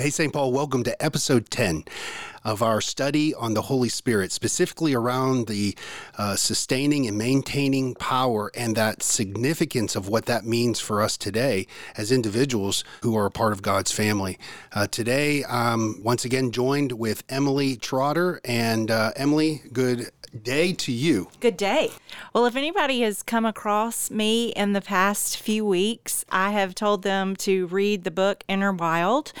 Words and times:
Hey, 0.00 0.08
St. 0.08 0.32
Paul, 0.32 0.50
welcome 0.50 0.82
to 0.84 1.04
episode 1.04 1.50
10 1.50 1.84
of 2.44 2.62
our 2.62 2.80
study 2.80 3.34
on 3.34 3.54
the 3.54 3.62
Holy 3.62 3.88
Spirit, 3.88 4.32
specifically 4.32 4.94
around 4.94 5.46
the 5.46 5.76
uh, 6.16 6.36
sustaining 6.36 7.06
and 7.06 7.16
maintaining 7.18 7.94
power 7.94 8.50
and 8.54 8.76
that 8.76 9.02
significance 9.02 9.96
of 9.96 10.08
what 10.08 10.26
that 10.26 10.44
means 10.44 10.80
for 10.80 11.02
us 11.02 11.16
today 11.16 11.66
as 11.96 12.10
individuals 12.10 12.84
who 13.02 13.16
are 13.16 13.26
a 13.26 13.30
part 13.30 13.52
of 13.52 13.62
God's 13.62 13.92
family. 13.92 14.38
Uh, 14.72 14.86
today, 14.86 15.44
I'm 15.44 16.02
once 16.02 16.24
again 16.24 16.50
joined 16.50 16.92
with 16.92 17.22
Emily 17.28 17.76
Trotter. 17.76 18.40
And 18.44 18.90
uh, 18.90 19.12
Emily, 19.16 19.62
good 19.72 20.10
day 20.42 20.72
to 20.72 20.92
you. 20.92 21.28
Good 21.40 21.56
day. 21.56 21.90
Well, 22.32 22.46
if 22.46 22.56
anybody 22.56 23.00
has 23.02 23.22
come 23.22 23.44
across 23.44 24.10
me 24.10 24.50
in 24.50 24.72
the 24.72 24.80
past 24.80 25.36
few 25.36 25.64
weeks, 25.64 26.24
I 26.30 26.52
have 26.52 26.74
told 26.74 27.02
them 27.02 27.36
to 27.36 27.66
read 27.66 28.04
the 28.04 28.10
book 28.10 28.44
Enter 28.48 28.72
Wild. 28.72 29.32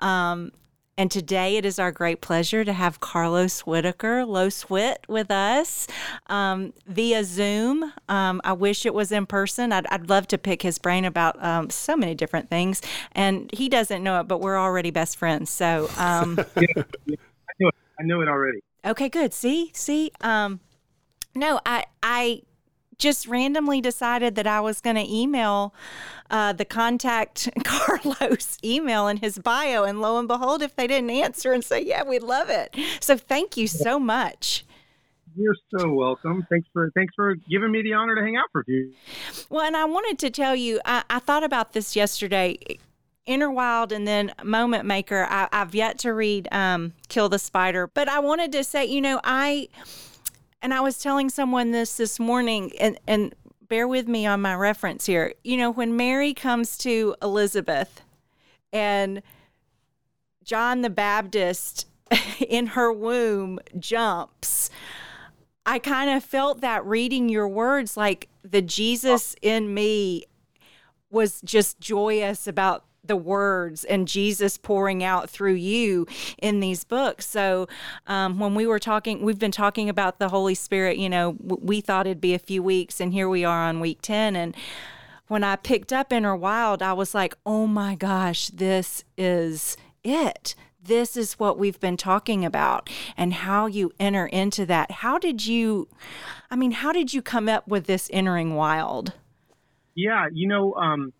Um, 0.00 0.52
and 0.98 1.10
today 1.10 1.56
it 1.56 1.64
is 1.64 1.78
our 1.78 1.90
great 1.90 2.20
pleasure 2.20 2.64
to 2.64 2.72
have 2.72 3.00
Carlos 3.00 3.60
Whitaker, 3.60 4.26
Los 4.26 4.62
Whit, 4.62 5.04
with 5.08 5.30
us 5.30 5.86
um, 6.26 6.74
via 6.86 7.24
Zoom. 7.24 7.92
Um, 8.08 8.40
I 8.44 8.52
wish 8.52 8.84
it 8.84 8.92
was 8.92 9.10
in 9.10 9.24
person. 9.26 9.72
I'd, 9.72 9.86
I'd 9.86 10.10
love 10.10 10.28
to 10.28 10.38
pick 10.38 10.62
his 10.62 10.78
brain 10.78 11.04
about 11.04 11.42
um, 11.42 11.70
so 11.70 11.96
many 11.96 12.14
different 12.14 12.50
things. 12.50 12.82
And 13.12 13.50
he 13.54 13.68
doesn't 13.68 14.02
know 14.02 14.20
it, 14.20 14.28
but 14.28 14.40
we're 14.40 14.58
already 14.58 14.90
best 14.90 15.16
friends. 15.16 15.48
So, 15.50 15.88
um, 15.96 16.38
yeah, 16.56 16.66
I 16.76 17.52
knew 17.58 17.68
it. 17.68 17.74
I 17.98 18.02
knew 18.02 18.20
it 18.20 18.28
already. 18.28 18.60
Okay, 18.84 19.08
good. 19.08 19.32
See, 19.32 19.70
see. 19.74 20.12
Um, 20.20 20.60
no, 21.34 21.60
I, 21.64 21.86
I 22.02 22.42
just 22.98 23.26
randomly 23.26 23.80
decided 23.80 24.34
that 24.36 24.46
I 24.46 24.60
was 24.60 24.80
going 24.80 24.96
to 24.96 25.10
email 25.10 25.74
uh, 26.30 26.52
the 26.52 26.64
contact 26.64 27.48
Carlos 27.64 28.58
email 28.64 29.08
in 29.08 29.18
his 29.18 29.38
bio, 29.38 29.84
and 29.84 30.00
lo 30.00 30.18
and 30.18 30.26
behold, 30.26 30.62
if 30.62 30.74
they 30.76 30.86
didn't 30.86 31.10
answer 31.10 31.52
and 31.52 31.62
say, 31.62 31.82
"Yeah, 31.82 32.04
we'd 32.04 32.22
love 32.22 32.48
it," 32.48 32.74
so 33.00 33.16
thank 33.16 33.56
you 33.56 33.66
so 33.66 33.98
much. 33.98 34.64
You're 35.36 35.56
so 35.76 35.92
welcome. 35.92 36.46
Thanks 36.50 36.68
for 36.72 36.90
thanks 36.94 37.14
for 37.14 37.34
giving 37.34 37.70
me 37.70 37.82
the 37.82 37.94
honor 37.94 38.14
to 38.14 38.22
hang 38.22 38.36
out 38.36 38.48
for 38.52 38.64
you. 38.66 38.92
Well, 39.48 39.64
and 39.64 39.76
I 39.76 39.84
wanted 39.84 40.18
to 40.20 40.30
tell 40.30 40.54
you, 40.54 40.80
I, 40.84 41.04
I 41.08 41.18
thought 41.18 41.44
about 41.44 41.72
this 41.72 41.96
yesterday. 41.96 42.58
Enter 43.24 43.52
Wild 43.52 43.92
and 43.92 44.04
then 44.06 44.32
Moment 44.42 44.84
Maker. 44.84 45.28
I, 45.30 45.48
have 45.52 45.76
yet 45.76 45.96
to 46.00 46.12
read 46.12 46.48
um, 46.50 46.92
Kill 47.08 47.28
the 47.28 47.38
Spider, 47.38 47.86
but 47.86 48.08
I 48.08 48.18
wanted 48.18 48.50
to 48.50 48.64
say, 48.64 48.84
you 48.84 49.00
know, 49.00 49.20
I 49.22 49.68
and 50.62 50.72
I 50.72 50.80
was 50.80 50.98
telling 50.98 51.28
someone 51.28 51.72
this 51.72 51.96
this 51.96 52.18
morning, 52.18 52.72
and 52.78 52.98
and 53.06 53.34
bear 53.68 53.86
with 53.88 54.08
me 54.08 54.24
on 54.24 54.40
my 54.40 54.54
reference 54.54 55.06
here. 55.06 55.34
You 55.44 55.56
know, 55.56 55.70
when 55.70 55.96
Mary 55.96 56.32
comes 56.32 56.78
to 56.78 57.16
Elizabeth, 57.20 58.02
and 58.72 59.22
John 60.44 60.82
the 60.82 60.90
Baptist 60.90 61.86
in 62.48 62.68
her 62.68 62.92
womb 62.92 63.58
jumps. 63.78 64.70
I 65.64 65.78
kind 65.78 66.10
of 66.10 66.24
felt 66.24 66.60
that 66.60 66.84
reading 66.84 67.28
your 67.28 67.46
words, 67.46 67.96
like 67.96 68.28
the 68.42 68.62
Jesus 68.62 69.36
in 69.42 69.72
me 69.72 70.24
was 71.08 71.40
just 71.42 71.78
joyous 71.78 72.48
about 72.48 72.84
the 73.04 73.16
words 73.16 73.84
and 73.84 74.06
Jesus 74.06 74.56
pouring 74.56 75.02
out 75.02 75.28
through 75.28 75.54
you 75.54 76.06
in 76.38 76.60
these 76.60 76.84
books. 76.84 77.26
So 77.26 77.66
um, 78.06 78.38
when 78.38 78.54
we 78.54 78.66
were 78.66 78.78
talking, 78.78 79.22
we've 79.22 79.38
been 79.38 79.50
talking 79.50 79.88
about 79.88 80.18
the 80.18 80.28
Holy 80.28 80.54
Spirit. 80.54 80.98
You 80.98 81.08
know, 81.08 81.36
we 81.40 81.80
thought 81.80 82.06
it'd 82.06 82.20
be 82.20 82.34
a 82.34 82.38
few 82.38 82.62
weeks, 82.62 83.00
and 83.00 83.12
here 83.12 83.28
we 83.28 83.44
are 83.44 83.64
on 83.64 83.80
week 83.80 84.00
ten. 84.02 84.36
And 84.36 84.56
when 85.28 85.42
I 85.42 85.56
picked 85.56 85.92
up 85.92 86.12
Enter 86.12 86.36
Wild, 86.36 86.82
I 86.82 86.92
was 86.92 87.14
like, 87.14 87.36
oh 87.44 87.66
my 87.66 87.94
gosh, 87.94 88.48
this 88.48 89.04
is 89.16 89.76
it. 90.04 90.54
This 90.84 91.16
is 91.16 91.34
what 91.34 91.58
we've 91.58 91.78
been 91.78 91.96
talking 91.96 92.44
about 92.44 92.90
and 93.16 93.32
how 93.32 93.66
you 93.66 93.92
enter 94.00 94.26
into 94.26 94.66
that. 94.66 94.90
How 94.90 95.16
did 95.16 95.46
you, 95.46 95.88
I 96.50 96.56
mean, 96.56 96.72
how 96.72 96.92
did 96.92 97.14
you 97.14 97.22
come 97.22 97.48
up 97.48 97.68
with 97.68 97.86
this 97.86 98.10
entering 98.12 98.56
wild? 98.56 99.12
Yeah, 99.94 100.26
you 100.32 100.48
know, 100.48 100.74
um, 100.74 101.12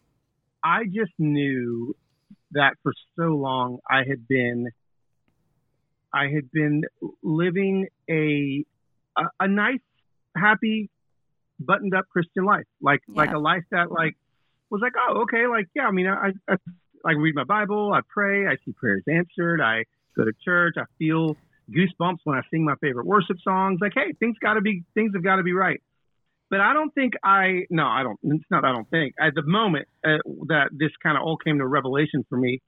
I 0.65 0.85
just 0.85 1.13
knew 1.19 1.95
that 2.53 2.75
for 2.83 2.93
so 3.17 3.25
long 3.25 3.79
I 3.89 4.03
had 4.09 4.29
been 4.29 4.69
I 6.13 6.29
had 6.29 6.51
been 6.53 6.83
living 7.23 7.89
a 8.09 8.65
a, 9.17 9.23
a 9.41 9.49
nice, 9.49 9.81
happy, 10.37 10.91
buttoned 11.59 11.95
up 11.95 12.05
Christian 12.11 12.45
life, 12.45 12.67
like 12.81 13.01
yeah. 13.09 13.15
like 13.17 13.33
a 13.33 13.39
life 13.39 13.65
that 13.71 13.91
like 13.91 14.17
was 14.71 14.81
like 14.83 14.93
oh 15.09 15.23
okay 15.23 15.47
like 15.47 15.69
yeah 15.75 15.87
I 15.87 15.91
mean 15.91 16.07
I, 16.07 16.33
I 16.49 16.57
I 17.05 17.13
read 17.13 17.35
my 17.35 17.45
Bible, 17.45 17.93
I 17.93 18.01
pray, 18.09 18.47
I 18.47 18.57
see 18.65 18.73
prayers 18.73 19.03
answered, 19.09 19.61
I 19.61 19.85
go 20.17 20.25
to 20.25 20.33
church, 20.45 20.75
I 20.79 20.85
feel 20.99 21.37
goosebumps 21.71 22.19
when 22.25 22.37
I 22.37 22.43
sing 22.51 22.65
my 22.65 22.75
favorite 22.81 23.07
worship 23.07 23.39
songs. 23.43 23.79
Like 23.81 23.93
hey 23.95 24.13
things 24.21 24.37
got 24.41 24.55
to 24.55 24.61
be 24.61 24.85
things 24.95 25.13
have 25.15 25.25
got 25.25 25.37
to 25.37 25.43
be 25.43 25.53
right. 25.53 25.83
But 26.53 26.61
I 26.61 26.75
don't 26.75 26.95
think 26.95 27.15
I, 27.25 27.65
no, 27.71 27.87
I 27.87 28.03
don't, 28.03 28.19
it's 28.25 28.45
not, 28.51 28.63
I 28.63 28.73
don't 28.73 28.89
think. 28.91 29.15
At 29.19 29.35
the 29.35 29.43
moment 29.43 29.89
uh, 30.05 30.19
that 30.49 30.69
this 30.71 30.91
kind 31.03 31.17
of 31.17 31.23
all 31.25 31.39
came 31.39 31.57
to 31.57 31.67
revelation 31.67 32.27
for 32.29 32.37
me, 32.37 32.61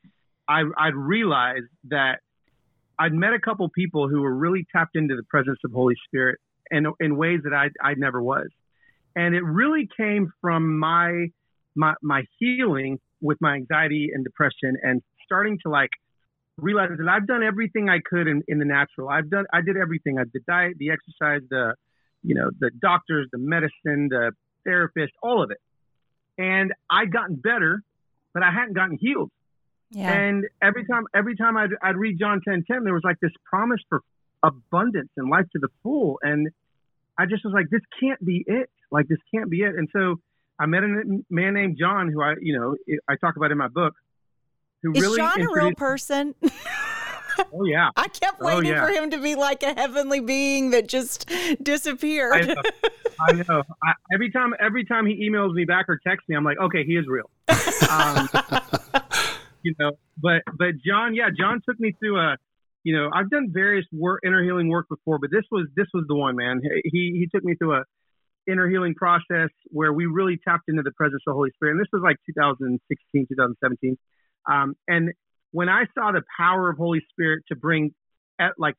I, 0.49 0.62
I'd 0.78 0.95
realized 0.95 1.67
that 1.91 2.21
I'd 2.99 3.12
met 3.12 3.34
a 3.34 3.39
couple 3.39 3.69
people 3.69 4.09
who 4.09 4.23
were 4.23 4.34
really 4.34 4.67
tapped 4.75 4.97
into 4.97 5.17
the 5.17 5.23
presence 5.25 5.59
of 5.67 5.73
Holy 5.73 5.97
Spirit 6.09 6.39
and 6.71 6.87
in 6.99 7.19
ways 7.19 7.41
that 7.44 7.53
I, 7.53 7.69
I 7.87 7.93
never 7.99 8.23
was. 8.23 8.49
And 9.17 9.34
it 9.34 9.44
really 9.44 9.87
came 9.94 10.33
from 10.41 10.78
my, 10.78 11.27
my, 11.75 11.93
my 12.00 12.23
healing 12.39 12.99
with 13.21 13.37
my 13.43 13.53
anxiety 13.53 14.09
and 14.15 14.25
depression 14.25 14.78
and 14.83 15.03
starting 15.27 15.59
to 15.62 15.69
like 15.69 15.91
realize 16.56 16.89
that 16.97 17.06
I've 17.06 17.27
done 17.27 17.43
everything 17.43 17.91
I 17.91 17.99
could 18.03 18.28
in, 18.28 18.43
in 18.49 18.59
the 18.59 18.65
natural. 18.65 19.11
I've 19.11 19.28
done, 19.28 19.44
I 19.53 19.61
did 19.61 19.77
everything. 19.77 20.19
I 20.19 20.23
the 20.33 20.41
diet, 20.49 20.78
the 20.78 20.89
exercise, 20.89 21.43
the, 21.50 21.75
you 22.25 22.35
know, 22.35 22.51
the 22.59 22.71
doctors, 22.81 23.29
the 23.31 23.39
medicine, 23.39 24.09
the 24.09 24.33
therapist, 24.65 25.12
all 25.23 25.43
of 25.43 25.51
it. 25.51 25.59
And 26.39 26.73
I'd 26.91 27.12
gotten 27.12 27.37
better, 27.37 27.83
but 28.33 28.43
I 28.43 28.51
hadn't 28.51 28.75
gotten 28.75 28.99
healed. 29.01 29.31
Yeah. 29.91 30.12
And 30.12 30.47
every 30.61 30.85
time, 30.87 31.05
every 31.15 31.37
time 31.37 31.57
I'd, 31.57 31.71
I'd 31.83 31.97
read 31.97 32.19
John 32.19 32.41
10, 32.47 32.65
10, 32.69 32.85
there 32.85 32.95
was 32.95 33.05
like 33.05 33.21
this 33.21 33.31
promise 33.45 33.81
for 33.89 34.01
abundance 34.43 35.11
and 35.17 35.31
life 35.31 35.47
to 35.53 35.59
the 35.61 35.69
full. 35.83 36.19
And 36.23 36.49
I 37.19 37.27
just 37.27 37.45
was 37.45 37.55
like, 37.55 37.67
this 37.71 37.83
can't 38.01 38.25
be 38.25 38.43
it. 38.47 38.71
Like, 38.91 39.06
this 39.06 39.19
can't 39.33 39.51
be 39.51 39.62
it. 39.62 39.75
And 39.77 39.89
so 39.93 40.17
I 40.59 40.67
met 40.67 40.83
a 40.83 41.05
man 41.31 41.55
named 41.55 41.77
John 41.79 42.11
who 42.11 42.23
I, 42.23 42.35
you 42.41 42.59
know, 42.59 42.77
I 43.09 43.17
talk 43.17 43.37
about 43.37 43.53
in 43.53 43.59
my 43.59 43.69
book. 43.69 43.95
Who 44.83 44.93
Is 44.93 45.03
really 45.03 45.17
John 45.17 45.41
a 45.41 45.49
real 45.53 45.75
person? 45.75 46.35
Oh 47.53 47.65
yeah. 47.65 47.91
I 47.97 48.09
kept 48.09 48.39
oh, 48.41 48.47
waiting 48.47 48.71
oh, 48.71 48.75
yeah. 48.75 48.87
for 48.87 48.93
him 48.93 49.11
to 49.11 49.19
be 49.19 49.34
like 49.34 49.62
a 49.62 49.75
heavenly 49.75 50.21
being 50.21 50.71
that 50.71 50.89
just 50.89 51.31
disappeared. 51.62 52.34
I 52.34 52.41
know. 52.43 52.62
I 53.21 53.33
know. 53.33 53.62
I, 53.83 53.93
every 54.12 54.31
time, 54.31 54.55
every 54.61 54.84
time 54.84 55.06
he 55.06 55.28
emails 55.28 55.53
me 55.55 55.65
back 55.65 55.87
or 55.89 56.00
texts 56.06 56.28
me, 56.28 56.37
I'm 56.37 56.44
like, 56.44 56.59
okay, 56.61 56.84
he 56.84 56.94
is 56.94 57.06
real. 57.06 57.31
Um, 57.91 58.28
you 59.62 59.75
know, 59.78 59.93
but 60.21 60.43
but 60.59 60.75
John, 60.84 61.15
yeah, 61.15 61.28
John 61.37 61.61
took 61.69 61.78
me 61.78 61.94
through 61.99 62.19
a. 62.19 62.37
You 62.87 62.94
know, 62.94 63.09
I've 63.15 63.31
done 63.31 63.49
various 63.50 63.87
work, 63.93 64.21
inner 64.27 64.44
healing 64.44 64.69
work 64.69 64.91
before, 64.91 65.19
but 65.19 65.31
this 65.31 65.44
was 65.50 65.67
this 65.75 65.87
was 65.94 66.05
the 66.06 66.15
one, 66.15 66.37
man. 66.37 66.61
He 66.84 67.17
he 67.19 67.28
took 67.34 67.43
me 67.43 67.55
through 67.55 67.77
a 67.77 67.84
inner 68.47 68.69
healing 68.69 68.94
process 68.94 69.49
where 69.71 69.93
we 69.93 70.06
really 70.06 70.39
tapped 70.47 70.65
into 70.69 70.83
the 70.83 70.93
presence 70.93 71.23
of 71.27 71.33
the 71.33 71.34
Holy 71.34 71.50
Spirit. 71.55 71.73
And 71.73 71.81
this 71.81 71.89
was 71.93 72.03
like 72.03 72.17
2016, 72.27 73.27
2017. 73.28 73.97
Um, 74.50 74.75
and 74.89 75.12
when 75.55 75.69
I 75.69 75.85
saw 75.97 76.11
the 76.11 76.23
power 76.37 76.69
of 76.69 76.77
Holy 76.77 77.01
Spirit 77.11 77.45
to 77.47 77.55
bring 77.55 77.95
at 78.41 78.55
like 78.59 78.75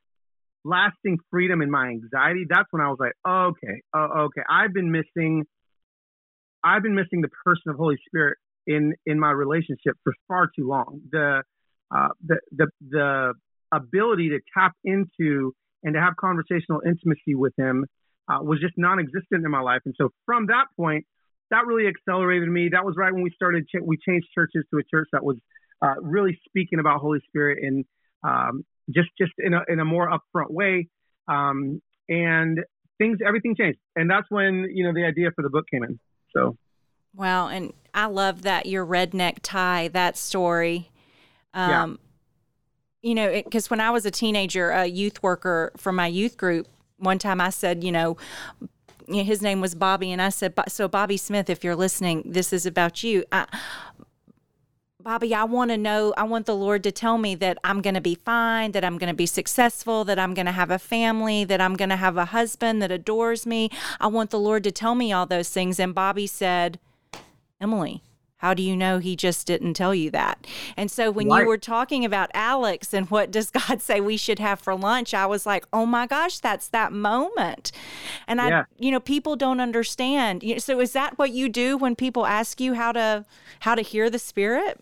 lasting 0.66 1.19
freedom 1.31 1.62
in 1.62 1.72
my 1.72 1.88
anxiety, 1.88 2.44
that's 2.50 2.68
when 2.72 2.81
I 2.81 2.90
was 2.90 2.97
like, 3.00 3.13
oh, 3.24 3.53
okay, 3.53 3.81
oh, 3.94 4.25
okay, 4.25 4.41
I've 4.50 4.74
been 4.74 4.91
missing, 4.91 5.46
I've 6.66 6.84
been 6.84 6.94
missing 6.94 7.22
the 7.22 7.30
person 7.46 7.72
of 7.72 7.78
Holy 7.78 7.96
Spirit 8.06 8.38
in 8.68 8.94
in 9.06 9.22
my 9.22 9.31
relationship 9.31 9.96
for 10.03 10.13
far 10.28 10.50
too 10.53 10.68
long. 10.68 11.00
The 11.13 11.44
uh, 11.96 12.09
the 12.25 12.40
the 12.52 12.68
the 12.90 13.33
ability 13.71 14.30
to 14.30 14.39
tap 14.54 14.74
into 14.83 15.54
and 15.81 15.94
to 15.94 16.01
have 16.01 16.18
conversational 16.19 16.81
intimacy 16.86 17.36
with 17.36 17.54
Him 17.57 17.86
uh, 18.28 18.39
was 18.42 18.60
just 18.60 18.74
non-existent 18.75 19.45
in 19.45 19.50
my 19.50 19.62
life, 19.62 19.80
and 19.86 19.95
so 19.98 20.10
from 20.25 20.48
that 20.48 20.66
point, 20.75 21.06
that 21.51 21.68
really 21.68 21.88
accelerated 21.88 22.50
me. 22.50 22.68
That 22.74 22.83
was 22.83 22.95
right 22.98 23.13
when 23.13 23.24
we 23.24 23.31
started. 23.33 23.66
Ch- 23.69 23.81
we 23.81 23.95
changed 23.95 24.28
churches 24.36 24.66
to 24.71 24.80
a 24.80 24.83
church 24.83 25.07
that 25.13 25.24
was 25.24 25.38
uh, 25.81 25.95
really 26.01 26.39
speaking 26.48 26.80
about 26.80 27.01
Holy 27.01 27.19
Spirit 27.27 27.60
in 27.62 27.86
um, 28.24 28.66
just 28.89 29.10
just 29.18 29.33
in 29.38 29.54
a 29.54 29.62
in 29.68 29.80
a 29.80 29.86
more 29.86 30.10
upfront 30.10 30.51
way. 30.51 30.88
Um, 31.27 31.81
and 32.07 32.60
things 32.98 33.19
everything 33.25 33.56
changed, 33.56 33.80
and 33.95 34.10
that's 34.10 34.27
when 34.30 34.68
you 34.72 34.86
know 34.86 34.94
the 34.94 35.06
idea 35.06 35.30
for 35.36 35.42
the 35.42 35.50
book 35.50 35.66
came 35.72 35.83
in. 35.83 36.00
So. 36.33 36.57
Wow, 37.16 37.48
and 37.48 37.72
I 37.94 38.07
love 38.07 38.42
that 38.42 38.66
your 38.66 38.86
redneck 38.86 39.38
tie 39.42 39.88
that 39.89 40.18
story. 40.18 40.92
Um, 41.54 41.69
yeah. 41.69 43.10
You 43.10 43.16
know, 43.16 43.42
because 43.42 43.69
when 43.69 43.80
I 43.80 43.92
was 43.92 44.06
a 44.06 44.12
teenager, 44.12 44.71
a 44.71 44.86
youth 44.86 45.24
worker 45.24 45.71
for 45.78 45.94
my 45.94 46.07
youth 46.07 46.36
group, 46.36 46.68
one 46.98 47.18
time 47.18 47.39
I 47.39 47.51
said, 47.51 47.86
you 47.86 47.92
know, 47.92 48.18
you 49.07 49.18
know, 49.18 49.24
his 49.24 49.42
name 49.42 49.62
was 49.62 49.75
Bobby, 49.75 50.12
and 50.12 50.21
I 50.21 50.30
said, 50.30 50.54
"So 50.68 50.88
Bobby 50.88 51.16
Smith, 51.16 51.50
if 51.50 51.63
you're 51.63 51.75
listening, 51.75 52.24
this 52.25 52.51
is 52.51 52.66
about 52.66 53.04
you." 53.04 53.24
I, 53.31 53.45
Bobby, 55.06 55.36
I 55.36 55.44
want 55.44 55.69
to 55.69 55.78
know, 55.78 56.16
I 56.18 56.24
want 56.24 56.48
the 56.48 56.56
Lord 56.56 56.81
to 56.81 56.92
tell 56.92 57.19
me 57.19 57.36
that 57.36 57.60
I'm 57.63 57.84
going 57.84 57.94
to 57.94 58.02
be 58.02 58.16
fine, 58.16 58.72
that 58.72 58.84
I'm 58.84 58.98
going 58.98 59.12
to 59.12 59.16
be 59.16 59.28
successful, 59.28 60.04
that 60.04 60.18
I'm 60.18 60.34
going 60.34 60.48
to 60.48 60.52
have 60.52 60.72
a 60.72 60.80
family, 60.80 61.44
that 61.44 61.62
I'm 61.62 61.75
going 61.75 61.92
to 61.92 61.96
have 61.96 62.18
a 62.18 62.25
husband 62.25 62.81
that 62.81 62.92
adores 62.92 63.46
me. 63.46 63.69
I 64.00 64.07
want 64.07 64.31
the 64.31 64.40
Lord 64.40 64.63
to 64.63 64.72
tell 64.72 64.96
me 64.96 65.13
all 65.13 65.28
those 65.28 65.50
things. 65.50 65.80
And 65.80 65.94
Bobby 65.94 66.25
said, 66.25 66.80
Emily, 67.62 68.02
how 68.38 68.56
do 68.56 68.63
you 68.63 68.75
know 68.75 68.98
he 68.98 69.16
just 69.16 69.46
didn't 69.46 69.75
tell 69.75 69.94
you 69.94 70.10
that? 70.10 70.48
And 70.75 70.90
so 70.90 71.12
when 71.12 71.30
right. 71.30 71.42
you 71.42 71.48
were 71.50 71.60
talking 71.60 72.04
about 72.04 72.31
Alex 72.34 72.92
and 72.92 73.07
what 73.12 73.30
does 73.30 73.52
God 73.68 73.84
say 73.84 74.02
we 74.02 74.18
should 74.18 74.40
have 74.40 74.60
for 74.60 74.74
lunch, 74.74 75.13
I 75.13 75.28
was 75.28 75.46
like, 75.46 75.68
oh 75.72 75.86
my 75.86 76.07
gosh, 76.07 76.40
that's 76.40 76.68
that 76.69 76.92
moment. 76.92 77.72
And 78.28 78.42
I, 78.42 78.66
you 78.80 78.90
know, 78.90 79.00
people 79.00 79.36
don't 79.36 79.60
understand. 79.60 80.44
So 80.57 80.80
is 80.80 80.94
that 80.94 81.19
what 81.19 81.30
you 81.30 81.48
do 81.48 81.78
when 81.78 81.96
people 81.96 82.25
ask 82.25 82.60
you 82.60 82.74
how 82.74 82.92
to 82.94 83.25
how 83.60 83.75
to 83.75 83.84
hear 83.84 84.10
the 84.10 84.18
Spirit? 84.18 84.81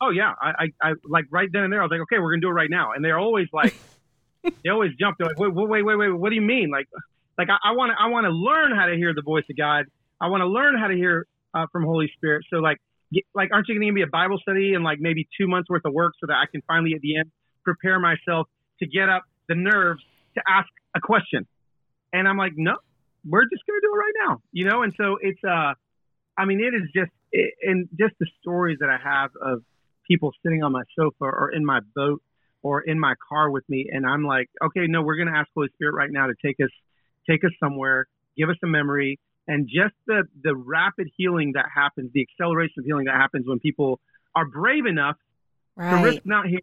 Oh 0.00 0.10
yeah, 0.10 0.32
I, 0.40 0.48
I, 0.48 0.90
I 0.90 0.92
like 1.04 1.26
right 1.30 1.48
then 1.52 1.64
and 1.64 1.72
there. 1.72 1.80
I 1.80 1.84
was 1.84 1.90
like, 1.90 2.00
okay, 2.02 2.18
we're 2.18 2.32
gonna 2.32 2.40
do 2.40 2.48
it 2.48 2.52
right 2.52 2.70
now. 2.70 2.92
And 2.92 3.04
they're 3.04 3.18
always 3.18 3.48
like, 3.52 3.74
they 4.42 4.70
always 4.70 4.92
jump. 4.98 5.16
They're 5.18 5.28
like, 5.28 5.38
wait, 5.38 5.52
wait, 5.54 5.82
wait, 5.82 5.96
wait, 5.96 6.10
what 6.10 6.30
do 6.30 6.36
you 6.36 6.42
mean? 6.42 6.70
Like, 6.70 6.88
like 7.36 7.48
I 7.50 7.72
want 7.72 7.92
to, 7.92 8.02
I 8.02 8.08
want 8.08 8.24
to 8.24 8.30
learn 8.30 8.76
how 8.76 8.86
to 8.86 8.96
hear 8.96 9.14
the 9.14 9.22
voice 9.22 9.44
of 9.50 9.56
God. 9.56 9.86
I 10.20 10.28
want 10.28 10.42
to 10.42 10.48
learn 10.48 10.76
how 10.76 10.88
to 10.88 10.94
hear 10.94 11.26
uh, 11.54 11.66
from 11.72 11.84
Holy 11.84 12.10
Spirit. 12.16 12.44
So 12.50 12.58
like, 12.58 12.78
like, 13.34 13.50
aren't 13.52 13.68
you 13.68 13.74
going 13.74 13.82
to 13.82 13.86
give 13.86 13.94
me 13.94 14.02
a 14.02 14.06
Bible 14.06 14.38
study 14.38 14.74
and 14.74 14.84
like 14.84 14.98
maybe 15.00 15.28
two 15.40 15.48
months 15.48 15.70
worth 15.70 15.84
of 15.84 15.92
work 15.92 16.12
so 16.20 16.26
that 16.26 16.34
I 16.34 16.44
can 16.50 16.62
finally 16.66 16.92
at 16.94 17.00
the 17.00 17.16
end 17.16 17.30
prepare 17.64 17.98
myself 17.98 18.48
to 18.80 18.86
get 18.86 19.08
up 19.08 19.22
the 19.48 19.54
nerves 19.54 20.02
to 20.34 20.42
ask 20.46 20.68
a 20.94 21.00
question? 21.00 21.46
And 22.12 22.28
I'm 22.28 22.36
like, 22.36 22.52
no, 22.56 22.76
we're 23.26 23.44
just 23.44 23.62
going 23.66 23.80
to 23.80 23.86
do 23.86 23.92
it 23.92 23.96
right 23.96 24.28
now, 24.28 24.42
you 24.52 24.64
know? 24.68 24.82
And 24.82 24.92
so 24.96 25.18
it's, 25.20 25.42
uh, 25.44 25.74
I 26.36 26.44
mean, 26.44 26.60
it 26.60 26.74
is 26.74 26.88
just, 26.94 27.10
it, 27.32 27.54
and 27.62 27.88
just 27.98 28.14
the 28.20 28.26
stories 28.40 28.78
that 28.80 28.90
I 28.90 28.98
have 29.02 29.30
of 29.40 29.62
people 30.08 30.32
sitting 30.42 30.62
on 30.62 30.72
my 30.72 30.82
sofa 30.98 31.24
or 31.24 31.50
in 31.52 31.64
my 31.64 31.80
boat 31.94 32.22
or 32.62 32.80
in 32.80 32.98
my 32.98 33.14
car 33.28 33.50
with 33.50 33.64
me. 33.68 33.88
And 33.92 34.04
I'm 34.06 34.24
like, 34.24 34.48
okay, 34.64 34.86
no, 34.88 35.02
we're 35.02 35.16
going 35.16 35.28
to 35.28 35.38
ask 35.38 35.48
Holy 35.54 35.68
Spirit 35.74 35.94
right 35.94 36.10
now 36.10 36.26
to 36.26 36.34
take 36.44 36.56
us, 36.60 36.70
take 37.28 37.44
us 37.44 37.52
somewhere, 37.60 38.06
give 38.36 38.48
us 38.48 38.56
a 38.64 38.66
memory, 38.66 39.20
and 39.46 39.66
just 39.66 39.94
the 40.06 40.24
the 40.42 40.54
rapid 40.54 41.08
healing 41.16 41.52
that 41.54 41.66
happens, 41.74 42.10
the 42.12 42.26
acceleration 42.30 42.74
of 42.78 42.84
healing 42.84 43.06
that 43.06 43.14
happens 43.14 43.46
when 43.46 43.58
people 43.58 43.98
are 44.34 44.44
brave 44.44 44.84
enough 44.86 45.16
right. 45.76 45.98
to 45.98 46.04
risk 46.04 46.22
not 46.24 46.46
hearing. 46.46 46.62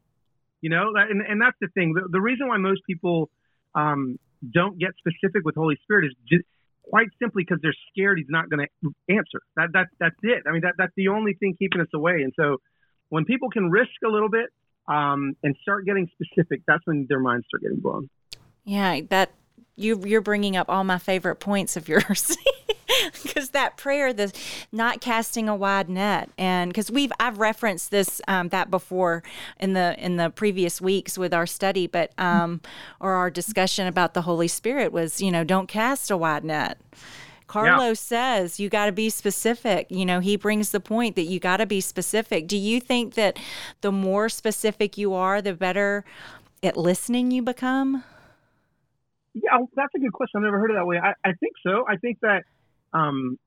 You 0.61 0.69
know, 0.69 0.93
and 0.95 1.21
and 1.21 1.41
that's 1.41 1.57
the 1.61 1.67
thing. 1.73 1.93
The, 1.93 2.07
the 2.09 2.21
reason 2.21 2.47
why 2.47 2.57
most 2.57 2.81
people 2.87 3.29
um, 3.73 4.17
don't 4.53 4.79
get 4.79 4.91
specific 4.97 5.43
with 5.43 5.55
Holy 5.55 5.77
Spirit 5.83 6.05
is 6.05 6.13
just 6.27 6.43
quite 6.83 7.07
simply 7.19 7.43
because 7.43 7.59
they're 7.61 7.75
scared 7.91 8.17
He's 8.17 8.27
not 8.29 8.49
going 8.49 8.67
to 8.67 8.93
answer. 9.09 9.41
That 9.57 9.69
that 9.73 9.87
that's 9.99 10.15
it. 10.23 10.43
I 10.47 10.51
mean, 10.51 10.61
that 10.61 10.73
that's 10.77 10.93
the 10.95 11.09
only 11.09 11.33
thing 11.33 11.55
keeping 11.57 11.81
us 11.81 11.87
away. 11.93 12.21
And 12.23 12.33
so, 12.35 12.57
when 13.15 13.23
people 13.23 13.49
can 13.49 13.71
risk 13.71 13.93
a 14.05 14.09
little 14.09 14.27
bit 14.27 14.49
um, 14.89 15.37
and 15.41 15.55
start 15.61 15.85
getting 15.85 16.09
specific, 16.11 16.63
that's 16.67 16.85
when 16.85 17.05
their 17.07 17.21
minds 17.21 17.45
start 17.47 17.61
getting 17.61 17.79
blown. 17.79 18.09
Yeah, 18.65 18.99
that 19.09 19.31
you 19.77 20.01
you're 20.05 20.19
bringing 20.19 20.57
up 20.57 20.69
all 20.69 20.83
my 20.83 20.97
favorite 20.97 21.37
points 21.37 21.77
of 21.77 21.87
yours. 21.87 22.35
because 23.23 23.51
that 23.51 23.77
prayer, 23.77 24.11
the 24.11 24.33
not 24.73 24.99
casting 24.99 25.47
a 25.47 25.55
wide 25.55 25.87
net, 25.87 26.29
and 26.37 26.71
because 26.71 26.91
we've 26.91 27.11
I've 27.17 27.39
referenced 27.39 27.89
this 27.89 28.21
um, 28.27 28.49
that 28.49 28.69
before 28.69 29.23
in 29.61 29.71
the 29.71 29.95
in 29.97 30.17
the 30.17 30.29
previous 30.29 30.81
weeks 30.81 31.17
with 31.17 31.33
our 31.33 31.45
study, 31.45 31.87
but 31.87 32.11
um, 32.17 32.59
or 32.99 33.13
our 33.13 33.29
discussion 33.29 33.87
about 33.87 34.13
the 34.13 34.23
Holy 34.23 34.49
Spirit 34.49 34.91
was 34.91 35.21
you 35.21 35.31
know 35.31 35.45
don't 35.45 35.67
cast 35.67 36.11
a 36.11 36.17
wide 36.17 36.43
net. 36.43 36.77
Carlos 37.47 38.11
yeah. 38.11 38.39
says 38.39 38.59
you 38.59 38.69
got 38.69 38.87
to 38.87 38.91
be 38.91 39.09
specific. 39.09 39.87
You 39.89 40.05
know, 40.05 40.19
he 40.19 40.35
brings 40.35 40.71
the 40.71 40.79
point 40.79 41.15
that 41.15 41.23
you 41.23 41.39
got 41.39 41.57
to 41.57 41.65
be 41.65 41.81
specific. 41.81 42.47
Do 42.47 42.57
you 42.57 42.79
think 42.79 43.13
that 43.15 43.37
the 43.81 43.91
more 43.91 44.29
specific 44.29 44.97
you 44.97 45.13
are, 45.13 45.41
the 45.41 45.53
better 45.53 46.03
at 46.63 46.77
listening 46.77 47.31
you 47.31 47.41
become? 47.41 48.03
Yeah, 49.33 49.57
that's 49.75 49.93
a 49.95 49.99
good 49.99 50.13
question. 50.13 50.39
I've 50.39 50.43
never 50.43 50.59
heard 50.59 50.71
it 50.71 50.75
that 50.75 50.85
way. 50.85 50.97
I, 50.97 51.13
I 51.23 51.33
think 51.33 51.53
so. 51.61 51.85
I 51.87 51.97
think 51.97 52.19
that 52.21 52.43
um, 52.93 53.37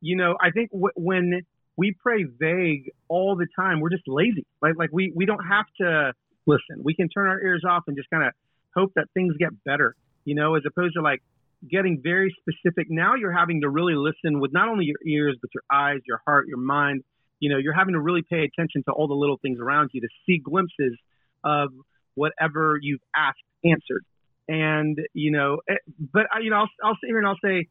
you 0.00 0.16
know, 0.16 0.36
I 0.40 0.50
think 0.50 0.70
w- 0.70 0.92
when 0.96 1.42
we 1.76 1.94
pray 2.00 2.24
vague 2.24 2.90
all 3.08 3.36
the 3.36 3.46
time, 3.56 3.80
we're 3.80 3.90
just 3.90 4.06
lazy. 4.06 4.46
Like, 4.60 4.74
like 4.76 4.90
we, 4.92 5.12
we 5.14 5.26
don't 5.26 5.44
have 5.44 5.66
to 5.80 6.12
listen. 6.46 6.82
We 6.82 6.94
can 6.94 7.08
turn 7.08 7.28
our 7.28 7.40
ears 7.40 7.62
off 7.68 7.84
and 7.86 7.96
just 7.96 8.10
kind 8.10 8.24
of 8.24 8.32
hope 8.74 8.92
that 8.96 9.06
things 9.14 9.34
get 9.38 9.50
better, 9.64 9.94
you 10.24 10.34
know, 10.34 10.54
as 10.54 10.62
opposed 10.66 10.94
to 10.94 11.02
like 11.02 11.22
getting 11.68 12.00
very 12.02 12.34
specific. 12.40 12.88
Now 12.90 13.14
you're 13.14 13.32
having 13.32 13.60
to 13.62 13.68
really 13.68 13.94
listen 13.94 14.40
with 14.40 14.52
not 14.52 14.68
only 14.68 14.86
your 14.86 14.98
ears, 15.06 15.36
but 15.40 15.50
your 15.54 15.62
eyes, 15.72 16.00
your 16.06 16.20
heart, 16.26 16.46
your 16.48 16.58
mind. 16.58 17.02
You 17.40 17.50
know, 17.50 17.58
you're 17.58 17.74
having 17.74 17.94
to 17.94 18.00
really 18.00 18.22
pay 18.22 18.44
attention 18.44 18.84
to 18.84 18.92
all 18.92 19.08
the 19.08 19.14
little 19.14 19.38
things 19.42 19.58
around 19.60 19.90
you 19.92 20.00
to 20.02 20.08
see 20.26 20.38
glimpses 20.38 20.96
of 21.44 21.70
whatever 22.14 22.78
you've 22.80 23.00
asked 23.16 23.42
answered. 23.64 24.04
And, 24.48 24.98
you 25.12 25.30
know, 25.32 25.58
eh, 25.68 25.74
but, 26.12 26.26
you 26.40 26.50
know, 26.50 26.56
I'll, 26.56 26.68
I'll 26.84 26.96
sit 27.00 27.08
here 27.08 27.18
and 27.18 27.26
I'll 27.26 27.38
say, 27.42 27.66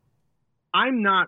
I'm 0.74 1.02
not, 1.02 1.28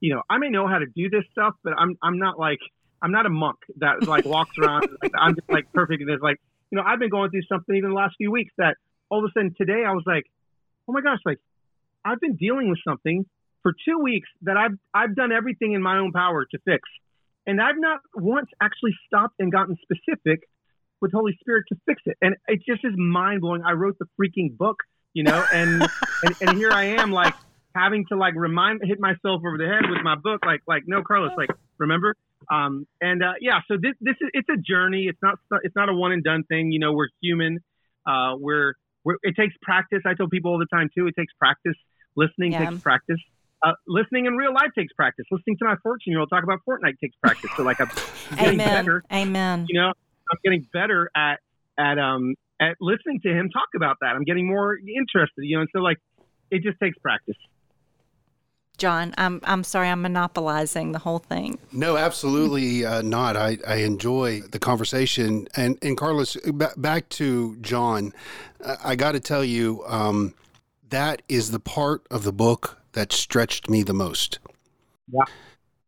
you 0.00 0.14
know, 0.14 0.22
I 0.28 0.38
may 0.38 0.50
know 0.50 0.68
how 0.68 0.78
to 0.78 0.86
do 0.86 1.10
this 1.10 1.24
stuff, 1.32 1.54
but 1.62 1.72
I'm 1.76 1.96
I'm 2.02 2.18
not 2.18 2.38
like 2.38 2.60
I'm 3.02 3.12
not 3.12 3.26
a 3.26 3.30
monk 3.30 3.58
that 3.78 4.06
like 4.06 4.24
walks 4.24 4.56
around. 4.58 4.86
like, 5.02 5.12
I'm 5.18 5.34
just 5.34 5.50
like 5.50 5.72
perfect. 5.72 6.02
And 6.02 6.10
it's 6.10 6.22
like, 6.22 6.36
you 6.70 6.76
know, 6.76 6.84
I've 6.86 6.98
been 6.98 7.10
going 7.10 7.30
through 7.30 7.42
something 7.48 7.74
even 7.74 7.90
the 7.90 7.96
last 7.96 8.14
few 8.16 8.30
weeks 8.30 8.52
that 8.58 8.76
all 9.10 9.24
of 9.24 9.24
a 9.24 9.32
sudden 9.32 9.54
today 9.56 9.84
I 9.86 9.92
was 9.92 10.04
like, 10.06 10.24
oh 10.88 10.92
my 10.92 11.00
gosh, 11.00 11.18
like 11.24 11.38
I've 12.04 12.20
been 12.20 12.36
dealing 12.36 12.68
with 12.68 12.78
something 12.86 13.24
for 13.62 13.72
two 13.86 13.98
weeks 13.98 14.28
that 14.42 14.56
I've 14.56 14.78
I've 14.92 15.16
done 15.16 15.32
everything 15.32 15.72
in 15.72 15.82
my 15.82 15.98
own 15.98 16.12
power 16.12 16.44
to 16.44 16.58
fix, 16.64 16.82
and 17.46 17.60
I've 17.60 17.78
not 17.78 18.00
once 18.14 18.48
actually 18.62 18.94
stopped 19.06 19.36
and 19.38 19.50
gotten 19.50 19.76
specific 19.82 20.40
with 21.00 21.12
Holy 21.12 21.36
Spirit 21.40 21.64
to 21.70 21.76
fix 21.86 22.02
it, 22.06 22.16
and 22.20 22.36
it 22.46 22.60
just 22.68 22.84
is 22.84 22.92
mind 22.96 23.40
blowing. 23.40 23.62
I 23.66 23.72
wrote 23.72 23.96
the 23.98 24.06
freaking 24.20 24.56
book, 24.56 24.76
you 25.12 25.24
know, 25.24 25.44
and, 25.52 25.82
and 26.22 26.36
and 26.40 26.56
here 26.56 26.70
I 26.72 27.00
am 27.00 27.10
like 27.10 27.34
having 27.74 28.04
to 28.10 28.16
like 28.16 28.34
remind 28.36 28.80
hit 28.84 29.00
myself 29.00 29.42
over 29.46 29.58
the 29.58 29.66
head 29.66 29.90
with 29.90 30.02
my 30.04 30.14
book 30.14 30.40
like 30.46 30.60
like 30.66 30.84
no 30.86 31.02
carlos 31.02 31.32
like 31.36 31.50
remember? 31.78 32.14
Um 32.52 32.86
and 33.00 33.22
uh 33.22 33.32
yeah 33.40 33.60
so 33.66 33.76
this 33.80 33.94
this 34.00 34.16
is 34.20 34.28
it's 34.32 34.48
a 34.48 34.60
journey. 34.60 35.06
It's 35.08 35.18
not 35.22 35.38
it's 35.62 35.74
not 35.74 35.88
a 35.88 35.94
one 35.94 36.12
and 36.12 36.22
done 36.22 36.44
thing. 36.44 36.70
You 36.70 36.78
know 36.78 36.92
we're 36.92 37.08
human. 37.22 37.58
Uh 38.06 38.34
we're 38.38 38.74
we're 39.04 39.16
it 39.22 39.34
takes 39.36 39.54
practice. 39.62 40.02
I 40.06 40.14
tell 40.14 40.28
people 40.28 40.52
all 40.52 40.58
the 40.58 40.66
time 40.72 40.88
too 40.96 41.06
it 41.06 41.14
takes 41.18 41.32
practice 41.38 41.76
listening 42.16 42.52
yeah. 42.52 42.70
takes 42.70 42.82
practice 42.82 43.20
uh, 43.64 43.72
listening 43.86 44.26
in 44.26 44.36
real 44.36 44.52
life 44.52 44.70
takes 44.76 44.92
practice. 44.92 45.24
Listening 45.30 45.56
to 45.58 45.64
my 45.64 45.76
14 45.82 46.00
year 46.06 46.20
old 46.20 46.28
talk 46.28 46.44
about 46.44 46.60
Fortnite 46.68 46.98
takes 47.00 47.16
practice. 47.16 47.50
So 47.56 47.62
like 47.62 47.80
I'm 47.80 47.90
getting 48.36 48.60
Amen. 48.60 48.68
better. 48.68 49.04
Amen. 49.12 49.66
You 49.68 49.80
know, 49.80 49.88
I'm 49.88 50.38
getting 50.44 50.66
better 50.72 51.10
at 51.16 51.38
at 51.78 51.98
um 51.98 52.34
at 52.60 52.76
listening 52.80 53.20
to 53.22 53.30
him 53.30 53.50
talk 53.50 53.68
about 53.74 53.96
that. 54.02 54.08
I'm 54.08 54.24
getting 54.24 54.46
more 54.46 54.76
interested. 54.76 55.44
You 55.44 55.56
know, 55.56 55.60
and 55.62 55.70
so 55.74 55.80
like 55.80 55.98
it 56.50 56.62
just 56.62 56.78
takes 56.78 56.98
practice. 56.98 57.36
John. 58.76 59.14
I'm 59.16 59.40
I'm 59.44 59.64
sorry, 59.64 59.88
I'm 59.88 60.02
monopolizing 60.02 60.92
the 60.92 60.98
whole 60.98 61.20
thing. 61.20 61.58
No, 61.72 61.96
absolutely 61.96 62.84
uh, 62.84 63.02
not. 63.02 63.36
I, 63.36 63.58
I 63.66 63.76
enjoy 63.76 64.40
the 64.40 64.58
conversation. 64.58 65.46
And 65.56 65.78
and 65.80 65.96
Carlos, 65.96 66.36
b- 66.36 66.66
back 66.76 67.08
to 67.10 67.56
John, 67.60 68.12
I 68.84 68.96
got 68.96 69.12
to 69.12 69.20
tell 69.20 69.44
you, 69.44 69.84
um, 69.86 70.34
that 70.94 71.22
is 71.28 71.50
the 71.50 71.58
part 71.58 72.06
of 72.08 72.22
the 72.22 72.32
book 72.32 72.78
that 72.92 73.12
stretched 73.12 73.68
me 73.68 73.82
the 73.82 73.92
most. 73.92 74.38
Yeah. 75.12 75.24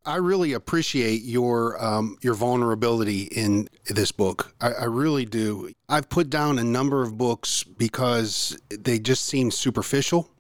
I 0.05 0.17
really 0.17 0.53
appreciate 0.53 1.23
your 1.23 1.83
um, 1.83 2.17
your 2.23 2.35
vulnerability 2.35 3.23
in 3.23 3.69
this 3.89 4.13
book. 4.13 4.55
I, 4.61 4.73
I, 4.73 4.85
really 4.85 5.25
do. 5.25 5.73
I've 5.89 6.09
put 6.09 6.31
down 6.31 6.59
a 6.59 6.65
number 6.65 7.03
of 7.03 7.19
books 7.19 7.65
because 7.65 8.57
they 8.69 9.01
just 9.01 9.25
seem 9.25 9.51
superficial 9.51 10.31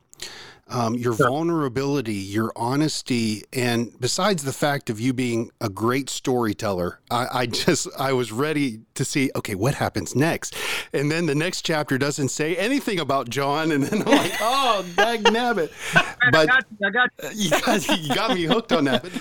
um, 0.69 0.95
your 0.95 1.15
sure. 1.15 1.29
vulnerability, 1.29 2.15
your 2.15 2.53
honesty, 2.57 3.45
and 3.53 3.99
besides 4.01 4.43
the 4.43 4.53
fact 4.53 4.91
of 4.91 4.99
you 4.99 5.13
being 5.13 5.51
a 5.61 5.69
great 5.69 6.11
storyteller, 6.11 7.01
I, 7.11 7.27
I, 7.33 7.47
just 7.47 7.89
I 7.99 8.13
was 8.13 8.33
ready 8.33 8.81
to 8.95 9.05
see 9.05 9.31
okay 9.37 9.55
what 9.55 9.75
happens 9.75 10.17
next, 10.17 10.57
and 10.93 11.11
then 11.11 11.27
the 11.27 11.35
next 11.35 11.63
chapter 11.63 11.99
doesn't 11.99 12.31
say 12.31 12.57
anything 12.57 12.99
about 12.99 13.29
John, 13.29 13.71
and 13.71 13.85
then 13.85 14.03
I'm 14.03 14.17
like, 14.17 14.33
oh, 14.41 14.85
dag 14.97 15.25
nabbit. 15.25 15.71
But 16.33 16.35
I 16.35 16.47
got 16.47 16.65
you, 16.71 16.87
I 16.87 16.91
got 16.91 17.11
you. 17.23 17.31
you, 17.45 17.51
got, 17.51 18.01
you 18.01 18.15
got 18.15 18.35
me 18.35 18.43
hooked 18.45 18.73
on 18.73 18.85
that. 18.85 19.03
But, 19.03 19.13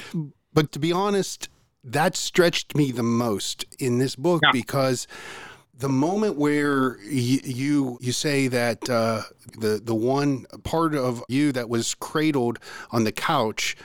but 0.54 0.72
to 0.72 0.80
be 0.80 0.92
honest, 0.92 1.50
that 1.84 2.16
stretched 2.16 2.76
me 2.76 2.92
the 2.92 3.04
most 3.04 3.66
in 3.78 4.00
this 4.00 4.16
book 4.16 4.42
yeah. 4.44 4.52
because 4.52 5.08
the 5.78 5.90
moment 5.90 6.38
where 6.38 6.98
you 7.02 7.40
you, 7.44 7.98
you 8.02 8.12
say 8.12 8.48
that 8.48 8.90
uh, 8.90 9.24
the 9.60 9.82
the 9.84 9.96
one 9.96 10.46
part 10.64 10.96
of 10.96 11.24
you 11.28 11.52
that 11.52 11.70
was 11.70 11.96
cradled 11.96 12.60
on 12.92 13.04
the 13.04 13.12
couch, 13.12 13.76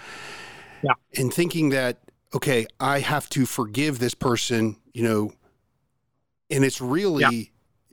yeah. 0.82 0.92
and 1.16 1.32
thinking 1.32 1.70
that 1.70 1.99
okay, 2.35 2.66
I 2.78 3.00
have 3.00 3.28
to 3.30 3.44
forgive 3.47 3.99
this 3.99 4.14
person, 4.14 4.76
you 4.92 5.02
know, 5.02 5.32
and 6.50 6.64
it's 6.64 6.80
really. 6.80 7.25
Yeah. 7.25 7.47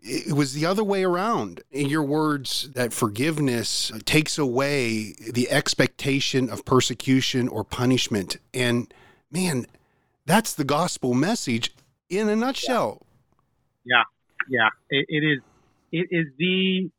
It 0.09 0.33
was 0.33 0.53
the 0.53 0.65
other 0.65 0.85
way 0.85 1.03
around. 1.03 1.61
In 1.69 1.89
your 1.89 2.03
words, 2.03 2.69
that 2.75 2.93
forgiveness 2.93 3.91
takes 4.05 4.37
away 4.37 5.15
the 5.33 5.49
expectation 5.49 6.49
of 6.49 6.63
persecution 6.63 7.49
or 7.49 7.65
punishment. 7.65 8.37
And 8.53 8.93
man, 9.31 9.65
That's 10.27 10.53
the 10.53 10.65
gospel 10.65 11.13
message 11.13 11.73
in 12.09 12.27
a 12.27 12.35
nutshell. 12.35 13.01
Yeah, 13.01 13.06
yeah, 13.88 14.03
yeah. 14.50 14.70
it, 14.89 15.06
it 15.10 15.24
is. 15.25 15.39
It 15.91 16.08
is 16.12 16.27
the. 16.38 16.89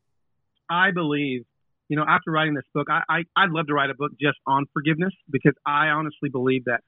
I 0.71 0.91
believe, 0.91 1.45
you 1.87 1.97
know, 1.97 2.05
after 2.07 2.31
writing 2.31 2.53
this 2.53 2.65
book, 2.73 2.87
I, 2.89 3.01
I 3.09 3.23
I'd 3.35 3.49
love 3.49 3.67
to 3.67 3.73
write 3.73 3.89
a 3.89 3.95
book 3.95 4.11
just 4.19 4.37
on 4.45 4.65
forgiveness 4.73 5.13
because 5.29 5.53
I 5.65 5.87
honestly 5.87 6.29
believe 6.29 6.65
that 6.65 6.81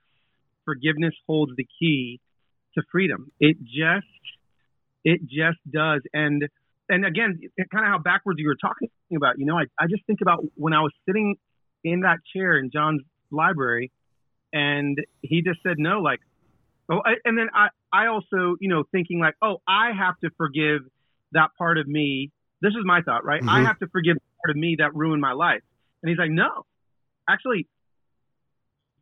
forgiveness 0.66 1.14
holds 1.28 1.54
the 1.56 1.66
key 1.80 2.20
to 2.76 2.84
freedom. 2.92 3.32
It 3.40 3.58
just, 3.64 4.06
it 5.04 5.22
just 5.24 5.58
does. 5.72 6.02
And 6.14 6.48
and 6.90 7.06
again, 7.06 7.40
kind 7.72 7.86
of 7.86 7.92
how 7.92 8.00
backwards 8.00 8.40
you 8.40 8.48
were 8.48 8.58
talking 8.62 8.90
about. 9.16 9.40
You 9.40 9.46
know, 9.46 9.58
I 9.58 9.64
I 9.80 9.88
just 9.90 10.06
think 10.06 10.20
about 10.22 10.44
when 10.56 10.74
I 10.74 10.82
was 10.82 10.92
sitting 11.08 11.36
in 11.84 12.02
that 12.02 12.18
chair 12.36 12.58
in 12.58 12.70
John's 12.72 13.02
library, 13.32 13.92
and 14.54 14.98
he 15.22 15.42
just 15.42 15.60
said 15.64 15.76
no, 15.78 16.02
like, 16.02 16.20
oh, 16.92 17.02
and 17.26 17.38
then 17.38 17.48
I 17.54 17.70
I 17.94 18.08
also, 18.08 18.56
you 18.60 18.70
know, 18.70 18.84
thinking 18.92 19.20
like, 19.20 19.36
oh, 19.42 19.58
I 19.68 19.92
have 19.98 20.20
to 20.20 20.30
forgive 20.38 20.82
that 21.34 21.50
part 21.58 21.78
of 21.78 21.88
me. 21.88 22.32
This 22.62 22.72
is 22.72 22.86
my 22.86 23.02
thought, 23.02 23.26
right? 23.26 23.42
Mm-hmm. 23.42 23.50
I 23.50 23.64
have 23.64 23.80
to 23.80 23.88
forgive 23.88 24.16
the 24.16 24.22
part 24.44 24.52
of 24.52 24.56
me 24.56 24.78
that 24.80 24.96
ruined 24.96 25.22
my 25.22 25.34
life. 25.34 25.62
And 26.04 26.10
he's 26.10 26.18
like, 26.18 26.32
no, 26.32 26.66
actually, 27.30 27.68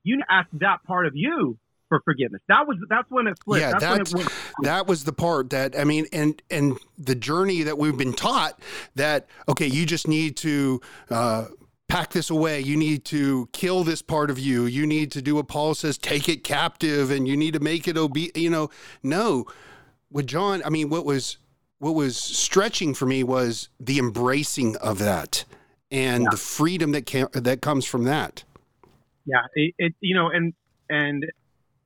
you 0.04 0.22
ask 0.30 0.50
that 0.54 0.84
part 0.86 1.06
of 1.06 1.14
you 1.16 1.58
for 1.90 2.02
forgiveness. 2.06 2.42
That 2.48 2.68
was 2.68 2.78
that's 2.88 3.10
when 3.10 3.28
it 3.28 3.38
flipped. 3.44 3.62
Yeah, 3.62 3.78
that's, 3.80 4.14
that's 4.14 4.30
that 4.62 4.88
was 4.88 5.04
the 5.04 5.14
part 5.14 5.50
that 5.50 5.78
I 5.78 5.84
mean, 5.84 6.06
and 6.14 6.42
and 6.50 6.78
the 6.98 7.16
journey 7.16 7.64
that 7.64 7.78
we've 7.78 7.98
been 7.98 8.14
taught 8.14 8.60
that 8.96 9.28
okay, 9.50 9.68
you 9.68 9.86
just 9.86 10.08
need 10.08 10.38
to 10.38 10.82
uh, 11.10 11.46
pack 11.90 12.12
this 12.12 12.30
away. 12.30 12.62
You 12.62 12.78
need 12.78 13.04
to 13.06 13.50
kill 13.52 13.84
this 13.84 14.02
part 14.02 14.30
of 14.30 14.40
you. 14.40 14.66
You 14.66 14.88
need 14.88 15.12
to 15.12 15.22
do 15.22 15.36
what 15.36 15.50
Paul 15.50 15.74
says, 15.74 15.98
take 15.98 16.30
it 16.30 16.44
captive, 16.44 17.12
and 17.12 17.28
you 17.28 17.36
need 17.36 17.54
to 17.56 17.60
make 17.60 17.88
it 17.88 17.98
obe. 17.98 18.18
You 18.18 18.50
know, 18.50 18.70
no. 19.04 19.46
With 20.12 20.28
John, 20.28 20.62
I 20.66 20.70
mean, 20.70 20.90
what 20.90 21.06
was 21.06 21.38
what 21.80 21.96
was 21.96 22.16
stretching 22.16 22.94
for 22.94 23.06
me 23.06 23.24
was 23.24 23.70
the 23.80 24.00
embracing 24.00 24.78
of 24.78 25.00
that 25.00 25.46
and 25.92 26.24
yeah. 26.24 26.30
the 26.32 26.38
freedom 26.38 26.92
that 26.92 27.06
can, 27.06 27.28
that 27.34 27.62
comes 27.62 27.86
from 27.86 28.04
that. 28.06 28.44
Yeah, 29.26 29.42
it, 29.54 29.74
it 29.78 29.94
you 30.00 30.16
know, 30.16 30.30
and 30.30 30.54
and 30.90 31.26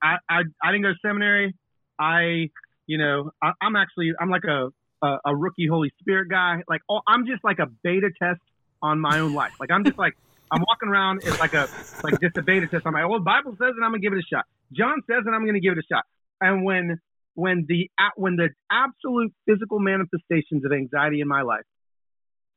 I, 0.02 0.18
I 0.30 0.42
I 0.62 0.72
didn't 0.72 0.84
go 0.84 0.94
to 0.94 1.00
seminary. 1.02 1.56
I 2.00 2.50
you 2.88 2.98
know 2.98 3.32
I, 3.42 3.52
am 3.62 3.76
actually 3.76 4.14
I'm 4.20 4.30
like 4.30 4.46
a, 4.46 4.70
a, 5.02 5.18
a 5.26 5.36
rookie 5.36 5.68
Holy 5.68 5.92
Spirit 6.00 6.30
guy. 6.30 6.62
Like 6.68 6.82
oh, 6.90 7.02
I'm 7.08 7.26
just 7.26 7.44
like 7.44 7.60
a 7.60 7.68
beta 7.84 8.10
test 8.22 8.40
on 8.84 9.00
my 9.00 9.20
own 9.20 9.34
life. 9.34 9.54
Like 9.60 9.72
I'm 9.72 9.84
just 9.84 9.98
like 9.98 10.16
I'm 10.52 10.62
walking 10.68 10.90
around 10.90 11.24
it's 11.24 11.40
like 11.40 11.54
a 11.54 11.68
like 12.04 12.20
just 12.22 12.38
a 12.38 12.44
beta 12.44 12.68
test. 12.68 12.86
I'm 12.86 12.94
like, 12.94 13.10
well, 13.10 13.20
the 13.20 13.26
Bible 13.26 13.54
says, 13.54 13.74
and 13.76 13.84
I'm 13.84 13.92
gonna 13.92 14.00
give 14.00 14.14
it 14.14 14.20
a 14.20 14.36
shot. 14.36 14.46
John 14.72 15.02
says, 15.10 15.24
and 15.26 15.34
I'm 15.34 15.46
gonna 15.46 15.60
give 15.60 15.72
it 15.72 15.80
a 15.80 15.88
shot. 15.92 16.04
And 16.40 16.64
when 16.64 17.00
when 17.34 17.66
the 17.68 17.90
when 18.16 18.36
the 18.36 18.50
absolute 18.72 19.34
physical 19.48 19.80
manifestations 19.80 20.64
of 20.66 20.72
anxiety 20.72 21.22
in 21.22 21.28
my 21.28 21.42
life, 21.42 21.66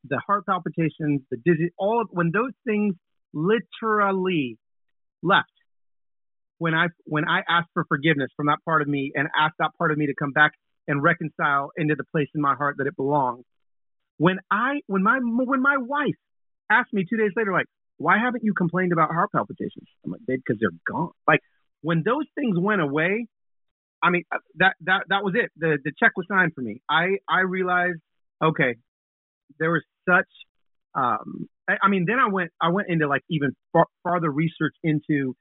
the 0.03 0.19
heart 0.27 0.45
palpitations, 0.45 1.21
the 1.31 1.37
dizzy, 1.37 1.71
all 1.77 2.01
of, 2.01 2.09
when 2.11 2.31
those 2.31 2.53
things 2.65 2.95
literally 3.33 4.57
left, 5.23 5.49
when 6.59 6.73
I 6.73 6.87
when 7.05 7.27
I 7.27 7.39
asked 7.49 7.69
for 7.73 7.85
forgiveness 7.87 8.29
from 8.35 8.47
that 8.47 8.59
part 8.65 8.81
of 8.81 8.87
me 8.87 9.11
and 9.15 9.27
asked 9.37 9.55
that 9.59 9.71
part 9.77 9.91
of 9.91 9.97
me 9.97 10.07
to 10.07 10.13
come 10.13 10.31
back 10.31 10.51
and 10.87 11.01
reconcile 11.01 11.71
into 11.75 11.95
the 11.95 12.03
place 12.11 12.29
in 12.35 12.41
my 12.41 12.55
heart 12.55 12.75
that 12.77 12.87
it 12.87 12.95
belongs, 12.95 13.43
when 14.17 14.39
I 14.51 14.81
when 14.87 15.03
my 15.03 15.19
when 15.21 15.61
my 15.61 15.77
wife 15.77 16.15
asked 16.69 16.93
me 16.93 17.05
two 17.09 17.17
days 17.17 17.31
later, 17.35 17.51
like, 17.53 17.67
why 17.97 18.17
haven't 18.17 18.43
you 18.43 18.53
complained 18.53 18.91
about 18.91 19.09
heart 19.09 19.31
palpitations? 19.31 19.87
I'm 20.05 20.11
like, 20.11 20.21
babe, 20.27 20.39
because 20.45 20.59
they're 20.59 20.69
gone. 20.87 21.11
Like 21.27 21.39
when 21.81 22.03
those 22.05 22.25
things 22.35 22.57
went 22.59 22.81
away, 22.81 23.27
I 24.01 24.09
mean 24.09 24.23
uh, 24.33 24.39
that 24.55 24.75
that 24.81 25.03
that 25.09 25.23
was 25.23 25.33
it. 25.35 25.51
The 25.57 25.77
the 25.83 25.91
check 25.99 26.11
was 26.15 26.25
signed 26.29 26.53
for 26.53 26.61
me. 26.61 26.81
I 26.89 27.17
I 27.29 27.41
realized, 27.41 27.99
okay, 28.43 28.75
there 29.59 29.71
was 29.71 29.83
such. 30.07 30.27
Um, 30.95 31.47
I, 31.69 31.89
mean, 31.89 32.05
then 32.07 32.17
I 32.17 32.27
went 32.31 32.49
I 32.59 32.69
went 32.69 32.89
into 32.89 33.07
like 33.07 33.21
even 33.29 33.51
far, 33.71 33.85
farther 34.03 34.31
research 34.31 34.73
into 34.83 35.35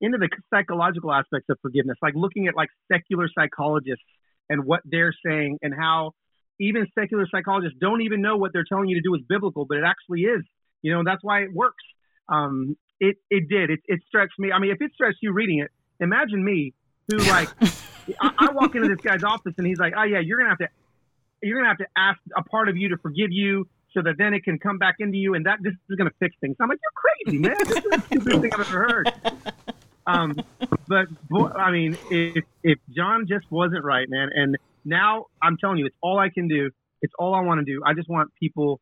into 0.00 0.18
the 0.18 0.28
psychological 0.52 1.12
aspects 1.12 1.46
of 1.48 1.58
forgiveness, 1.62 1.96
like 2.02 2.14
looking 2.14 2.46
at 2.46 2.54
like 2.54 2.68
secular 2.90 3.28
psychologists 3.36 4.04
and 4.48 4.64
what 4.64 4.80
they're 4.84 5.14
saying 5.24 5.58
and 5.62 5.72
how 5.74 6.12
even 6.62 6.86
secular 6.98 7.26
psychologists 7.30 7.76
don't 7.80 8.02
even 8.02 8.22
know 8.22 8.36
what 8.36 8.52
they're 8.52 8.64
telling 8.68 8.88
you 8.88 8.96
to 8.96 9.02
do 9.02 9.14
is 9.14 9.20
biblical, 9.28 9.64
but 9.64 9.78
it 9.78 9.84
actually 9.84 10.22
is. 10.22 10.42
You 10.80 10.92
know, 10.92 11.02
that's 11.04 11.22
why 11.22 11.40
it 11.40 11.52
works. 11.52 11.82
Um, 12.28 12.76
it 13.00 13.16
it 13.30 13.48
did. 13.48 13.70
It, 13.70 13.80
it 13.86 14.00
stretched 14.06 14.38
me. 14.38 14.52
I 14.52 14.58
mean, 14.58 14.70
if 14.70 14.80
it 14.80 14.92
stretched 14.94 15.18
you 15.22 15.32
reading 15.32 15.58
it, 15.60 15.70
imagine 16.00 16.44
me 16.44 16.72
who 17.10 17.18
like 17.30 17.48
I, 18.20 18.32
I 18.38 18.52
walk 18.52 18.74
into 18.74 18.88
this 18.88 19.00
guy's 19.00 19.24
office 19.24 19.54
and 19.58 19.66
he's 19.66 19.78
like, 19.78 19.92
oh 19.96 20.04
yeah, 20.04 20.20
you're 20.20 20.38
gonna 20.38 20.50
have 20.50 20.58
to 20.58 20.68
you're 21.42 21.58
gonna 21.58 21.68
have 21.68 21.78
to 21.78 21.88
ask 21.96 22.20
a 22.36 22.42
part 22.44 22.68
of 22.68 22.76
you 22.76 22.90
to 22.90 22.96
forgive 22.98 23.32
you 23.32 23.68
so 23.92 24.00
that 24.02 24.14
then 24.16 24.32
it 24.32 24.44
can 24.44 24.58
come 24.58 24.78
back 24.78 24.96
into 25.00 25.18
you 25.18 25.34
and 25.34 25.46
that 25.46 25.58
this 25.62 25.74
is 25.90 25.96
gonna 25.96 26.10
fix 26.20 26.36
things. 26.40 26.56
I'm 26.60 26.68
like, 26.68 26.78
you're 26.80 27.24
crazy, 27.24 27.38
man. 27.38 27.56
This 27.58 27.78
is 27.78 27.84
the 27.84 28.02
stupidest 28.06 28.40
thing 28.40 28.52
I've 28.54 28.60
ever 28.60 28.88
heard. 28.88 29.12
Um, 30.06 30.36
but 30.88 31.08
I 31.56 31.70
mean, 31.70 31.96
if 32.10 32.44
if 32.62 32.78
John 32.90 33.26
just 33.28 33.50
wasn't 33.50 33.84
right, 33.84 34.08
man, 34.08 34.30
and 34.34 34.56
now 34.84 35.26
I'm 35.42 35.56
telling 35.58 35.78
you, 35.78 35.86
it's 35.86 35.96
all 36.02 36.18
I 36.18 36.28
can 36.28 36.48
do. 36.48 36.70
It's 37.00 37.12
all 37.18 37.34
I 37.34 37.40
want 37.40 37.64
to 37.64 37.64
do. 37.64 37.82
I 37.84 37.94
just 37.94 38.08
want 38.08 38.30
people. 38.40 38.80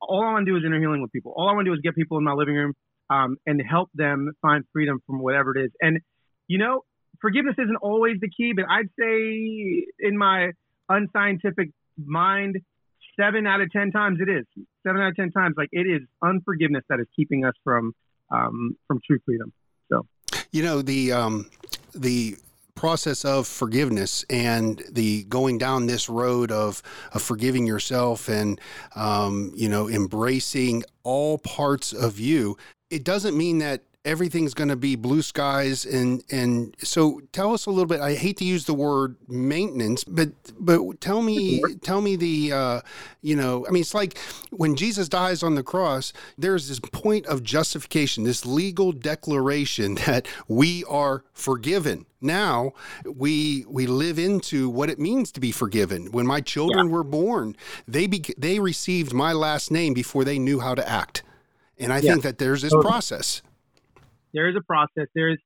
All 0.00 0.24
I 0.24 0.32
want 0.32 0.46
to 0.46 0.52
do 0.52 0.56
is 0.56 0.62
inner 0.64 0.80
healing 0.80 1.02
with 1.02 1.12
people. 1.12 1.32
All 1.36 1.48
I 1.48 1.52
want 1.52 1.66
to 1.66 1.70
do 1.70 1.74
is 1.74 1.80
get 1.82 1.94
people 1.94 2.18
in 2.18 2.24
my 2.24 2.32
living 2.32 2.54
room 2.54 2.74
um, 3.10 3.36
and 3.46 3.60
help 3.68 3.90
them 3.94 4.32
find 4.40 4.64
freedom 4.72 5.00
from 5.06 5.20
whatever 5.20 5.56
it 5.56 5.64
is. 5.64 5.70
And 5.80 6.00
you 6.48 6.58
know, 6.58 6.84
forgiveness 7.20 7.54
isn't 7.58 7.76
always 7.76 8.16
the 8.20 8.28
key, 8.28 8.52
but 8.54 8.64
I'd 8.68 8.88
say 8.98 9.86
in 10.00 10.16
my 10.16 10.50
unscientific 10.88 11.70
mind, 11.96 12.56
seven 13.18 13.46
out 13.46 13.60
of 13.60 13.70
ten 13.70 13.92
times 13.92 14.18
it 14.20 14.30
is. 14.30 14.46
Seven 14.86 15.00
out 15.00 15.08
of 15.08 15.16
ten 15.16 15.30
times, 15.30 15.54
like 15.56 15.68
it 15.72 15.86
is 15.86 16.00
unforgiveness 16.22 16.84
that 16.88 17.00
is 17.00 17.06
keeping 17.14 17.44
us 17.44 17.54
from 17.62 17.92
um, 18.32 18.76
from 18.86 19.00
true 19.06 19.18
freedom. 19.24 19.52
So, 19.90 20.06
you 20.50 20.62
know 20.62 20.82
the 20.82 21.12
um, 21.12 21.50
the 21.94 22.36
process 22.80 23.26
of 23.26 23.46
forgiveness 23.46 24.24
and 24.30 24.82
the 24.90 25.22
going 25.24 25.58
down 25.58 25.86
this 25.86 26.08
road 26.08 26.50
of, 26.50 26.82
of 27.12 27.20
forgiving 27.20 27.66
yourself 27.66 28.26
and 28.26 28.58
um, 28.96 29.52
you 29.54 29.68
know 29.68 29.86
embracing 29.86 30.82
all 31.02 31.36
parts 31.36 31.92
of 31.92 32.18
you 32.18 32.56
it 32.88 33.04
doesn't 33.04 33.36
mean 33.36 33.58
that 33.58 33.82
everything's 34.04 34.54
going 34.54 34.68
to 34.68 34.76
be 34.76 34.96
blue 34.96 35.22
skies 35.22 35.84
and 35.84 36.24
and 36.30 36.74
so 36.78 37.20
tell 37.32 37.52
us 37.52 37.66
a 37.66 37.70
little 37.70 37.86
bit 37.86 38.00
i 38.00 38.14
hate 38.14 38.36
to 38.38 38.44
use 38.44 38.64
the 38.64 38.72
word 38.72 39.14
maintenance 39.28 40.04
but 40.04 40.30
but 40.58 41.00
tell 41.00 41.20
me 41.20 41.62
tell 41.82 42.00
me 42.00 42.16
the 42.16 42.50
uh, 42.52 42.80
you 43.20 43.36
know 43.36 43.66
i 43.66 43.70
mean 43.70 43.82
it's 43.82 43.94
like 43.94 44.16
when 44.50 44.74
jesus 44.74 45.06
dies 45.06 45.42
on 45.42 45.54
the 45.54 45.62
cross 45.62 46.14
there's 46.38 46.68
this 46.68 46.80
point 46.80 47.26
of 47.26 47.42
justification 47.42 48.24
this 48.24 48.46
legal 48.46 48.92
declaration 48.92 49.94
that 50.06 50.26
we 50.48 50.84
are 50.84 51.24
forgiven. 51.32 52.06
Now 52.20 52.72
we 53.04 53.64
we 53.68 53.86
live 53.86 54.18
into 54.18 54.68
what 54.68 54.90
it 54.90 54.98
means 54.98 55.32
to 55.32 55.40
be 55.40 55.52
forgiven. 55.52 56.12
When 56.12 56.26
my 56.26 56.40
children 56.40 56.86
yeah. 56.86 56.92
were 56.92 57.04
born 57.04 57.56
they 57.88 58.06
be, 58.06 58.22
they 58.36 58.58
received 58.60 59.12
my 59.12 59.32
last 59.32 59.70
name 59.70 59.94
before 59.94 60.24
they 60.24 60.38
knew 60.38 60.60
how 60.60 60.74
to 60.74 60.88
act. 60.88 61.22
And 61.78 61.92
i 61.92 61.96
yeah. 61.96 62.12
think 62.12 62.22
that 62.24 62.38
there's 62.38 62.62
this 62.62 62.74
process 62.82 63.42
there 64.32 64.48
is 64.48 64.56
a 64.56 64.62
process. 64.62 65.08
There's, 65.14 65.38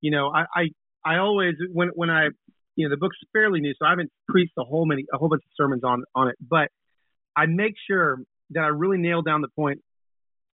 you 0.00 0.10
know, 0.10 0.30
I, 0.34 0.44
I, 0.54 0.64
I 1.04 1.18
always 1.18 1.54
when 1.72 1.88
when 1.94 2.10
I, 2.10 2.28
you 2.76 2.88
know, 2.88 2.90
the 2.94 2.98
book's 2.98 3.16
fairly 3.32 3.60
new, 3.60 3.72
so 3.78 3.86
I 3.86 3.90
haven't 3.90 4.10
preached 4.28 4.54
a 4.58 4.64
whole 4.64 4.86
many 4.86 5.04
a 5.12 5.18
whole 5.18 5.28
bunch 5.28 5.42
of 5.44 5.50
sermons 5.56 5.84
on 5.84 6.04
on 6.14 6.28
it, 6.28 6.36
but 6.40 6.68
I 7.36 7.46
make 7.46 7.74
sure 7.88 8.18
that 8.50 8.60
I 8.60 8.68
really 8.68 8.98
nail 8.98 9.22
down 9.22 9.40
the 9.40 9.48
point 9.56 9.80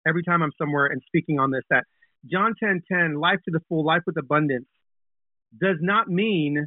every 0.06 0.22
time 0.22 0.42
I'm 0.42 0.52
somewhere 0.58 0.86
and 0.86 1.02
speaking 1.06 1.38
on 1.38 1.50
this 1.50 1.62
that 1.70 1.84
John 2.30 2.54
10 2.62 2.82
10, 2.90 3.14
life 3.14 3.38
to 3.44 3.50
the 3.50 3.60
full, 3.68 3.84
life 3.84 4.02
with 4.06 4.16
abundance, 4.16 4.66
does 5.58 5.76
not 5.80 6.08
mean 6.08 6.66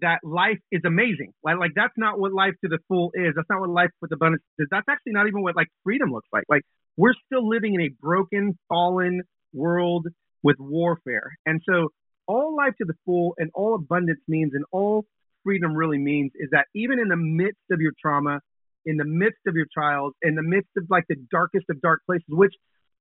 that 0.00 0.18
life 0.22 0.58
is 0.70 0.82
amazing. 0.84 1.32
Like, 1.42 1.58
like 1.58 1.72
that's 1.74 1.92
not 1.96 2.18
what 2.18 2.32
life 2.32 2.54
to 2.64 2.68
the 2.68 2.78
full 2.88 3.10
is. 3.14 3.34
That's 3.36 3.48
not 3.50 3.60
what 3.60 3.70
life 3.70 3.90
with 4.00 4.12
abundance 4.12 4.42
is. 4.58 4.68
That's 4.70 4.86
actually 4.88 5.12
not 5.12 5.26
even 5.26 5.42
what 5.42 5.56
like 5.56 5.68
freedom 5.84 6.10
looks 6.10 6.28
like. 6.32 6.44
Like 6.48 6.62
we're 6.96 7.14
still 7.26 7.48
living 7.48 7.74
in 7.74 7.80
a 7.80 7.90
broken, 8.00 8.58
fallen 8.68 9.22
world 9.52 10.06
with 10.42 10.56
warfare. 10.58 11.32
And 11.46 11.60
so 11.68 11.88
all 12.26 12.54
life 12.56 12.74
to 12.78 12.84
the 12.84 12.94
full 13.04 13.34
and 13.38 13.50
all 13.54 13.74
abundance 13.74 14.20
means 14.28 14.52
and 14.54 14.64
all 14.72 15.04
freedom 15.44 15.74
really 15.74 15.98
means 15.98 16.32
is 16.34 16.50
that 16.52 16.66
even 16.74 16.98
in 16.98 17.08
the 17.08 17.16
midst 17.16 17.64
of 17.70 17.80
your 17.80 17.92
trauma, 18.00 18.40
in 18.86 18.96
the 18.96 19.04
midst 19.04 19.40
of 19.46 19.54
your 19.54 19.66
trials, 19.72 20.14
in 20.22 20.34
the 20.34 20.42
midst 20.42 20.70
of 20.76 20.84
like 20.88 21.04
the 21.08 21.16
darkest 21.30 21.66
of 21.70 21.80
dark 21.80 22.00
places, 22.06 22.26
which 22.28 22.54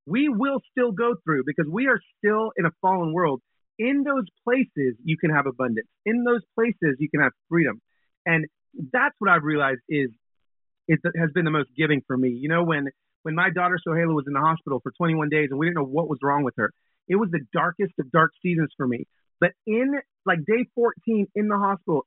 we 0.05 0.29
will 0.29 0.60
still 0.72 0.91
go 0.91 1.15
through 1.24 1.43
because 1.46 1.67
we 1.72 1.88
are 1.88 2.00
still 2.17 2.51
in 2.58 2.65
a 2.65 2.72
fallen 2.81 3.13
world. 3.13 3.41
In 3.77 4.03
those 4.03 4.25
places, 4.43 4.96
you 5.03 5.17
can 5.17 5.29
have 5.29 5.46
abundance. 5.46 5.88
In 6.05 6.24
those 6.24 6.41
places, 6.55 6.98
you 7.00 7.10
can 7.10 7.22
have 7.22 7.31
freedom. 7.48 7.81
And 8.25 8.46
that's 8.91 9.15
what 9.19 9.29
I've 9.29 9.43
realized 9.43 9.79
is 9.88 10.10
it 10.88 11.00
has 11.15 11.29
been 11.34 11.46
the 11.46 11.51
most 11.51 11.69
giving 11.77 12.01
for 12.05 12.17
me. 12.17 12.29
You 12.29 12.50
know, 12.50 12.63
when 12.63 12.88
when 13.24 13.36
my 13.36 13.50
daughter 13.50 13.77
Sohaila 13.86 14.13
was 14.13 14.25
in 14.27 14.34
the 14.34 14.39
hospital 14.39 14.79
for 14.81 14.91
21 14.98 15.29
days 15.29 15.50
and 15.51 15.60
we 15.60 15.67
didn't 15.67 15.77
know 15.77 15.86
what 15.86 16.10
was 16.10 16.19
wrong 16.24 16.43
with 16.43 16.55
her, 16.58 16.72
it 17.09 17.15
was 17.15 17.29
the 17.31 17.41
darkest 17.51 17.93
of 17.99 18.11
dark 18.11 18.31
seasons 18.41 18.69
for 18.77 18.87
me. 18.87 19.05
But 19.39 19.51
in 19.65 19.99
like 20.25 20.39
day 20.45 20.65
14 20.75 21.27
in 21.35 21.47
the 21.47 21.57
hospital, 21.57 22.05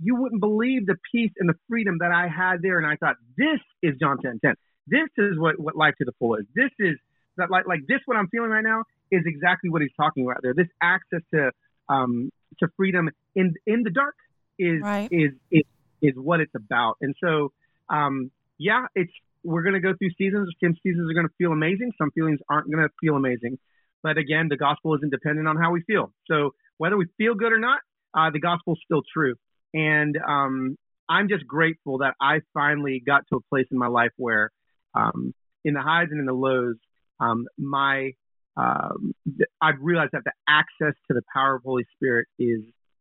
you 0.00 0.14
wouldn't 0.16 0.40
believe 0.40 0.86
the 0.86 0.96
peace 1.12 1.32
and 1.38 1.48
the 1.48 1.54
freedom 1.68 1.98
that 2.00 2.12
I 2.12 2.28
had 2.28 2.62
there. 2.62 2.78
And 2.78 2.86
I 2.86 2.96
thought, 2.96 3.16
this 3.36 3.58
is 3.82 3.96
John 4.00 4.18
10 4.22 4.38
10. 4.44 4.54
This 4.86 5.08
is 5.18 5.38
what, 5.38 5.58
what 5.58 5.76
life 5.76 5.94
to 5.98 6.04
the 6.04 6.12
full 6.18 6.36
is. 6.36 6.44
This 6.54 6.70
is 6.78 6.96
that 7.36 7.50
like 7.50 7.66
like 7.66 7.80
this 7.88 8.00
what 8.06 8.16
I'm 8.16 8.28
feeling 8.28 8.50
right 8.50 8.64
now 8.64 8.84
is 9.10 9.22
exactly 9.24 9.70
what 9.70 9.82
he's 9.82 9.92
talking 9.96 10.24
about 10.24 10.42
there. 10.42 10.54
This 10.54 10.68
access 10.82 11.20
to 11.34 11.50
um 11.88 12.30
to 12.60 12.68
freedom 12.76 13.10
in 13.34 13.54
in 13.66 13.82
the 13.82 13.90
dark 13.90 14.14
is 14.58 14.82
Right. 14.82 15.08
is 15.10 15.32
is 15.50 15.62
is 16.02 16.14
what 16.16 16.40
it's 16.40 16.54
about. 16.54 16.96
And 17.00 17.14
so 17.22 17.52
um 17.88 18.30
yeah, 18.58 18.86
it's 18.94 19.12
we're 19.44 19.62
gonna 19.62 19.80
go 19.80 19.94
through 19.98 20.10
seasons. 20.18 20.48
Some 20.62 20.74
seasons 20.82 21.10
are 21.10 21.14
gonna 21.14 21.28
feel 21.38 21.52
amazing, 21.52 21.92
some 21.98 22.10
feelings 22.10 22.40
aren't 22.48 22.70
gonna 22.70 22.88
feel 23.00 23.16
amazing. 23.16 23.58
But 24.02 24.18
again, 24.18 24.48
the 24.48 24.56
gospel 24.56 24.94
isn't 24.96 25.10
dependent 25.10 25.48
on 25.48 25.56
how 25.56 25.72
we 25.72 25.82
feel. 25.82 26.12
So 26.30 26.50
whether 26.78 26.96
we 26.96 27.06
feel 27.16 27.34
good 27.34 27.52
or 27.52 27.58
not, 27.58 27.80
uh, 28.14 28.30
the 28.32 28.40
gospel's 28.40 28.80
still 28.84 29.02
true. 29.12 29.34
And 29.74 30.16
um, 30.26 30.76
I'm 31.08 31.28
just 31.28 31.46
grateful 31.46 31.98
that 31.98 32.14
I 32.20 32.40
finally 32.54 33.02
got 33.04 33.22
to 33.30 33.36
a 33.36 33.40
place 33.50 33.66
in 33.70 33.78
my 33.78 33.88
life 33.88 34.12
where, 34.16 34.50
um, 34.94 35.34
in 35.64 35.74
the 35.74 35.82
highs 35.82 36.08
and 36.10 36.20
in 36.20 36.26
the 36.26 36.32
lows, 36.32 36.76
um, 37.20 37.46
my 37.58 38.12
um, 38.56 39.14
I've 39.60 39.80
realized 39.80 40.10
that 40.12 40.22
the 40.24 40.32
access 40.48 40.94
to 41.08 41.14
the 41.14 41.22
power 41.32 41.54
of 41.54 41.62
Holy 41.62 41.84
Spirit 41.94 42.26
is 42.38 42.60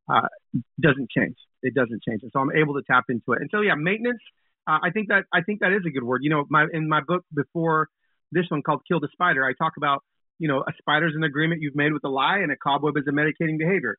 uh, 0.10 0.28
doesn't 0.80 1.10
change. 1.10 1.36
It 1.64 1.74
doesn't 1.74 2.04
change, 2.08 2.22
and 2.22 2.32
so 2.32 2.40
I'm 2.40 2.56
able 2.56 2.76
to 2.76 2.84
tap 2.90 3.06
into 3.10 3.34
it. 3.34 3.42
And 3.42 3.50
so 3.52 3.62
yeah, 3.62 3.76
maintenance. 3.76 4.22
Uh, 4.68 4.80
I 4.84 4.92
think 4.92 5.08
that 5.08 5.24
I 5.34 5.42
think 5.42 5.62
that 5.62 5.72
is 5.72 5.82
a 5.88 5.90
good 5.90 6.04
word. 6.04 6.22
You 6.24 6.30
know, 6.30 6.46
my 6.50 6.68
in 6.72 6.88
my 6.88 7.02
book 7.02 7.24
before 7.34 7.88
this 8.32 8.46
one 8.50 8.62
called 8.62 8.82
"Kill 8.88 9.00
the 9.00 9.10
Spider," 9.12 9.46
I 9.46 9.54
talk 9.54 9.74
about 9.78 10.04
you 10.40 10.48
know 10.48 10.60
a 10.60 10.72
spider's 10.80 11.14
an 11.16 11.24
agreement 11.24 11.62
you've 11.62 11.76
made 11.76 11.94
with 11.94 12.04
a 12.04 12.10
lie, 12.10 12.40
and 12.40 12.52
a 12.52 12.56
cobweb 12.58 12.98
is 12.98 13.04
a 13.08 13.12
medicating 13.12 13.58
behavior. 13.58 13.98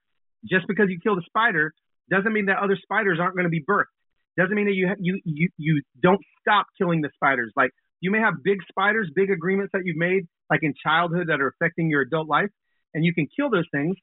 Just 0.49 0.67
because 0.69 0.87
you 0.89 0.99
kill 1.03 1.17
the 1.17 1.23
spider 1.27 1.73
doesn't 2.11 2.33
mean 2.33 2.47
that 2.47 2.59
other 2.59 2.77
spiders 2.81 3.19
aren't 3.21 3.35
going 3.35 3.45
to 3.45 3.51
be 3.51 3.63
birthed. 3.63 3.93
Doesn't 4.37 4.55
mean 4.55 4.67
that 4.67 4.75
you 4.75 4.95
you 5.01 5.21
you 5.25 5.49
you 5.57 5.83
don't 6.01 6.21
stop 6.41 6.67
killing 6.79 7.01
the 7.01 7.11
spiders. 7.15 7.53
Like 7.57 7.71
you 8.01 8.11
may 8.11 8.21
have 8.21 8.35
big 8.43 8.59
spiders, 8.69 9.11
big 9.15 9.31
agreements 9.31 9.73
that 9.73 9.83
you've 9.85 9.97
made, 9.97 10.29
like 10.51 10.61
in 10.63 10.75
childhood, 10.81 11.27
that 11.29 11.41
are 11.41 11.49
affecting 11.49 11.91
your 11.91 12.03
adult 12.03 12.29
life, 12.29 12.51
and 12.95 13.05
you 13.05 13.13
can 13.13 13.27
kill 13.35 13.51
those 13.51 13.67
things. 13.73 13.97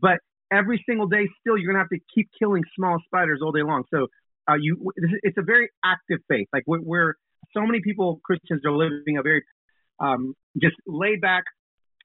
But 0.00 0.18
every 0.52 0.82
single 0.86 1.06
day, 1.06 1.28
still, 1.40 1.56
you're 1.56 1.72
gonna 1.72 1.82
have 1.82 1.88
to 1.90 2.00
keep 2.14 2.28
killing 2.38 2.64
small 2.76 2.98
spiders 3.06 3.40
all 3.42 3.52
day 3.52 3.62
long. 3.62 3.84
So 3.92 4.08
uh, 4.48 4.54
you, 4.60 4.92
it's 5.22 5.38
a 5.38 5.42
very 5.42 5.70
active 5.84 6.18
faith. 6.28 6.48
Like 6.52 6.64
we're, 6.66 6.82
we're 6.82 7.14
so 7.52 7.62
many 7.62 7.80
people, 7.80 8.20
Christians, 8.24 8.62
are 8.64 8.72
living 8.72 9.18
a 9.18 9.22
very 9.22 9.42
um, 10.00 10.34
just 10.60 10.76
laid 10.86 11.20
back, 11.20 11.44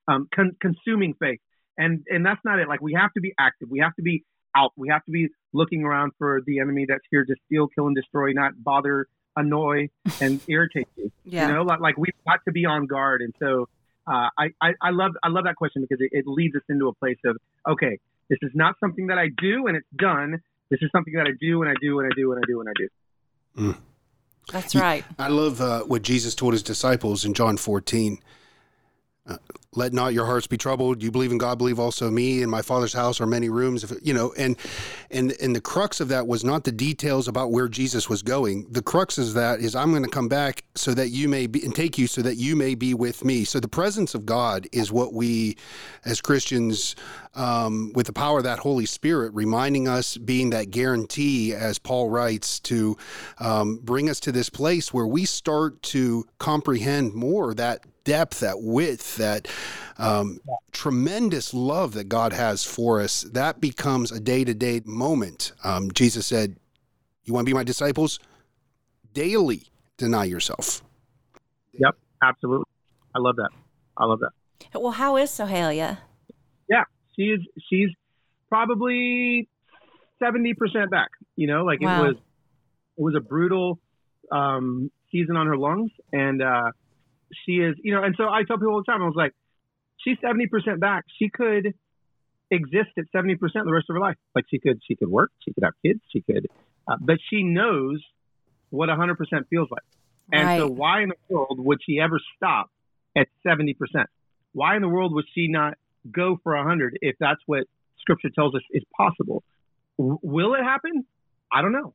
um, 0.07 0.27
con- 0.33 0.55
consuming 0.59 1.13
faith, 1.19 1.39
and 1.77 2.05
and 2.09 2.25
that's 2.25 2.41
not 2.43 2.59
it. 2.59 2.67
Like 2.67 2.81
we 2.81 2.93
have 2.93 3.13
to 3.13 3.21
be 3.21 3.33
active. 3.39 3.69
We 3.69 3.79
have 3.79 3.95
to 3.95 4.01
be 4.01 4.23
out. 4.55 4.71
We 4.75 4.89
have 4.89 5.03
to 5.05 5.11
be 5.11 5.29
looking 5.53 5.83
around 5.83 6.11
for 6.17 6.41
the 6.45 6.59
enemy 6.59 6.85
that's 6.87 7.03
here 7.09 7.25
to 7.25 7.35
steal, 7.45 7.67
kill, 7.67 7.87
and 7.87 7.95
destroy, 7.95 8.31
not 8.33 8.51
bother, 8.63 9.07
annoy, 9.35 9.89
and 10.19 10.41
irritate 10.47 10.87
you. 10.95 11.11
Yeah. 11.23 11.47
You 11.47 11.53
know, 11.53 11.63
like, 11.63 11.79
like 11.79 11.97
we've 11.97 12.13
got 12.25 12.39
to 12.45 12.51
be 12.51 12.65
on 12.65 12.87
guard. 12.87 13.21
And 13.21 13.33
so 13.39 13.67
uh, 14.07 14.29
I, 14.37 14.49
I, 14.61 14.73
I 14.81 14.89
love 14.91 15.11
I 15.23 15.29
love 15.29 15.45
that 15.45 15.55
question 15.55 15.81
because 15.81 16.01
it, 16.01 16.09
it 16.11 16.27
leads 16.27 16.55
us 16.55 16.63
into 16.69 16.87
a 16.87 16.93
place 16.93 17.19
of 17.25 17.37
okay, 17.67 17.97
this 18.29 18.39
is 18.41 18.51
not 18.53 18.75
something 18.79 19.07
that 19.07 19.17
I 19.17 19.29
do 19.37 19.67
and 19.67 19.77
it's 19.77 19.87
done. 19.95 20.41
This 20.69 20.79
is 20.81 20.89
something 20.91 21.13
that 21.15 21.27
I 21.27 21.31
do 21.39 21.61
and 21.61 21.69
I 21.69 21.75
do 21.81 21.99
and 21.99 22.11
I 22.11 22.15
do 22.15 22.31
and 22.31 22.43
I 22.43 22.47
do 22.47 22.59
and 22.61 22.69
I 22.69 22.73
do. 22.77 22.89
That's 24.51 24.75
right. 24.75 25.05
I 25.17 25.29
love 25.29 25.61
uh, 25.61 25.81
what 25.81 26.01
Jesus 26.01 26.35
told 26.35 26.53
his 26.53 26.63
disciples 26.63 27.23
in 27.23 27.33
John 27.33 27.57
14. 27.57 28.19
Let 29.75 29.93
not 29.93 30.13
your 30.13 30.25
hearts 30.25 30.47
be 30.47 30.57
troubled. 30.57 31.01
You 31.01 31.09
believe 31.09 31.31
in 31.31 31.37
God, 31.37 31.57
believe 31.57 31.79
also 31.79 32.11
me. 32.11 32.41
In 32.41 32.49
my 32.49 32.61
Father's 32.61 32.93
house 32.93 33.19
are 33.21 33.25
many 33.25 33.49
rooms. 33.49 33.83
If 33.83 33.93
you 34.03 34.13
know, 34.13 34.33
and 34.37 34.55
and 35.09 35.33
and 35.41 35.55
the 35.55 35.61
crux 35.61 35.99
of 35.99 36.09
that 36.09 36.27
was 36.27 36.43
not 36.43 36.63
the 36.63 36.71
details 36.71 37.27
about 37.27 37.51
where 37.51 37.67
Jesus 37.67 38.09
was 38.09 38.21
going. 38.21 38.67
The 38.69 38.81
crux 38.81 39.17
is 39.17 39.33
that 39.33 39.61
is 39.61 39.75
I'm 39.75 39.91
going 39.91 40.03
to 40.03 40.09
come 40.09 40.27
back 40.27 40.63
so 40.75 40.93
that 40.93 41.09
you 41.09 41.27
may 41.27 41.47
be 41.47 41.63
and 41.63 41.73
take 41.73 41.97
you 41.97 42.05
so 42.05 42.21
that 42.21 42.35
you 42.35 42.55
may 42.55 42.75
be 42.75 42.93
with 42.93 43.23
me. 43.23 43.45
So 43.45 43.59
the 43.59 43.67
presence 43.67 44.13
of 44.13 44.25
God 44.25 44.67
is 44.71 44.91
what 44.91 45.13
we, 45.13 45.57
as 46.05 46.21
Christians, 46.21 46.95
um, 47.35 47.91
with 47.93 48.07
the 48.07 48.13
power 48.13 48.39
of 48.39 48.43
that 48.43 48.59
Holy 48.59 48.85
Spirit, 48.85 49.33
reminding 49.33 49.87
us, 49.87 50.17
being 50.17 50.51
that 50.51 50.71
guarantee, 50.71 51.53
as 51.53 51.79
Paul 51.79 52.09
writes, 52.09 52.59
to 52.61 52.97
um, 53.39 53.79
bring 53.81 54.09
us 54.09 54.19
to 54.21 54.31
this 54.31 54.49
place 54.49 54.93
where 54.93 55.07
we 55.07 55.25
start 55.25 55.81
to 55.83 56.25
comprehend 56.37 57.13
more 57.13 57.53
that 57.53 57.85
depth, 58.03 58.41
that 58.41 58.61
width, 58.61 59.15
that 59.15 59.47
um, 59.97 60.39
tremendous 60.71 61.53
love 61.53 61.93
that 61.93 62.05
God 62.05 62.33
has 62.33 62.63
for 62.63 63.01
us. 63.01 63.21
That 63.23 63.61
becomes 63.61 64.11
a 64.11 64.19
day 64.19 64.43
to 64.43 64.53
day 64.53 64.81
moment. 64.85 65.53
Um, 65.63 65.91
Jesus 65.91 66.27
said, 66.27 66.57
You 67.23 67.33
want 67.33 67.45
to 67.45 67.49
be 67.49 67.55
my 67.55 67.63
disciples? 67.63 68.19
Daily 69.13 69.63
deny 69.97 70.25
yourself. 70.25 70.83
Yep, 71.73 71.95
absolutely. 72.21 72.65
I 73.15 73.19
love 73.19 73.35
that. 73.37 73.49
I 73.97 74.05
love 74.05 74.19
that. 74.19 74.31
Well, 74.79 74.91
how 74.91 75.17
is 75.17 75.29
Sohaila? 75.29 75.97
She's 77.15 77.39
she's 77.69 77.89
probably 78.49 79.47
seventy 80.19 80.53
percent 80.53 80.91
back. 80.91 81.09
You 81.35 81.47
know, 81.47 81.63
like 81.65 81.81
Wow. 81.81 81.95
it 81.95 82.07
was 82.07 82.15
it 82.97 83.01
was 83.01 83.15
a 83.15 83.21
brutal 83.21 83.79
um, 84.31 84.91
season 85.11 85.35
on 85.35 85.47
her 85.47 85.57
lungs, 85.57 85.91
and 86.11 86.41
uh, 86.41 86.71
she 87.45 87.53
is 87.53 87.75
you 87.83 87.93
know. 87.93 88.03
And 88.03 88.15
so 88.17 88.25
I 88.25 88.43
tell 88.43 88.57
people 88.57 88.73
all 88.73 88.83
the 88.85 88.91
time, 88.91 89.01
I 89.01 89.05
was 89.05 89.15
like, 89.15 89.33
she's 89.97 90.17
seventy 90.21 90.47
percent 90.47 90.79
back. 90.79 91.05
She 91.19 91.29
could 91.29 91.73
exist 92.51 92.89
at 92.97 93.05
seventy 93.11 93.35
percent 93.35 93.65
the 93.65 93.73
rest 93.73 93.87
of 93.89 93.95
her 93.95 93.99
life. 94.01 94.17
Like 94.35 94.45
she 94.49 94.59
could 94.59 94.79
she 94.87 94.95
could 94.95 95.09
work, 95.09 95.31
she 95.39 95.53
could 95.53 95.63
have 95.63 95.73
kids, 95.85 96.01
she 96.11 96.21
could, 96.21 96.47
uh, 96.87 96.97
but 96.99 97.17
she 97.29 97.43
knows 97.43 98.01
what 98.69 98.89
hundred 98.89 99.17
percent 99.17 99.47
feels 99.49 99.69
like. 99.71 99.83
And 100.31 100.59
so 100.59 100.67
why 100.67 101.03
in 101.03 101.09
the 101.09 101.15
world 101.29 101.59
would 101.59 101.79
she 101.85 101.99
ever 101.99 102.19
stop 102.35 102.69
at 103.15 103.27
70%? 103.45 103.75
Why 104.53 104.75
in 104.75 104.81
the 104.81 104.87
world 104.87 105.13
would 105.13 105.25
she 105.35 105.47
not 105.47 105.75
go 106.11 106.37
for 106.43 106.55
100 106.55 106.97
if 107.01 107.15
that's 107.19 107.41
what 107.45 107.63
scripture 107.99 108.29
tells 108.33 108.55
us 108.55 108.61
is 108.71 108.83
possible? 108.95 109.43
W- 109.97 110.19
will 110.21 110.53
it 110.55 110.63
happen? 110.63 111.05
I 111.51 111.61
don't 111.61 111.71
know. 111.71 111.93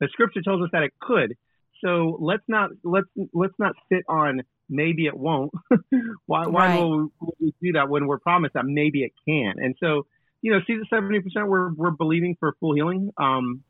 The 0.00 0.08
scripture 0.12 0.40
tells 0.42 0.62
us 0.62 0.68
that 0.72 0.82
it 0.82 0.92
could. 1.00 1.36
So 1.84 2.16
let's 2.20 2.42
not 2.48 2.70
let's 2.84 3.06
let's 3.32 3.54
not 3.58 3.72
sit 3.90 4.02
on 4.08 4.42
maybe 4.68 5.06
it 5.06 5.16
won't. 5.16 5.50
why 6.26 6.46
why 6.46 6.66
Right. 6.66 6.76
will 6.76 6.90
we, 6.98 7.08
will 7.20 7.36
we 7.40 7.54
do 7.62 7.72
that 7.72 7.88
when 7.88 8.06
we're 8.06 8.18
promised 8.18 8.54
that 8.54 8.64
maybe 8.66 9.02
it 9.02 9.12
can? 9.26 9.54
And 9.58 9.74
so 9.80 10.06
you 10.42 10.52
know, 10.52 10.60
she's 10.66 10.78
at 10.80 10.88
seventy 10.88 11.20
percent. 11.20 11.48
We're 11.48 11.72
we're 11.72 11.90
believing 11.90 12.36
for 12.38 12.54
full 12.60 12.74
healing. 12.74 13.10
Um, 13.16 13.62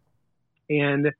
and 0.68 1.10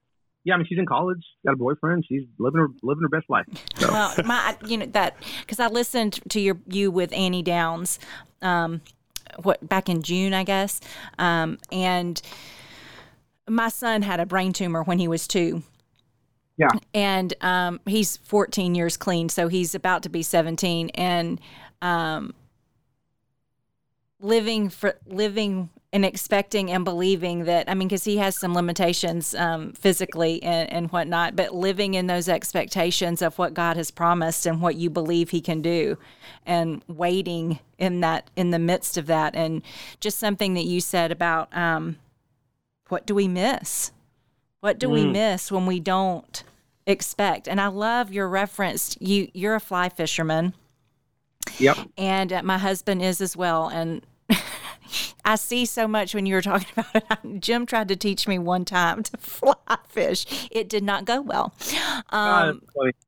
yeah, 0.44 0.54
I 0.54 0.56
mean, 0.56 0.66
she's 0.68 0.78
in 0.78 0.86
college, 0.86 1.22
got 1.44 1.52
a 1.52 1.56
boyfriend, 1.56 2.04
she's 2.08 2.22
living 2.38 2.60
her 2.60 2.68
living 2.82 3.02
her 3.02 3.08
best 3.08 3.28
life. 3.28 3.46
So 3.76 3.88
Well, 3.92 4.14
my, 4.24 4.56
you 4.66 4.78
know 4.78 4.86
that 4.86 5.16
because 5.40 5.60
I 5.60 5.66
listened 5.68 6.20
to 6.30 6.40
your 6.40 6.56
you 6.68 6.90
with 6.90 7.12
Annie 7.12 7.42
Downs, 7.42 7.98
um, 8.42 8.80
what 9.42 9.66
back 9.66 9.88
in 9.88 10.02
June, 10.02 10.34
I 10.34 10.44
guess, 10.44 10.80
um, 11.18 11.58
and 11.70 12.20
my 13.48 13.68
son 13.68 14.02
had 14.02 14.20
a 14.20 14.26
brain 14.26 14.52
tumor 14.52 14.82
when 14.82 14.98
he 14.98 15.08
was 15.08 15.26
two. 15.26 15.62
yeah, 16.56 16.68
and 16.94 17.32
um, 17.40 17.80
he's 17.86 18.16
14 18.18 18.74
years 18.74 18.96
clean, 18.96 19.28
so 19.28 19.48
he's 19.48 19.74
about 19.74 20.02
to 20.04 20.08
be 20.08 20.22
17, 20.22 20.90
and 20.90 21.40
um, 21.82 22.34
living 24.20 24.68
for 24.68 24.98
living 25.06 25.70
and 25.92 26.04
expecting 26.04 26.70
and 26.70 26.84
believing 26.84 27.44
that 27.44 27.68
I 27.68 27.74
mean, 27.74 27.88
because 27.88 28.04
he 28.04 28.18
has 28.18 28.36
some 28.36 28.54
limitations 28.54 29.34
um, 29.34 29.72
physically 29.72 30.42
and, 30.42 30.72
and 30.72 30.92
whatnot, 30.92 31.34
but 31.34 31.54
living 31.54 31.94
in 31.94 32.06
those 32.06 32.28
expectations 32.28 33.22
of 33.22 33.38
what 33.38 33.54
God 33.54 33.76
has 33.76 33.90
promised 33.90 34.46
and 34.46 34.60
what 34.60 34.76
you 34.76 34.88
believe 34.88 35.30
He 35.30 35.40
can 35.40 35.62
do, 35.62 35.98
and 36.46 36.82
waiting 36.86 37.58
in 37.78 38.00
that 38.00 38.30
in 38.36 38.50
the 38.50 38.58
midst 38.58 38.96
of 38.96 39.06
that, 39.06 39.34
and 39.34 39.62
just 39.98 40.18
something 40.18 40.54
that 40.54 40.64
you 40.64 40.80
said 40.80 41.10
about 41.10 41.54
um, 41.56 41.98
what 42.88 43.06
do 43.06 43.14
we 43.14 43.26
miss? 43.26 43.90
What 44.60 44.78
do 44.78 44.88
we 44.90 45.06
miss 45.06 45.50
when 45.50 45.66
we 45.66 45.80
don't 45.80 46.44
expect? 46.86 47.48
And 47.48 47.60
I 47.60 47.68
love 47.68 48.12
your 48.12 48.28
reference. 48.28 48.96
You 49.00 49.28
you're 49.32 49.56
a 49.56 49.60
fly 49.60 49.88
fisherman, 49.88 50.54
yep, 51.58 51.78
and 51.98 52.32
uh, 52.32 52.42
my 52.44 52.58
husband 52.58 53.02
is 53.02 53.20
as 53.20 53.36
well. 53.36 53.68
And 53.68 54.06
I 55.24 55.36
see 55.36 55.64
so 55.66 55.86
much 55.86 56.14
when 56.14 56.26
you 56.26 56.34
were 56.34 56.42
talking 56.42 56.68
about 56.76 57.24
it. 57.24 57.40
Jim 57.40 57.66
tried 57.66 57.88
to 57.88 57.96
teach 57.96 58.26
me 58.26 58.38
one 58.38 58.64
time 58.64 59.02
to 59.04 59.16
fly 59.18 59.54
fish. 59.88 60.26
It 60.50 60.68
did 60.68 60.82
not 60.82 61.04
go 61.04 61.20
well. 61.20 61.52
Um, 62.10 62.62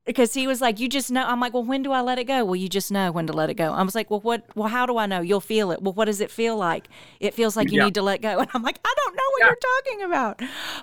because 0.05 0.33
he 0.33 0.47
was 0.47 0.61
like, 0.61 0.79
"You 0.79 0.87
just 0.89 1.11
know." 1.11 1.23
I'm 1.25 1.39
like, 1.39 1.53
"Well, 1.53 1.63
when 1.63 1.83
do 1.83 1.91
I 1.91 2.01
let 2.01 2.19
it 2.19 2.25
go?" 2.25 2.43
Well, 2.45 2.55
you 2.55 2.69
just 2.69 2.91
know 2.91 3.11
when 3.11 3.27
to 3.27 3.33
let 3.33 3.49
it 3.49 3.55
go. 3.55 3.71
I 3.71 3.81
was 3.83 3.95
like, 3.95 4.09
"Well, 4.11 4.19
what? 4.21 4.45
Well, 4.55 4.67
how 4.69 4.85
do 4.85 4.97
I 4.97 5.05
know? 5.05 5.21
You'll 5.21 5.39
feel 5.41 5.71
it. 5.71 5.81
Well, 5.81 5.93
what 5.93 6.05
does 6.05 6.21
it 6.21 6.31
feel 6.31 6.57
like? 6.57 6.87
It 7.19 7.33
feels 7.33 7.55
like 7.55 7.71
you 7.71 7.77
Yeah. 7.77 7.85
need 7.85 7.95
to 7.95 8.01
let 8.01 8.21
go." 8.21 8.37
And 8.43 8.49
I'm 8.53 8.63
like, 8.63 8.79
"I 8.85 8.93
don't 9.05 9.15
know 9.15 9.21
what 9.31 9.39
Yeah. 9.39 9.45
you're 9.47 9.55
talking 9.83 10.01
about." 10.03 10.41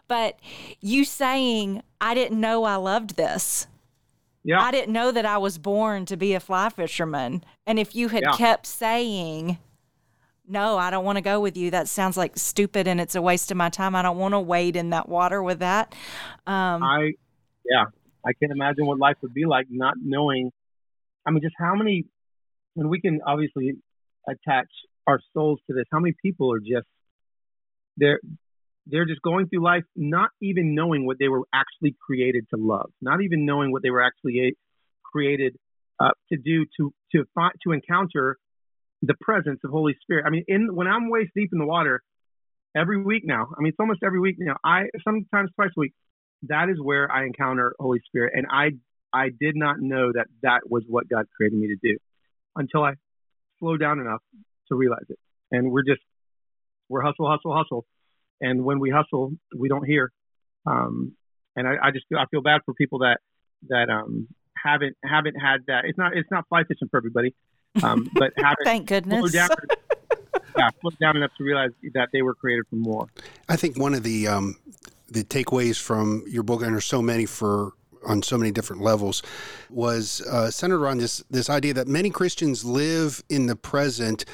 But 0.09 0.39
you 0.81 1.05
saying, 1.05 1.83
"I 2.01 2.15
didn't 2.15 2.41
know 2.41 2.65
I 2.65 2.77
loved 2.77 3.17
this." 3.17 3.67
yeah, 4.43 4.61
I 4.63 4.71
didn't 4.71 4.93
know 4.95 5.13
that 5.13 5.27
I 5.27 5.37
was 5.37 5.59
born 5.59 6.07
to 6.07 6.17
be 6.17 6.33
a 6.33 6.41
fly 6.41 6.71
fisherman. 6.71 7.45
And 7.67 7.79
if 7.79 7.95
you 7.95 8.09
had 8.09 8.23
Yeah. 8.23 8.33
kept 8.33 8.67
saying, 8.67 9.59
no, 10.51 10.77
I 10.77 10.91
don't 10.91 11.05
want 11.05 11.17
to 11.17 11.23
go 11.23 11.41
with 11.41 11.57
you. 11.57 11.71
That 11.71 11.89
sounds 11.89 12.17
like 12.17 12.37
stupid 12.37 12.89
and 12.89 13.01
it's 13.01 13.15
a 13.15 13.23
waste 13.23 13.51
of 13.51 13.57
my 13.57 13.69
time. 13.69 13.95
I 13.95 14.03
don't 14.03 14.19
want 14.19 14.35
to 14.35 14.41
wade 14.41 14.77
in 14.77 14.91
that 14.91 15.09
water 15.09 15.43
with 15.43 15.61
that. 15.61 15.95
Um, 16.47 16.83
I, 16.83 17.13
yeah, 17.65 17.85
I 18.25 18.33
can't 18.33 18.53
imagine 18.53 18.87
what 18.87 18.99
life 18.99 19.17
would 19.23 19.35
be 19.35 19.47
like 19.47 19.67
not 19.71 19.95
knowing. 20.03 20.51
I 21.27 21.31
mean, 21.31 21.43
just 21.43 21.55
how 21.59 21.75
many, 21.75 22.07
and 22.77 22.91
we 22.91 23.01
can 23.01 23.21
obviously 23.27 23.75
attach 24.29 24.69
our 25.07 25.21
souls 25.33 25.61
to 25.69 25.75
this. 25.75 25.85
How 25.93 26.01
many 26.01 26.15
people 26.23 26.53
are 26.53 26.61
just, 26.61 26.87
they're, 27.97 28.21
they're 28.87 29.07
just 29.07 29.23
going 29.23 29.49
through 29.49 29.63
life 29.63 29.85
not 29.95 30.31
even 30.41 30.75
knowing 30.75 31.07
what 31.07 31.19
they 31.19 31.29
were 31.29 31.45
actually 31.55 31.97
created 32.05 32.47
to 32.55 32.61
love, 32.61 32.91
not 33.01 33.23
even 33.23 33.47
knowing 33.47 33.73
what 33.73 33.83
they 33.83 33.91
were 33.91 34.03
actually 34.03 34.57
created 35.05 35.57
uh, 36.01 36.11
to 36.33 36.39
do 36.39 36.65
to 36.77 36.93
to 37.13 37.25
find, 37.35 37.53
to 37.63 37.73
encounter 37.73 38.39
the 39.03 39.15
presence 39.21 39.61
of 39.65 39.71
Holy 39.71 39.95
Spirit. 40.03 40.25
I 40.27 40.31
mean, 40.31 40.45
in 40.49 40.75
when 40.75 40.87
I'm 40.87 41.11
waist 41.11 41.33
deep 41.35 41.51
in 41.53 41.59
the 41.59 41.67
water, 41.67 42.03
every 42.77 43.03
week 43.03 43.23
now. 43.25 43.49
I 43.57 43.61
mean, 43.61 43.71
it's 43.71 43.81
almost 43.81 44.01
every 44.05 44.21
week 44.21 44.37
now. 44.39 44.57
I 44.65 44.85
sometimes 45.05 45.51
twice 45.55 45.71
a 45.77 45.81
week. 45.81 45.93
That 46.45 46.69
is 46.71 46.81
where 46.81 47.11
I 47.11 47.25
encounter 47.25 47.75
Holy 47.79 48.01
Spirit, 48.07 48.33
and 48.35 48.47
I 48.51 48.71
I 49.13 49.29
did 49.29 49.57
not 49.57 49.81
know 49.81 50.13
that 50.13 50.27
that 50.43 50.61
was 50.69 50.85
what 50.87 51.09
God 51.09 51.27
created 51.37 51.59
me 51.59 51.69
to 51.69 51.77
do 51.83 51.99
until 52.57 52.85
I 52.85 52.95
slowed 53.59 53.81
down 53.81 54.01
enough 54.01 54.23
to 54.69 54.75
realize 54.75 55.05
it. 55.09 55.19
And 55.51 55.71
we're 55.71 55.83
just 55.83 56.01
we're 56.89 57.03
hustle, 57.03 57.31
hustle, 57.31 57.55
hustle, 57.55 57.85
and 58.41 58.65
when 58.65 58.81
we 58.81 58.91
hustle, 58.91 59.33
we 59.57 59.69
don't 59.69 59.85
hear. 59.85 60.11
Um, 60.67 61.15
and 61.57 61.67
I, 61.69 61.75
I 61.83 61.91
just 61.91 62.07
I 62.17 62.25
feel 62.31 62.43
bad 62.43 62.63
for 62.65 62.75
people 62.75 63.01
that 63.01 63.19
that 63.69 63.91
um 63.91 64.29
haven't 64.57 64.97
haven't 65.05 65.35
had 65.35 65.63
that. 65.67 65.85
It's 65.85 65.99
not 65.99 66.17
it's 66.17 66.31
not 66.31 66.49
fly 66.49 66.63
fishing 66.67 66.89
for 66.91 66.97
everybody. 66.97 67.35
Um, 67.83 68.09
but 68.15 68.33
thank 68.65 68.87
goodness. 68.87 69.33
Down, 69.33 69.49
yeah, 70.57 70.71
slow 70.81 70.91
down 71.01 71.17
enough 71.17 71.33
to 71.39 71.45
realize 71.45 71.71
that 71.95 72.09
they 72.13 72.23
were 72.23 72.35
created 72.35 72.65
for 72.69 72.77
more. 72.77 73.09
I 73.49 73.57
think 73.57 73.79
one 73.79 73.95
of 73.95 74.03
the 74.03 74.29
um, 74.29 74.57
the 75.09 75.25
takeaways 75.25 75.81
from 75.81 76.25
your 76.29 76.43
book, 76.43 76.63
and 76.63 76.73
there's 76.73 76.85
so 76.85 77.03
many 77.03 77.27
for 77.27 77.73
on 78.07 78.23
so 78.23 78.39
many 78.39 78.51
different 78.51 78.83
levels, 78.83 79.23
was 79.69 80.23
uh, 80.23 80.51
centered 80.51 80.81
around 80.81 80.99
this 80.99 81.23
this 81.31 81.51
idea 81.51 81.75
that 81.75 81.89
many 81.89 82.11
Christians 82.11 82.65
live 82.65 83.23
in 83.29 83.47
the 83.47 83.57
present 83.57 84.25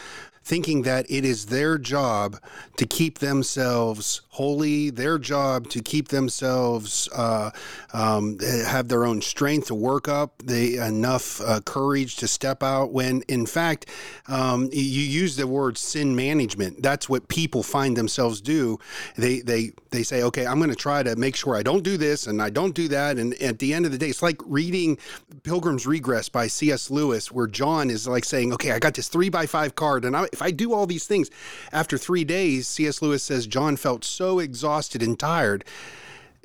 thinking 0.47 0.83
that 0.83 1.05
it 1.11 1.25
is 1.25 1.47
their 1.47 1.77
job 1.77 2.41
to 2.77 2.87
keep 2.87 3.19
themselves 3.19 4.23
holy, 4.29 4.91
their 4.91 5.19
job 5.19 5.69
to 5.69 5.83
keep 5.83 6.09
themselves 6.09 7.09
uh, 7.17 7.51
um, 7.93 8.39
have 8.39 8.87
their 8.87 9.05
own 9.05 9.21
strength 9.21 9.67
to 9.67 9.75
work 9.75 10.07
up, 10.07 10.41
the 10.45 10.77
enough 10.77 11.41
uh, 11.41 11.61
courage 11.63 12.15
to 12.17 12.29
step 12.29 12.63
out. 12.63 12.93
When 12.93 13.23
in 13.23 13.45
fact, 13.45 13.87
um, 14.29 14.69
you 14.73 14.83
use 14.83 15.35
the 15.35 15.49
word 15.49 15.77
sin 15.77 16.15
management. 16.15 16.81
That's 16.81 17.09
what 17.09 17.27
people 17.27 17.65
find 17.65 17.97
themselves 17.97 18.41
do. 18.41 18.79
They 19.17 19.41
they 19.41 19.73
they 19.91 20.05
say, 20.05 20.23
okay, 20.23 20.47
I'm 20.47 20.59
going 20.59 20.71
to 20.71 20.77
try 20.77 21.03
to 21.03 21.17
make 21.17 21.35
sure 21.35 21.57
I 21.57 21.63
don't 21.63 21.83
do 21.83 21.97
this 21.97 22.27
and 22.27 22.41
I 22.41 22.51
don't 22.51 22.75
do 22.75 22.87
that. 22.89 23.19
And 23.19 23.35
at 23.43 23.59
the 23.59 23.75
end 23.75 23.87
of 23.87 23.93
the 23.93 23.99
day, 23.99 24.09
it's 24.11 24.23
like 24.23 24.41
reading 24.45 24.99
Pilgrim's 25.43 25.87
Regress 25.87 26.29
by 26.29 26.47
C.S. 26.47 26.91
Lewis, 26.91 27.33
where 27.33 27.47
John 27.47 27.91
is 27.91 28.07
like 28.07 28.25
saying, 28.25 28.53
okay, 28.53 28.73
I 28.73 28.79
got 28.79 28.95
this 28.95 29.09
three 29.09 29.31
by 29.31 29.47
five 29.47 29.75
card, 29.75 30.05
and 30.05 30.15
I, 30.15 30.29
if 30.37 30.43
I 30.43 30.51
do 30.51 30.73
all 30.73 30.87
these 30.87 31.07
things, 31.07 31.31
after 31.73 31.97
three 31.97 32.25
days, 32.25 32.69
C.S. 32.69 33.01
Lewis 33.01 33.23
says 33.23 33.47
John 33.47 33.77
felt 33.77 34.05
so 34.05 34.39
exhausted 34.39 35.03
and 35.03 35.19
tired. 35.19 35.65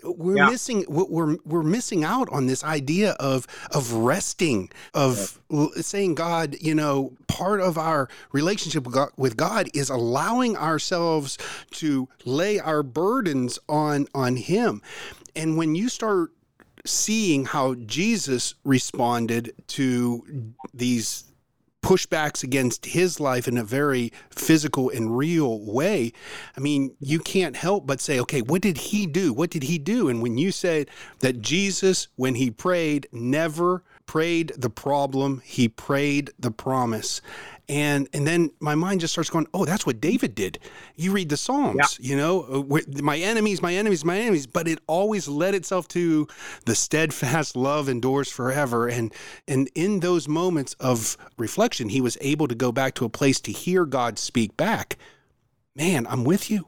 We're 0.04 0.38
yeah. 0.38 0.50
missing 0.50 0.84
we're 0.88 1.38
we're 1.46 1.62
missing 1.62 2.04
out 2.04 2.28
on 2.32 2.48
this 2.48 2.64
idea 2.64 3.12
of 3.20 3.46
of 3.70 3.94
resting 3.94 4.72
of 4.96 5.40
yeah. 5.52 5.68
saying 5.82 6.16
God 6.16 6.56
you 6.60 6.74
know 6.74 7.14
part 7.28 7.62
of 7.62 7.78
our 7.78 8.10
relationship 8.32 8.88
with 9.16 9.38
God 9.38 9.70
is 9.76 9.92
allowing 9.92 10.58
ourselves 10.58 11.38
to 11.74 12.10
lay 12.26 12.60
our 12.60 12.82
burdens 12.82 13.60
on 13.70 14.08
on 14.16 14.38
him 14.38 14.82
and 15.36 15.56
when 15.56 15.76
you 15.76 15.88
start 15.88 16.32
seeing 16.84 17.46
how 17.46 17.76
Jesus 17.76 18.56
responded 18.64 19.54
to 19.68 20.54
these 20.74 21.31
pushbacks 21.82 22.44
against 22.44 22.86
his 22.86 23.20
life 23.20 23.48
in 23.48 23.58
a 23.58 23.64
very 23.64 24.12
physical 24.30 24.90
and 24.90 25.18
real 25.18 25.60
way, 25.62 26.14
I 26.56 26.60
mean, 26.60 26.96
you 27.00 27.20
can't 27.20 27.56
help 27.56 27.88
but 27.88 28.02
say, 28.02 28.20
okay, 28.20 28.42
what 28.42 28.62
did 28.62 28.78
he 28.78 29.06
do? 29.06 29.34
What 29.34 29.50
did 29.50 29.64
he 29.64 29.78
do? 29.78 30.10
And 30.10 30.22
when 30.22 30.38
you 30.38 30.52
said 30.52 30.90
that 31.20 31.42
Jesus, 31.42 32.08
when 32.16 32.36
he 32.36 32.52
prayed, 32.52 33.08
never 33.12 33.84
prayed 34.06 34.54
the 34.58 34.70
problem, 34.70 35.42
he 35.46 35.68
prayed 35.68 36.32
the 36.38 36.52
promise 36.52 37.22
and 37.72 38.10
and 38.14 38.28
then 38.28 38.52
my 38.60 38.76
mind 38.76 39.00
just 39.00 39.14
starts 39.14 39.30
going 39.30 39.48
oh 39.54 39.64
that's 39.64 39.86
what 39.86 40.02
david 40.02 40.36
did 40.36 40.60
you 40.98 41.12
read 41.12 41.30
the 41.30 41.38
psalms 41.38 41.98
yeah. 42.00 42.10
you 42.12 42.18
know 42.18 42.68
uh, 42.70 42.80
my 43.02 43.18
enemies 43.18 43.62
my 43.62 43.74
enemies 43.74 44.04
my 44.04 44.20
enemies 44.20 44.46
but 44.46 44.68
it 44.68 44.78
always 44.88 45.28
led 45.28 45.56
itself 45.56 45.88
to 45.88 46.28
the 46.66 46.76
steadfast 46.76 47.56
love 47.56 47.88
endures 47.88 48.30
forever 48.30 48.88
and 48.88 49.14
and 49.48 49.70
in 49.74 50.02
those 50.02 50.28
moments 50.28 50.76
of 50.80 51.18
reflection 51.38 51.88
he 51.90 52.02
was 52.02 52.18
able 52.20 52.48
to 52.48 52.56
go 52.56 52.72
back 52.72 52.94
to 52.94 53.06
a 53.06 53.10
place 53.10 53.40
to 53.40 53.52
hear 53.52 53.86
god 53.86 54.20
speak 54.20 54.56
back 54.58 54.98
man 55.74 56.06
i'm 56.08 56.26
with 56.26 56.52
you 56.52 56.68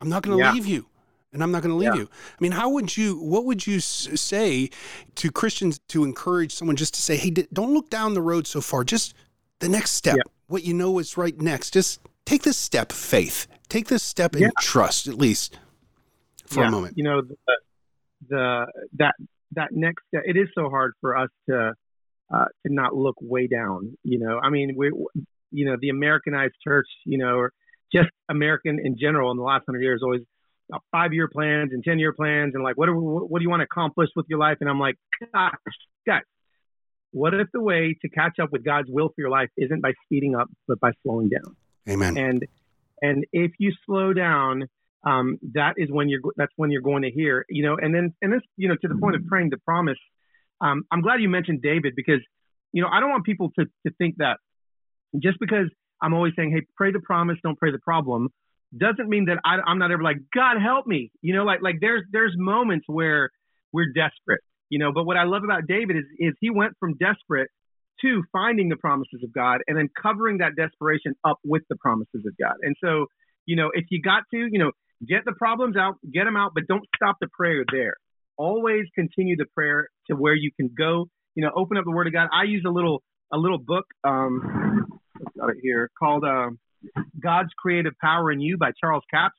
i'm 0.00 0.08
not 0.08 0.22
going 0.22 0.38
to 0.38 0.42
yeah. 0.42 0.52
leave 0.52 0.66
you 0.66 0.86
and 1.30 1.42
I'm 1.42 1.50
not 1.52 1.62
going 1.62 1.72
to 1.72 1.76
leave 1.76 1.94
yeah. 1.94 2.00
you. 2.00 2.08
I 2.10 2.36
mean, 2.40 2.52
how 2.52 2.70
would 2.70 2.96
you, 2.96 3.18
what 3.18 3.44
would 3.44 3.66
you 3.66 3.80
say 3.80 4.70
to 5.16 5.30
Christians 5.30 5.78
to 5.88 6.02
encourage 6.02 6.54
someone 6.54 6.74
just 6.74 6.94
to 6.94 7.02
say, 7.02 7.18
hey, 7.18 7.28
don't 7.52 7.74
look 7.74 7.90
down 7.90 8.14
the 8.14 8.22
road 8.22 8.46
so 8.46 8.62
far. 8.62 8.82
Just 8.82 9.12
the 9.60 9.68
next 9.68 9.92
step, 9.92 10.16
yeah. 10.16 10.22
what 10.46 10.64
you 10.64 10.74
know 10.74 10.98
is 10.98 11.16
right 11.16 11.38
next. 11.40 11.72
Just 11.72 12.00
take 12.24 12.42
this 12.42 12.56
step, 12.56 12.92
faith. 12.92 13.46
Take 13.68 13.88
this 13.88 14.02
step 14.02 14.34
in 14.34 14.42
yeah. 14.42 14.50
trust, 14.60 15.08
at 15.08 15.14
least 15.14 15.58
for 16.46 16.60
yeah. 16.60 16.68
a 16.68 16.70
moment. 16.70 16.94
You 16.96 17.04
know, 17.04 17.22
the, 17.22 17.36
the 18.28 18.66
that 18.96 19.14
that 19.52 19.68
next 19.72 20.02
step. 20.08 20.22
It 20.24 20.36
is 20.36 20.48
so 20.54 20.68
hard 20.68 20.92
for 21.00 21.16
us 21.16 21.30
to 21.48 21.74
uh, 22.32 22.44
to 22.66 22.72
not 22.72 22.94
look 22.94 23.16
way 23.20 23.46
down. 23.46 23.96
You 24.04 24.18
know, 24.18 24.38
I 24.38 24.50
mean, 24.50 24.74
we, 24.76 24.90
you 25.50 25.66
know, 25.66 25.76
the 25.80 25.88
Americanized 25.88 26.54
church, 26.62 26.86
you 27.04 27.18
know, 27.18 27.36
or 27.36 27.52
just 27.92 28.10
American 28.28 28.78
in 28.82 28.96
general 28.98 29.30
in 29.30 29.36
the 29.36 29.42
last 29.42 29.64
hundred 29.66 29.82
years, 29.82 30.02
always 30.02 30.22
five 30.92 31.14
year 31.14 31.28
plans 31.28 31.72
and 31.72 31.82
ten 31.82 31.98
year 31.98 32.12
plans, 32.12 32.54
and 32.54 32.62
like, 32.62 32.76
what, 32.76 32.88
are, 32.88 32.94
what 32.94 33.38
do 33.38 33.42
you 33.42 33.50
want 33.50 33.60
to 33.60 33.64
accomplish 33.64 34.10
with 34.14 34.26
your 34.28 34.38
life? 34.38 34.58
And 34.60 34.68
I'm 34.68 34.78
like, 34.78 34.96
gosh, 35.32 35.52
guys, 36.06 36.22
what 37.12 37.34
if 37.34 37.48
the 37.52 37.60
way 37.60 37.96
to 38.02 38.08
catch 38.08 38.38
up 38.40 38.50
with 38.52 38.64
God's 38.64 38.88
will 38.90 39.08
for 39.08 39.14
your 39.18 39.30
life 39.30 39.48
isn't 39.56 39.80
by 39.80 39.92
speeding 40.04 40.34
up, 40.34 40.48
but 40.66 40.78
by 40.80 40.92
slowing 41.02 41.28
down? 41.28 41.56
Amen. 41.88 42.16
And 42.16 42.46
and 43.00 43.24
if 43.32 43.52
you 43.58 43.72
slow 43.86 44.12
down, 44.12 44.68
um, 45.04 45.38
that 45.54 45.74
is 45.76 45.90
when 45.90 46.08
you're 46.08 46.20
that's 46.36 46.52
when 46.56 46.70
you're 46.70 46.82
going 46.82 47.02
to 47.02 47.10
hear, 47.10 47.46
you 47.48 47.62
know. 47.62 47.76
And 47.80 47.94
then 47.94 48.14
and 48.20 48.32
this, 48.32 48.42
you 48.56 48.68
know, 48.68 48.76
to 48.82 48.88
the 48.88 48.96
point 48.96 49.16
of 49.16 49.26
praying 49.26 49.50
the 49.50 49.58
promise. 49.58 49.98
Um, 50.60 50.84
I'm 50.90 51.02
glad 51.02 51.20
you 51.20 51.28
mentioned 51.28 51.62
David 51.62 51.94
because, 51.94 52.20
you 52.72 52.82
know, 52.82 52.88
I 52.92 53.00
don't 53.00 53.10
want 53.10 53.24
people 53.24 53.50
to 53.58 53.66
to 53.86 53.94
think 53.96 54.16
that 54.18 54.38
just 55.22 55.38
because 55.40 55.66
I'm 56.02 56.14
always 56.14 56.34
saying, 56.36 56.52
hey, 56.52 56.66
pray 56.76 56.92
the 56.92 57.00
promise, 57.00 57.38
don't 57.42 57.58
pray 57.58 57.70
the 57.70 57.78
problem, 57.78 58.28
doesn't 58.76 59.08
mean 59.08 59.26
that 59.26 59.38
I, 59.44 59.58
I'm 59.66 59.78
not 59.78 59.90
ever 59.90 60.02
like, 60.02 60.18
God 60.34 60.60
help 60.60 60.86
me. 60.86 61.10
You 61.22 61.34
know, 61.34 61.44
like 61.44 61.62
like 61.62 61.76
there's 61.80 62.02
there's 62.12 62.34
moments 62.36 62.84
where 62.86 63.30
we're 63.72 63.92
desperate 63.92 64.40
you 64.68 64.78
know, 64.78 64.92
but 64.92 65.04
what 65.04 65.16
I 65.16 65.24
love 65.24 65.44
about 65.44 65.66
David 65.66 65.96
is 65.96 66.04
is 66.18 66.34
he 66.40 66.50
went 66.50 66.74
from 66.78 66.94
desperate 66.94 67.50
to 68.02 68.22
finding 68.32 68.68
the 68.68 68.76
promises 68.76 69.20
of 69.24 69.32
God 69.32 69.60
and 69.66 69.76
then 69.76 69.88
covering 70.00 70.38
that 70.38 70.54
desperation 70.56 71.14
up 71.24 71.38
with 71.44 71.62
the 71.68 71.76
promises 71.76 72.24
of 72.26 72.32
God. 72.38 72.54
And 72.62 72.76
so, 72.82 73.06
you 73.44 73.56
know, 73.56 73.70
if 73.74 73.86
you 73.90 74.00
got 74.00 74.22
to, 74.32 74.48
you 74.50 74.58
know, 74.58 74.70
get 75.06 75.24
the 75.24 75.32
problems 75.32 75.76
out, 75.76 75.96
get 76.12 76.24
them 76.24 76.36
out, 76.36 76.52
but 76.54 76.68
don't 76.68 76.84
stop 76.94 77.16
the 77.20 77.26
prayer 77.36 77.64
there. 77.72 77.94
Always 78.36 78.84
continue 78.94 79.36
the 79.36 79.46
prayer 79.52 79.88
to 80.08 80.14
where 80.14 80.34
you 80.34 80.52
can 80.56 80.70
go, 80.76 81.06
you 81.34 81.44
know, 81.44 81.50
open 81.56 81.76
up 81.76 81.84
the 81.84 81.90
word 81.90 82.06
of 82.06 82.12
God. 82.12 82.28
I 82.32 82.44
use 82.44 82.62
a 82.66 82.70
little 82.70 83.02
a 83.32 83.36
little 83.36 83.58
book 83.58 83.84
um 84.04 84.86
got 85.38 85.50
it 85.50 85.56
here 85.62 85.90
called 85.98 86.24
uh, 86.24 86.50
God's 87.22 87.50
Creative 87.58 87.92
Power 88.00 88.30
in 88.30 88.40
You 88.40 88.56
by 88.56 88.72
Charles 88.80 89.04
Capps. 89.10 89.36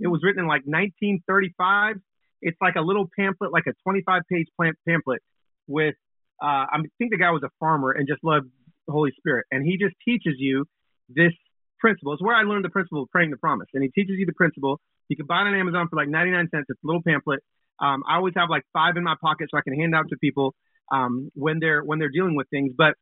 It 0.00 0.08
was 0.08 0.20
written 0.22 0.44
in 0.44 0.48
like 0.48 0.62
1935 0.64 1.96
it's 2.42 2.56
like 2.60 2.76
a 2.76 2.80
little 2.80 3.08
pamphlet, 3.18 3.52
like 3.52 3.64
a 3.66 3.72
25 3.82 4.22
page 4.30 4.46
pamphlet 4.86 5.20
with, 5.66 5.94
uh, 6.42 6.66
I 6.70 6.78
think 6.98 7.10
the 7.10 7.18
guy 7.18 7.30
was 7.30 7.42
a 7.42 7.50
farmer 7.60 7.90
and 7.90 8.06
just 8.08 8.22
loved 8.22 8.46
the 8.86 8.92
Holy 8.92 9.12
Spirit. 9.16 9.46
And 9.50 9.64
he 9.64 9.76
just 9.76 9.94
teaches 10.04 10.34
you 10.38 10.64
this 11.08 11.32
principle. 11.80 12.12
It's 12.12 12.22
where 12.22 12.34
I 12.34 12.42
learned 12.42 12.64
the 12.64 12.70
principle 12.70 13.02
of 13.02 13.10
praying 13.10 13.30
the 13.30 13.36
promise. 13.36 13.68
And 13.74 13.82
he 13.82 13.90
teaches 13.90 14.16
you 14.18 14.26
the 14.26 14.32
principle. 14.32 14.80
You 15.08 15.16
can 15.16 15.26
buy 15.26 15.42
it 15.42 15.46
on 15.46 15.54
Amazon 15.54 15.88
for 15.88 15.96
like 15.96 16.08
99 16.08 16.48
cents. 16.50 16.66
It's 16.68 16.80
a 16.82 16.86
little 16.86 17.02
pamphlet. 17.02 17.40
Um, 17.80 18.02
I 18.08 18.16
always 18.16 18.34
have 18.36 18.50
like 18.50 18.62
five 18.72 18.96
in 18.96 19.04
my 19.04 19.14
pocket 19.20 19.48
so 19.50 19.58
I 19.58 19.62
can 19.62 19.78
hand 19.78 19.94
out 19.94 20.08
to 20.10 20.16
people 20.16 20.54
um, 20.90 21.30
when 21.34 21.60
they're 21.60 21.82
when 21.82 21.98
they're 21.98 22.10
dealing 22.10 22.34
with 22.34 22.48
things. 22.50 22.72
But 22.76 22.94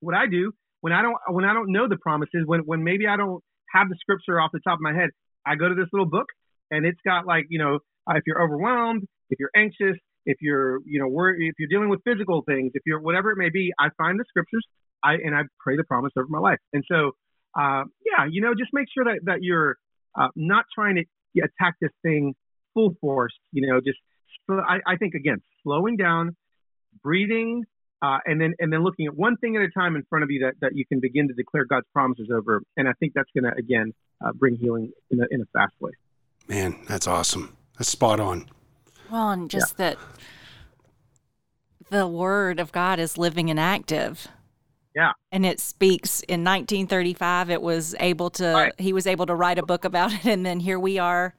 what 0.00 0.14
I 0.14 0.26
do 0.26 0.52
when 0.80 0.92
I 0.92 1.02
don't 1.02 1.16
when 1.28 1.44
I 1.44 1.52
don't 1.52 1.72
know 1.72 1.88
the 1.88 1.96
promises, 1.96 2.42
when 2.44 2.60
when 2.60 2.84
maybe 2.84 3.06
I 3.06 3.16
don't 3.16 3.42
have 3.72 3.88
the 3.88 3.96
scripture 4.00 4.40
off 4.40 4.50
the 4.52 4.60
top 4.60 4.74
of 4.74 4.80
my 4.80 4.94
head, 4.94 5.10
I 5.46 5.56
go 5.56 5.68
to 5.68 5.74
this 5.74 5.88
little 5.92 6.08
book 6.08 6.26
and 6.70 6.86
it's 6.86 7.00
got 7.04 7.26
like 7.26 7.46
you 7.48 7.58
know 7.58 7.78
uh, 8.08 8.14
if 8.16 8.22
you're 8.26 8.42
overwhelmed, 8.42 9.06
if 9.30 9.38
you're 9.38 9.50
anxious, 9.56 9.96
if 10.26 10.38
you're, 10.40 10.80
you 10.84 11.00
know, 11.00 11.08
worried, 11.08 11.48
if 11.48 11.54
you're 11.58 11.68
dealing 11.68 11.88
with 11.88 12.00
physical 12.04 12.42
things, 12.46 12.72
if 12.74 12.82
you're 12.86 13.00
whatever 13.00 13.30
it 13.30 13.36
may 13.38 13.50
be, 13.50 13.72
I 13.78 13.88
find 13.96 14.18
the 14.18 14.24
scriptures, 14.28 14.64
I 15.02 15.14
and 15.14 15.34
I 15.34 15.42
pray 15.58 15.76
the 15.76 15.84
promise 15.84 16.12
over 16.16 16.28
my 16.28 16.38
life. 16.38 16.58
And 16.72 16.84
so 16.90 17.12
uh, 17.58 17.84
yeah, 18.04 18.26
you 18.30 18.40
know, 18.40 18.54
just 18.54 18.70
make 18.72 18.86
sure 18.92 19.04
that 19.04 19.20
that 19.24 19.42
you're 19.42 19.76
uh, 20.18 20.28
not 20.36 20.64
trying 20.74 20.96
to 20.96 21.40
attack 21.42 21.74
this 21.80 21.90
thing 22.02 22.34
full 22.74 22.94
force. 23.00 23.34
You 23.52 23.66
know, 23.68 23.80
just 23.80 23.98
I, 24.48 24.78
I 24.86 24.96
think 24.96 25.14
again, 25.14 25.42
slowing 25.62 25.96
down, 25.96 26.36
breathing, 27.02 27.64
uh, 28.02 28.18
and 28.24 28.40
then 28.40 28.54
and 28.58 28.72
then 28.72 28.84
looking 28.84 29.06
at 29.06 29.16
one 29.16 29.36
thing 29.36 29.56
at 29.56 29.62
a 29.62 29.70
time 29.70 29.96
in 29.96 30.04
front 30.08 30.22
of 30.22 30.30
you 30.30 30.40
that, 30.40 30.54
that 30.60 30.76
you 30.76 30.84
can 30.86 31.00
begin 31.00 31.28
to 31.28 31.34
declare 31.34 31.64
God's 31.64 31.86
promises 31.92 32.28
over. 32.32 32.62
And 32.76 32.88
I 32.88 32.92
think 33.00 33.12
that's 33.14 33.30
going 33.34 33.44
to 33.44 33.58
again 33.58 33.94
uh, 34.24 34.32
bring 34.32 34.56
healing 34.56 34.92
in 35.10 35.20
a, 35.20 35.26
in 35.30 35.40
a 35.40 35.46
fast 35.52 35.74
way. 35.80 35.92
Man, 36.48 36.76
that's 36.88 37.06
awesome. 37.06 37.56
That's 37.80 37.88
spot 37.88 38.20
on. 38.20 38.48
Well, 39.10 39.30
and 39.30 39.50
just 39.50 39.74
yeah. 39.78 39.94
that 39.94 39.98
the 41.90 42.06
Word 42.06 42.60
of 42.60 42.72
God 42.72 43.00
is 43.00 43.18
living 43.18 43.50
and 43.50 43.58
active. 43.58 44.28
Yeah. 44.94 45.12
And 45.32 45.46
it 45.46 45.60
speaks 45.60 46.20
in 46.22 46.44
1935 46.44 47.50
it 47.50 47.62
was 47.62 47.94
able 48.00 48.30
to 48.30 48.52
right. 48.52 48.72
he 48.78 48.92
was 48.92 49.06
able 49.06 49.26
to 49.26 49.34
write 49.34 49.58
a 49.58 49.62
book 49.64 49.84
about 49.84 50.12
it 50.12 50.24
and 50.24 50.44
then 50.44 50.58
here 50.58 50.80
we 50.80 50.98
are 50.98 51.34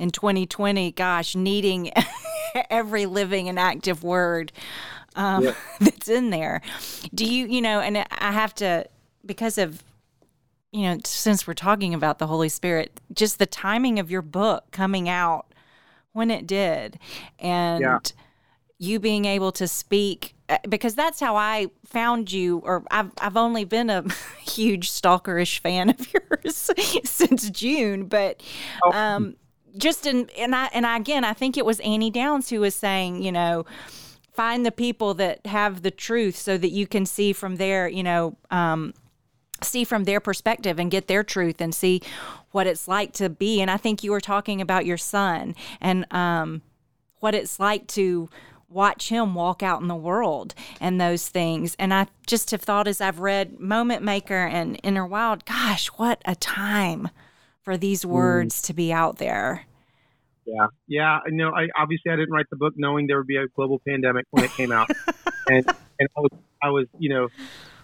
in 0.00 0.10
2020 0.10 0.90
gosh 0.92 1.36
needing 1.36 1.92
every 2.70 3.06
living 3.06 3.48
and 3.48 3.56
active 3.56 4.02
word 4.02 4.50
um, 5.18 5.44
yeah. 5.44 5.54
that's 5.80 6.08
in 6.08 6.30
there. 6.30 6.62
Do 7.12 7.24
you, 7.24 7.46
you 7.46 7.60
know, 7.60 7.80
and 7.80 7.98
I 7.98 8.32
have 8.32 8.54
to, 8.56 8.86
because 9.26 9.58
of, 9.58 9.82
you 10.72 10.82
know, 10.82 10.98
since 11.04 11.46
we're 11.46 11.54
talking 11.54 11.92
about 11.92 12.18
the 12.18 12.26
Holy 12.26 12.48
Spirit, 12.48 13.00
just 13.12 13.38
the 13.38 13.46
timing 13.46 13.98
of 13.98 14.10
your 14.10 14.22
book 14.22 14.70
coming 14.70 15.08
out 15.08 15.47
when 16.12 16.30
it 16.30 16.46
did 16.46 16.98
and 17.38 17.80
yeah. 17.80 17.98
you 18.78 18.98
being 18.98 19.24
able 19.24 19.52
to 19.52 19.68
speak 19.68 20.34
uh, 20.48 20.58
because 20.68 20.94
that's 20.94 21.20
how 21.20 21.36
I 21.36 21.68
found 21.84 22.32
you 22.32 22.58
or 22.58 22.84
I've 22.90 23.12
I've 23.20 23.36
only 23.36 23.64
been 23.64 23.90
a 23.90 24.04
huge 24.40 24.90
stalkerish 24.90 25.58
fan 25.60 25.90
of 25.90 26.12
yours 26.12 26.70
since 27.04 27.50
June 27.50 28.06
but 28.06 28.42
oh. 28.84 28.92
um 28.92 29.36
just 29.76 30.06
in 30.06 30.28
and 30.38 30.54
I 30.56 30.68
and 30.72 30.86
I, 30.86 30.96
again 30.96 31.24
I 31.24 31.34
think 31.34 31.56
it 31.56 31.64
was 31.64 31.80
Annie 31.80 32.10
Downs 32.10 32.50
who 32.50 32.60
was 32.60 32.74
saying 32.74 33.22
you 33.22 33.32
know 33.32 33.64
find 34.38 34.64
the 34.64 34.70
people 34.70 35.14
that 35.14 35.44
have 35.46 35.82
the 35.82 35.90
truth 35.90 36.36
so 36.36 36.56
that 36.56 36.68
you 36.68 36.86
can 36.86 37.04
see 37.04 37.32
from 37.32 37.56
their, 37.56 37.88
you 37.88 38.04
know, 38.04 38.36
um, 38.52 38.94
see 39.64 39.82
from 39.82 40.04
their 40.04 40.20
perspective 40.20 40.78
and 40.78 40.92
get 40.92 41.08
their 41.08 41.24
truth 41.24 41.60
and 41.60 41.74
see 41.74 42.00
what 42.50 42.66
it's 42.66 42.88
like 42.88 43.12
to 43.14 43.28
be. 43.28 43.60
And 43.60 43.70
I 43.70 43.76
think 43.76 44.02
you 44.02 44.10
were 44.10 44.20
talking 44.20 44.60
about 44.60 44.86
your 44.86 44.96
son 44.96 45.54
and 45.80 46.10
um, 46.12 46.62
what 47.20 47.34
it's 47.34 47.60
like 47.60 47.86
to 47.88 48.28
watch 48.68 49.08
him 49.08 49.34
walk 49.34 49.62
out 49.62 49.80
in 49.80 49.88
the 49.88 49.96
world 49.96 50.54
and 50.80 51.00
those 51.00 51.28
things. 51.28 51.74
And 51.78 51.92
I 51.94 52.06
just 52.26 52.50
have 52.50 52.62
thought 52.62 52.86
as 52.86 53.00
I've 53.00 53.20
read 53.20 53.58
Moment 53.58 54.02
Maker 54.02 54.46
and 54.46 54.78
Enter 54.84 55.06
Wild, 55.06 55.44
gosh, 55.44 55.88
what 55.88 56.20
a 56.24 56.34
time 56.34 57.08
for 57.62 57.76
these 57.76 58.04
mm. 58.04 58.10
words 58.10 58.60
mm. 58.60 58.66
to 58.66 58.74
be 58.74 58.92
out 58.92 59.18
there. 59.18 59.64
Yeah, 60.44 60.66
yeah. 60.86 61.18
You 61.26 61.36
know, 61.36 61.50
I 61.50 61.68
obviously 61.76 62.10
I 62.10 62.16
didn't 62.16 62.32
write 62.32 62.46
the 62.50 62.56
book 62.56 62.72
knowing 62.76 63.06
there 63.06 63.18
would 63.18 63.26
be 63.26 63.36
a 63.36 63.48
global 63.48 63.80
pandemic 63.86 64.24
when 64.30 64.44
it 64.44 64.50
came 64.52 64.72
out, 64.72 64.88
and 65.48 65.66
and 65.98 66.08
I 66.16 66.20
was, 66.20 66.30
I 66.62 66.70
was, 66.70 66.86
you 66.98 67.10
know, 67.10 67.28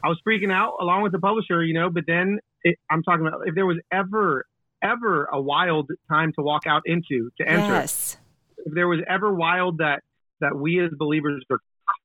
I 0.02 0.08
was 0.08 0.18
freaking 0.26 0.50
out 0.50 0.76
along 0.80 1.02
with 1.02 1.12
the 1.12 1.18
publisher, 1.18 1.62
you 1.62 1.74
know. 1.74 1.90
But 1.90 2.04
then 2.06 2.38
it, 2.62 2.78
I'm 2.90 3.02
talking 3.02 3.26
about 3.26 3.42
if 3.46 3.54
there 3.54 3.66
was 3.66 3.76
ever 3.92 4.46
ever 4.84 5.24
a 5.32 5.40
wild 5.40 5.90
time 6.08 6.32
to 6.34 6.42
walk 6.42 6.66
out 6.66 6.82
into 6.84 7.30
to 7.40 7.48
enter, 7.48 7.72
yes. 7.72 8.16
if 8.58 8.74
there 8.74 8.88
was 8.88 9.00
ever 9.08 9.32
wild 9.32 9.78
that 9.78 10.02
that 10.40 10.56
we 10.56 10.84
as 10.84 10.90
believers 10.96 11.42
are 11.50 11.58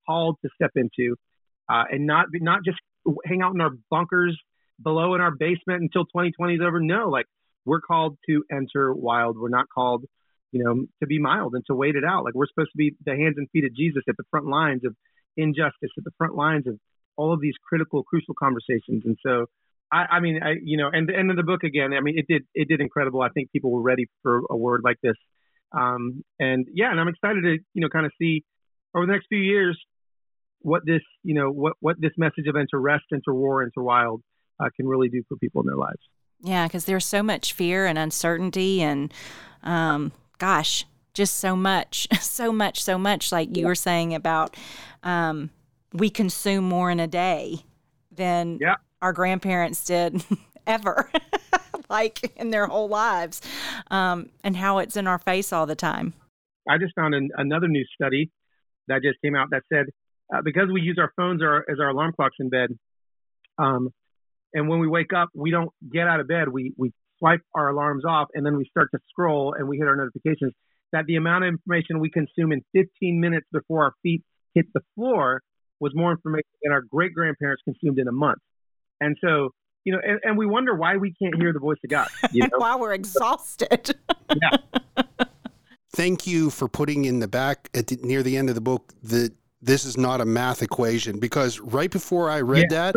called 0.08 0.38
to 0.44 0.50
step 0.56 0.72
into, 0.76 1.16
uh, 1.70 1.84
and 1.92 2.08
not 2.08 2.28
not 2.34 2.64
just 2.64 2.78
hang 3.26 3.42
out 3.42 3.54
in 3.54 3.62
our 3.62 3.72
bunkers 3.90 4.40
below 4.82 5.14
in 5.16 5.22
our 5.22 5.32
basement 5.32 5.82
until 5.82 6.06
2020 6.06 6.56
is 6.56 6.62
over. 6.66 6.80
No, 6.80 7.10
like 7.10 7.26
we're 7.66 7.82
called 7.82 8.18
to 8.28 8.44
enter 8.52 8.94
wild. 8.94 9.38
We're 9.38 9.50
not 9.50 9.68
called 9.70 10.06
you 10.52 10.64
know, 10.64 10.86
to 11.00 11.08
be 11.08 11.20
mild 11.20 11.54
and 11.54 11.64
to 11.68 11.76
wait 11.76 11.96
it 11.96 12.04
out. 12.04 12.24
Like 12.24 12.34
we're 12.34 12.48
supposed 12.48 12.72
to 12.72 12.78
be 12.78 12.96
the 13.06 13.12
hands 13.12 13.36
and 13.38 13.50
feet 13.52 13.66
of 13.66 13.76
Jesus 13.76 14.04
at 14.08 14.18
the 14.18 14.24
front 14.32 14.48
lines 14.48 14.84
of 14.84 14.96
injustice, 15.38 15.92
at 15.98 16.04
the 16.04 16.12
front 16.18 16.36
lines 16.36 16.68
of 16.68 16.80
all 17.18 17.34
of 17.34 17.42
these 17.42 17.54
critical, 17.68 18.04
crucial 18.04 18.34
conversations. 18.34 19.04
And 19.06 19.18
so, 19.26 19.46
I, 19.92 20.06
I 20.12 20.20
mean, 20.20 20.40
I, 20.44 20.56
you 20.64 20.78
know, 20.78 20.90
and 20.92 21.10
and 21.10 21.30
in 21.30 21.36
the 21.36 21.44
book 21.44 21.64
again, 21.64 21.94
I 21.94 22.02
mean, 22.02 22.18
it 22.18 22.26
did 22.28 22.44
it 22.54 22.68
did 22.68 22.82
incredible. 22.82 23.22
I 23.22 23.30
think 23.30 23.52
people 23.52 23.72
were 23.72 23.82
ready 23.82 24.08
for 24.24 24.42
a 24.50 24.58
word 24.58 24.82
like 24.84 24.98
this. 25.02 25.16
Um, 25.72 26.24
and 26.40 26.68
yeah, 26.74 26.92
and 26.92 27.00
I'm 27.00 27.08
excited 27.08 27.44
to 27.44 27.58
you 27.74 27.82
know 27.82 27.90
kind 27.90 28.06
of 28.06 28.12
see 28.20 28.44
over 28.96 29.06
the 29.06 29.12
next 29.12 29.28
few 29.28 29.40
years 29.40 29.80
what 30.62 30.86
this 30.86 31.02
you 31.24 31.34
know 31.34 31.50
what 31.50 31.74
what 31.80 32.00
this 32.00 32.12
message 32.18 32.48
of 32.48 32.56
enter 32.56 32.80
rest, 32.80 33.06
enter 33.14 33.34
war, 33.34 33.64
enter 33.64 33.82
wild 33.82 34.22
uh, 34.60 34.70
can 34.76 34.88
really 34.88 35.10
do 35.10 35.24
for 35.28 35.38
people 35.38 35.62
in 35.62 35.68
their 35.68 35.78
lives. 35.78 36.00
Yeah, 36.42 36.68
because 36.68 36.86
there's 36.86 37.06
so 37.06 37.22
much 37.22 37.54
fear 37.54 37.86
and 37.86 37.98
uncertainty 37.98 38.82
and 38.82 39.14
um, 39.64 40.12
gosh, 40.38 40.86
just 41.14 41.36
so 41.36 41.56
much, 41.56 42.08
so 42.22 42.52
much, 42.52 42.84
so 42.84 42.98
much. 42.98 43.32
Like 43.32 43.56
you 43.58 43.66
were 43.66 43.76
saying 43.76 44.14
about 44.14 44.56
um, 45.04 45.50
we 45.94 46.10
consume 46.10 46.64
more 46.64 46.92
in 46.92 47.00
a 47.00 47.08
day 47.08 47.64
than 48.12 48.60
yeah. 48.62 48.76
Our 49.02 49.14
grandparents 49.14 49.84
did 49.84 50.24
ever, 50.68 51.10
like 51.90 52.36
in 52.36 52.52
their 52.52 52.68
whole 52.68 52.88
lives, 52.88 53.42
um, 53.92 54.30
and 54.44 54.56
how 54.56 54.80
it's 54.80 54.98
in 54.98 55.08
our 55.08 55.20
face 55.20 55.52
all 55.54 55.66
the 55.66 55.76
time. 55.76 56.14
I 56.68 56.78
just 56.78 56.94
found 56.96 57.16
an, 57.16 57.30
another 57.36 57.68
new 57.68 57.86
study 57.96 58.32
that 58.88 59.02
just 59.04 59.22
came 59.24 59.36
out 59.36 59.50
that 59.52 59.64
said 59.72 59.86
uh, 60.34 60.42
because 60.44 60.70
we 60.72 60.82
use 60.82 60.98
our 61.00 61.12
phones 61.16 61.42
our, 61.42 61.66
as 61.70 61.80
our 61.80 61.90
alarm 61.90 62.14
clocks 62.16 62.36
in 62.40 62.50
bed, 62.50 62.78
um, 63.58 63.90
and 64.54 64.68
when 64.68 64.80
we 64.80 64.88
wake 64.88 65.14
up, 65.16 65.30
we 65.34 65.52
don't 65.52 65.70
get 65.92 66.08
out 66.08 66.20
of 66.20 66.28
bed. 66.28 66.50
We 66.50 66.74
we 66.78 66.94
swipe 67.20 67.42
our 67.54 67.70
alarms 67.70 68.04
off 68.06 68.30
and 68.34 68.46
then 68.46 68.58
we 68.58 68.66
start 68.66 68.90
to 68.92 69.00
scroll 69.10 69.54
and 69.58 69.68
we 69.68 69.78
hit 69.78 69.88
our 69.88 69.96
notifications, 69.96 70.54
that 70.92 71.06
the 71.06 71.18
amount 71.18 71.44
of 71.44 71.50
information 71.50 72.00
we 72.00 72.10
consume 72.10 72.52
in 72.52 72.62
15 72.74 73.20
minutes 73.20 73.46
before 73.52 73.84
our 73.84 73.94
feet 74.02 74.24
hit 74.56 74.66
the 74.74 74.82
floor 74.96 75.42
was 75.80 75.92
more 75.96 76.12
information 76.12 76.50
than 76.64 76.72
our 76.72 76.82
great 76.82 77.14
grandparents 77.14 77.62
consumed 77.64 78.00
in 78.00 78.08
a 78.08 78.12
month. 78.12 78.40
And 79.02 79.16
so, 79.22 79.50
you 79.84 79.94
know, 79.94 80.00
and, 80.04 80.20
and 80.24 80.38
we 80.38 80.46
wonder 80.46 80.76
why 80.76 80.98
we 80.98 81.14
can't 81.22 81.36
hear 81.36 81.54
the 81.54 81.60
voice 81.60 81.78
of 81.84 81.90
God. 81.90 82.08
You 82.32 82.44
know? 82.52 82.58
while 82.58 82.80
we're 82.80 82.94
exhausted. 82.94 83.96
yeah. 84.42 84.58
Thank 85.92 86.28
you 86.28 86.50
for 86.50 86.68
putting 86.68 87.06
in 87.06 87.20
the 87.20 87.28
back 87.28 87.70
at 87.74 87.88
the, 87.88 87.98
near 87.98 88.24
the 88.24 88.38
end 88.38 88.50
of 88.50 88.56
the 88.56 88.62
book 88.62 88.94
the 89.02 89.34
this 89.62 89.84
is 89.84 89.98
not 89.98 90.22
a 90.22 90.26
math 90.26 90.62
equation 90.62 91.20
because 91.20 91.60
right 91.60 91.92
before 91.92 92.30
I 92.30 92.42
read 92.42 92.68
yeah. 92.72 92.92
that, 92.92 92.96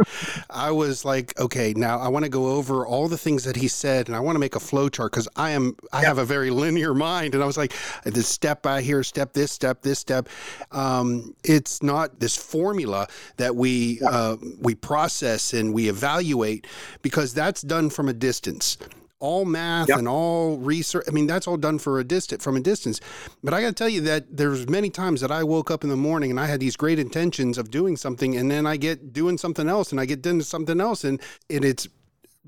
I 0.49 0.71
was 0.71 1.05
like, 1.05 1.39
okay, 1.41 1.75
now 1.75 1.99
I 1.99 2.09
want 2.09 2.25
to 2.25 2.29
go 2.29 2.51
over 2.51 2.87
all 2.87 3.09
the 3.09 3.19
things 3.19 3.45
that 3.45 3.57
he 3.57 3.67
said 3.69 4.09
and 4.09 4.17
I 4.17 4.21
want 4.21 4.37
to 4.37 4.41
make 4.41 4.55
a 4.55 4.61
flow 4.61 4.89
chart 4.89 5.13
because 5.13 5.29
I 5.35 5.51
am 5.51 5.77
I 5.93 6.03
yeah. 6.03 6.09
have 6.09 6.19
a 6.19 6.25
very 6.25 6.51
linear 6.51 6.95
mind 6.95 7.35
and 7.35 7.43
I 7.43 7.47
was 7.47 7.57
like, 7.57 7.73
this 8.05 8.29
step 8.29 8.63
by 8.63 8.83
here, 8.83 9.03
step 9.03 9.33
this, 9.33 9.51
step 9.51 9.83
this, 9.83 9.99
step. 9.99 10.29
Um, 10.71 11.35
it's 11.43 11.83
not 11.83 12.21
this 12.21 12.37
formula 12.37 13.09
that 13.39 13.57
we 13.57 13.99
yeah. 14.01 14.09
uh, 14.09 14.37
we 14.61 14.75
process 14.75 15.53
and 15.53 15.75
we 15.75 15.89
evaluate 15.89 16.67
because 17.03 17.35
that's 17.35 17.63
done 17.63 17.91
from 17.91 18.09
a 18.09 18.13
distance 18.13 18.79
all 19.23 19.45
math 19.45 19.89
yep. 19.89 19.99
and 19.99 20.09
all 20.09 20.59
research. 20.59 21.05
I 21.07 21.13
mean, 21.13 21.29
that's 21.29 21.47
all 21.47 21.57
done 21.57 21.79
for 21.79 22.01
a 22.01 22.05
distance 22.05 22.43
from 22.43 22.57
a 22.57 22.61
distance. 22.61 23.01
But 23.43 23.55
I 23.55 23.63
got 23.63 23.69
to 23.69 23.73
tell 23.73 23.89
you 23.89 24.01
that 24.03 24.37
there's 24.37 24.69
many 24.69 24.91
times 24.91 25.21
that 25.21 25.31
I 25.31 25.45
woke 25.45 25.71
up 25.71 25.85
in 25.85 25.91
the 25.91 25.97
morning 25.97 26.31
and 26.33 26.41
I 26.41 26.47
had 26.47 26.59
these 26.59 26.77
great 26.77 26.99
intentions 26.99 27.57
of 27.57 27.71
doing 27.71 27.97
something, 27.97 28.37
and 28.37 28.51
then 28.51 28.67
I 28.67 28.77
get 28.77 29.13
doing 29.13 29.39
something 29.39 29.69
else, 29.69 29.93
and 29.93 30.01
I 30.01 30.07
get 30.07 30.27
into 30.27 30.45
something 30.45 30.81
else, 30.81 31.05
and 31.05 31.21
and 31.49 31.65
it's 31.65 31.89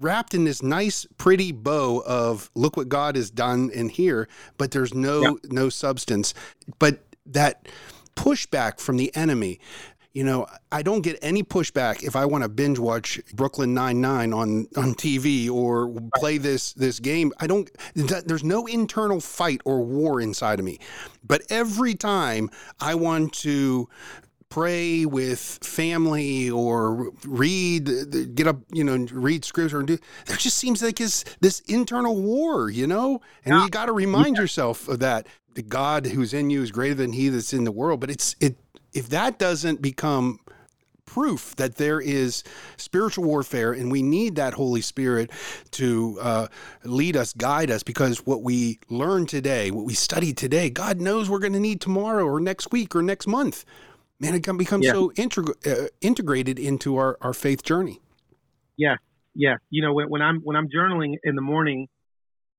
wrapped 0.00 0.34
in 0.34 0.44
this 0.44 0.62
nice, 0.62 1.06
pretty 1.16 1.52
bow 1.52 2.02
of 2.04 2.50
look 2.56 2.76
what 2.76 2.88
God 2.88 3.14
has 3.14 3.30
done 3.30 3.70
in 3.70 3.88
here, 3.88 4.28
but 4.58 4.72
there's 4.72 4.92
no 4.92 5.22
yep. 5.22 5.34
no 5.44 5.68
substance. 5.68 6.34
But 6.80 7.04
that 7.24 7.68
pushback 8.16 8.80
from 8.80 8.96
the 8.96 9.14
enemy 9.14 9.60
you 10.14 10.22
know, 10.22 10.46
I 10.70 10.82
don't 10.82 11.02
get 11.02 11.18
any 11.22 11.42
pushback 11.42 12.04
if 12.04 12.14
I 12.14 12.24
want 12.24 12.44
to 12.44 12.48
binge 12.48 12.78
watch 12.78 13.20
Brooklyn 13.34 13.74
Nine 13.74 14.00
Nine 14.00 14.32
on 14.32 14.68
on 14.76 14.94
TV 14.94 15.50
or 15.50 15.92
play 16.14 16.38
this 16.38 16.72
this 16.72 17.00
game. 17.00 17.32
I 17.40 17.48
don't. 17.48 17.68
There's 17.94 18.44
no 18.44 18.66
internal 18.66 19.20
fight 19.20 19.60
or 19.64 19.82
war 19.82 20.20
inside 20.20 20.60
of 20.60 20.64
me. 20.64 20.78
But 21.24 21.42
every 21.50 21.94
time 21.94 22.48
I 22.80 22.94
want 22.94 23.32
to 23.34 23.88
pray 24.50 25.04
with 25.04 25.58
family 25.64 26.48
or 26.48 27.10
read 27.24 28.36
get 28.36 28.46
up 28.46 28.58
you 28.70 28.84
know 28.84 29.04
read 29.10 29.44
scripture 29.44 29.80
and 29.80 29.88
do 29.88 29.98
there 30.26 30.36
just 30.36 30.56
seems 30.56 30.80
like 30.80 30.96
this 30.96 31.24
this 31.40 31.58
internal 31.66 32.22
war 32.22 32.70
you 32.70 32.86
know 32.86 33.20
and 33.44 33.56
yeah. 33.56 33.64
you 33.64 33.68
got 33.68 33.86
to 33.86 33.92
remind 33.92 34.36
yeah. 34.36 34.42
yourself 34.42 34.86
of 34.86 35.00
that 35.00 35.26
the 35.54 35.62
god 35.62 36.06
who's 36.06 36.32
in 36.32 36.50
you 36.50 36.62
is 36.62 36.70
greater 36.70 36.94
than 36.94 37.12
he 37.12 37.28
that's 37.30 37.52
in 37.52 37.64
the 37.64 37.72
world 37.72 37.98
but 37.98 38.10
it's 38.10 38.36
it 38.38 38.56
if 38.94 39.08
that 39.10 39.38
doesn't 39.38 39.82
become 39.82 40.40
proof 41.06 41.54
that 41.56 41.76
there 41.76 42.00
is 42.00 42.42
spiritual 42.76 43.24
warfare 43.24 43.72
and 43.72 43.92
we 43.92 44.02
need 44.02 44.36
that 44.36 44.54
Holy 44.54 44.80
Spirit 44.80 45.30
to 45.72 46.18
uh, 46.20 46.46
lead 46.84 47.16
us, 47.16 47.32
guide 47.32 47.70
us, 47.70 47.82
because 47.82 48.26
what 48.26 48.42
we 48.42 48.78
learn 48.88 49.26
today, 49.26 49.70
what 49.70 49.84
we 49.84 49.94
study 49.94 50.32
today, 50.32 50.70
God 50.70 51.00
knows 51.00 51.28
we're 51.28 51.38
going 51.38 51.52
to 51.52 51.60
need 51.60 51.80
tomorrow 51.80 52.24
or 52.24 52.40
next 52.40 52.72
week 52.72 52.96
or 52.96 53.02
next 53.02 53.26
month. 53.26 53.64
Man, 54.20 54.34
it 54.34 54.42
can 54.42 54.56
become 54.56 54.82
yeah. 54.82 54.92
so 54.92 55.10
integ- 55.10 55.66
uh, 55.66 55.88
integrated 56.00 56.58
into 56.58 56.96
our, 56.96 57.18
our 57.20 57.34
faith 57.34 57.62
journey. 57.62 58.00
Yeah. 58.76 58.96
yeah. 59.34 59.56
You 59.70 59.82
know, 59.82 59.92
when, 59.92 60.08
when 60.08 60.22
I'm 60.22 60.40
when 60.40 60.56
I'm 60.56 60.68
journaling 60.68 61.16
in 61.22 61.34
the 61.34 61.42
morning, 61.42 61.88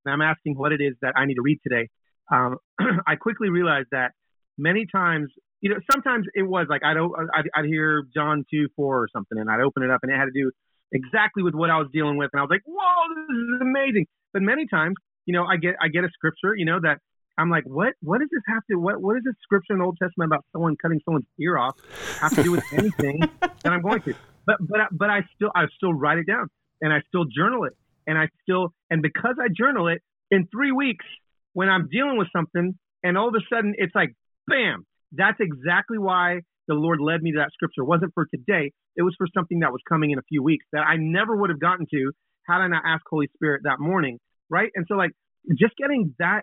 and 0.06 0.14
I'm 0.14 0.22
asking 0.22 0.56
what 0.56 0.72
it 0.72 0.82
is 0.82 0.94
that 1.02 1.14
I 1.16 1.26
need 1.26 1.36
to 1.36 1.42
read 1.42 1.60
today, 1.64 1.90
um, 2.32 2.58
I 3.08 3.16
quickly 3.16 3.50
realize 3.50 3.86
that 3.92 4.12
many 4.58 4.86
times, 4.86 5.32
you 5.66 5.72
know, 5.72 5.80
sometimes 5.92 6.28
it 6.36 6.44
was 6.44 6.68
like 6.70 6.84
I'd, 6.84 6.96
I'd 6.96 7.50
I'd 7.58 7.66
hear 7.66 8.04
John 8.14 8.46
two 8.52 8.68
four 8.76 9.02
or 9.02 9.08
something, 9.12 9.36
and 9.36 9.50
I'd 9.50 9.62
open 9.62 9.82
it 9.82 9.90
up, 9.90 10.02
and 10.04 10.12
it 10.12 10.16
had 10.16 10.26
to 10.26 10.32
do 10.32 10.52
exactly 10.92 11.42
with 11.42 11.56
what 11.56 11.72
I 11.72 11.80
was 11.80 11.88
dealing 11.92 12.18
with, 12.18 12.30
and 12.34 12.40
I 12.40 12.44
was 12.44 12.52
like, 12.52 12.62
"Whoa, 12.68 13.16
this 13.16 13.36
is 13.36 13.62
amazing!" 13.62 14.06
But 14.32 14.44
many 14.44 14.68
times, 14.68 14.94
you 15.26 15.34
know, 15.34 15.44
I 15.44 15.58
get 15.58 15.74
I 15.82 15.88
get 15.88 16.04
a 16.04 16.10
scripture, 16.14 16.54
you 16.56 16.66
know, 16.66 16.80
that 16.84 17.00
I'm 17.36 17.50
like, 17.50 17.64
what 17.64 17.94
what 18.02 18.20
does 18.20 18.30
this 18.32 18.44
have 18.48 18.62
to 18.70 18.76
what 18.76 19.02
what 19.02 19.16
does 19.16 19.24
this 19.24 19.34
scripture 19.42 19.74
in 19.74 19.80
the 19.80 19.86
Old 19.86 19.98
Testament 20.00 20.30
about 20.30 20.46
someone 20.52 20.76
cutting 20.80 21.02
someone's 21.04 21.26
ear 21.40 21.58
off 21.58 21.74
have 22.22 22.36
to 22.36 22.44
do 22.44 22.52
with 22.52 22.64
anything 22.72 23.22
that 23.42 23.74
I'm 23.74 23.82
going 23.82 24.04
to? 24.04 24.14
But 24.46 24.58
but 24.60 24.82
but 24.92 25.10
I 25.10 25.22
still 25.34 25.50
I 25.56 25.66
still 25.76 25.96
write 25.96 26.20
it 26.20 26.28
down 26.28 26.48
and 26.80 26.94
I 26.94 27.02
still 27.08 27.26
journal 27.26 27.64
it 27.64 27.74
and 28.06 28.20
I 28.20 28.30
still 28.44 28.72
and 28.92 29.02
because 29.02 29.38
I 29.42 29.48
journal 29.50 29.88
it 29.88 30.04
in 30.30 30.46
three 30.46 30.72
weeks 30.72 31.06
when 31.54 31.70
I'm 31.70 31.90
dealing 31.90 32.20
with 32.20 32.28
something 32.32 32.78
and 33.04 33.18
all 33.18 33.30
of 33.30 33.34
a 33.34 33.42
sudden 33.52 33.74
it's 33.80 33.96
like 33.96 34.14
bam 34.48 34.86
that's 35.16 35.40
exactly 35.40 35.98
why 35.98 36.42
the 36.68 36.74
Lord 36.74 37.00
led 37.00 37.22
me 37.22 37.32
to 37.34 37.38
that 37.40 37.52
scripture. 37.54 37.82
It 37.82 37.88
wasn't 37.88 38.14
for 38.14 38.26
today. 38.26 38.72
It 38.96 39.04
was 39.04 39.14
for 39.18 39.28
something 39.36 39.60
that 39.60 39.72
was 39.72 39.82
coming 39.88 40.12
in 40.12 40.20
a 40.20 40.24
few 40.24 40.42
weeks 40.42 40.66
that 40.72 40.84
I 40.88 40.96
never 40.98 41.36
would 41.36 41.50
have 41.50 41.60
gotten 41.60 41.86
to 41.92 42.12
had 42.48 42.60
I 42.60 42.68
not 42.68 42.84
asked 42.86 43.04
Holy 43.10 43.28
Spirit 43.36 43.62
that 43.64 43.80
morning 43.80 44.20
right? 44.50 44.72
And 44.76 44.86
so 44.88 44.96
like 44.96 45.12
just 45.58 45.76
getting 45.78 46.16
that 46.20 46.42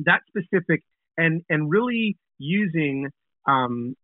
that 0.00 0.20
specific 0.28 0.82
and 1.16 1.42
and 1.48 1.70
really 1.70 2.16
using 2.38 3.08
um 3.46 3.94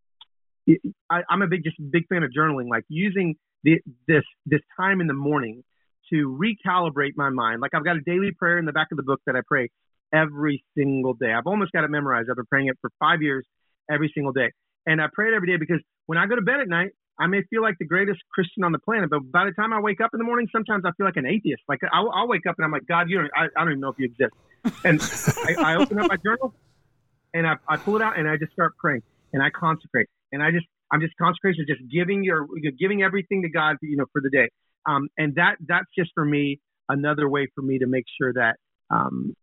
I, 1.10 1.22
am 1.30 1.42
a 1.42 1.46
big 1.46 1.64
just 1.64 1.76
big 1.90 2.06
fan 2.08 2.22
of 2.22 2.30
journaling 2.36 2.68
like 2.68 2.84
using 2.88 3.36
the, 3.64 3.80
this 4.06 4.24
this 4.46 4.60
time 4.78 5.00
in 5.00 5.06
the 5.06 5.14
morning 5.14 5.64
to 6.12 6.38
recalibrate 6.40 7.12
my 7.16 7.30
mind. 7.30 7.60
Like 7.60 7.72
i've 7.74 7.84
got 7.84 7.96
a 7.96 8.00
daily 8.00 8.30
prayer 8.38 8.58
in 8.58 8.66
the 8.66 8.72
back 8.72 8.88
of 8.92 8.96
the 8.96 9.02
book 9.02 9.20
that 9.26 9.36
i 9.36 9.40
pray 9.46 9.70
every 10.12 10.64
single 10.76 11.12
day. 11.14 11.32
I've 11.32 11.46
almost 11.46 11.72
got 11.72 11.84
it 11.84 11.90
memorized 11.90 12.28
i've 12.30 12.36
been 12.36 12.46
praying 12.46 12.68
it 12.68 12.76
for 12.80 12.90
five 12.98 13.22
years 13.22 13.46
every 13.90 14.10
single 14.14 14.32
day 14.32 14.50
and 14.86 15.00
i 15.00 15.06
pray 15.12 15.28
it 15.28 15.34
every 15.34 15.48
day 15.48 15.56
because 15.56 15.80
when 16.06 16.18
i 16.18 16.26
go 16.26 16.36
to 16.36 16.42
bed 16.42 16.60
at 16.60 16.68
night 16.68 16.90
I 17.20 17.26
may 17.26 17.42
feel 17.50 17.62
like 17.62 17.76
the 17.78 17.84
greatest 17.84 18.20
Christian 18.32 18.62
on 18.62 18.72
the 18.72 18.78
planet, 18.78 19.10
but 19.10 19.20
by 19.32 19.44
the 19.44 19.50
time 19.50 19.72
I 19.72 19.80
wake 19.80 20.00
up 20.00 20.10
in 20.12 20.18
the 20.18 20.24
morning, 20.24 20.46
sometimes 20.52 20.84
I 20.86 20.92
feel 20.96 21.04
like 21.04 21.16
an 21.16 21.26
atheist. 21.26 21.62
Like 21.68 21.80
I'll, 21.92 22.10
I'll 22.14 22.28
wake 22.28 22.46
up 22.46 22.54
and 22.58 22.64
I'm 22.64 22.70
like, 22.70 22.86
God, 22.86 23.10
you 23.10 23.18
don't, 23.18 23.30
I, 23.34 23.46
I 23.56 23.64
don't 23.64 23.70
even 23.70 23.80
know 23.80 23.88
if 23.88 23.98
you 23.98 24.06
exist. 24.06 24.32
And 24.84 25.00
I, 25.58 25.72
I 25.72 25.76
open 25.76 25.98
up 25.98 26.08
my 26.08 26.16
journal 26.24 26.54
and 27.34 27.46
I, 27.46 27.54
I 27.68 27.76
pull 27.76 27.96
it 27.96 28.02
out 28.02 28.18
and 28.18 28.28
I 28.28 28.36
just 28.36 28.52
start 28.52 28.76
praying 28.78 29.02
and 29.32 29.42
I 29.42 29.50
consecrate 29.50 30.08
and 30.30 30.42
I 30.42 30.52
just, 30.52 30.66
I'm 30.92 31.00
just 31.00 31.14
consecration, 31.20 31.64
just 31.66 31.80
giving 31.90 32.22
your, 32.22 32.46
giving 32.78 33.02
everything 33.02 33.42
to 33.42 33.48
God, 33.48 33.76
you 33.82 33.96
know, 33.96 34.06
for 34.12 34.22
the 34.22 34.30
day. 34.30 34.48
Um, 34.86 35.08
and 35.18 35.34
that, 35.34 35.56
that's 35.66 35.86
just 35.98 36.10
for 36.14 36.24
me, 36.24 36.60
another 36.88 37.28
way 37.28 37.48
for 37.54 37.62
me 37.62 37.78
to 37.80 37.86
make 37.86 38.04
sure 38.20 38.32
that, 38.32 38.56
um, 38.90 39.34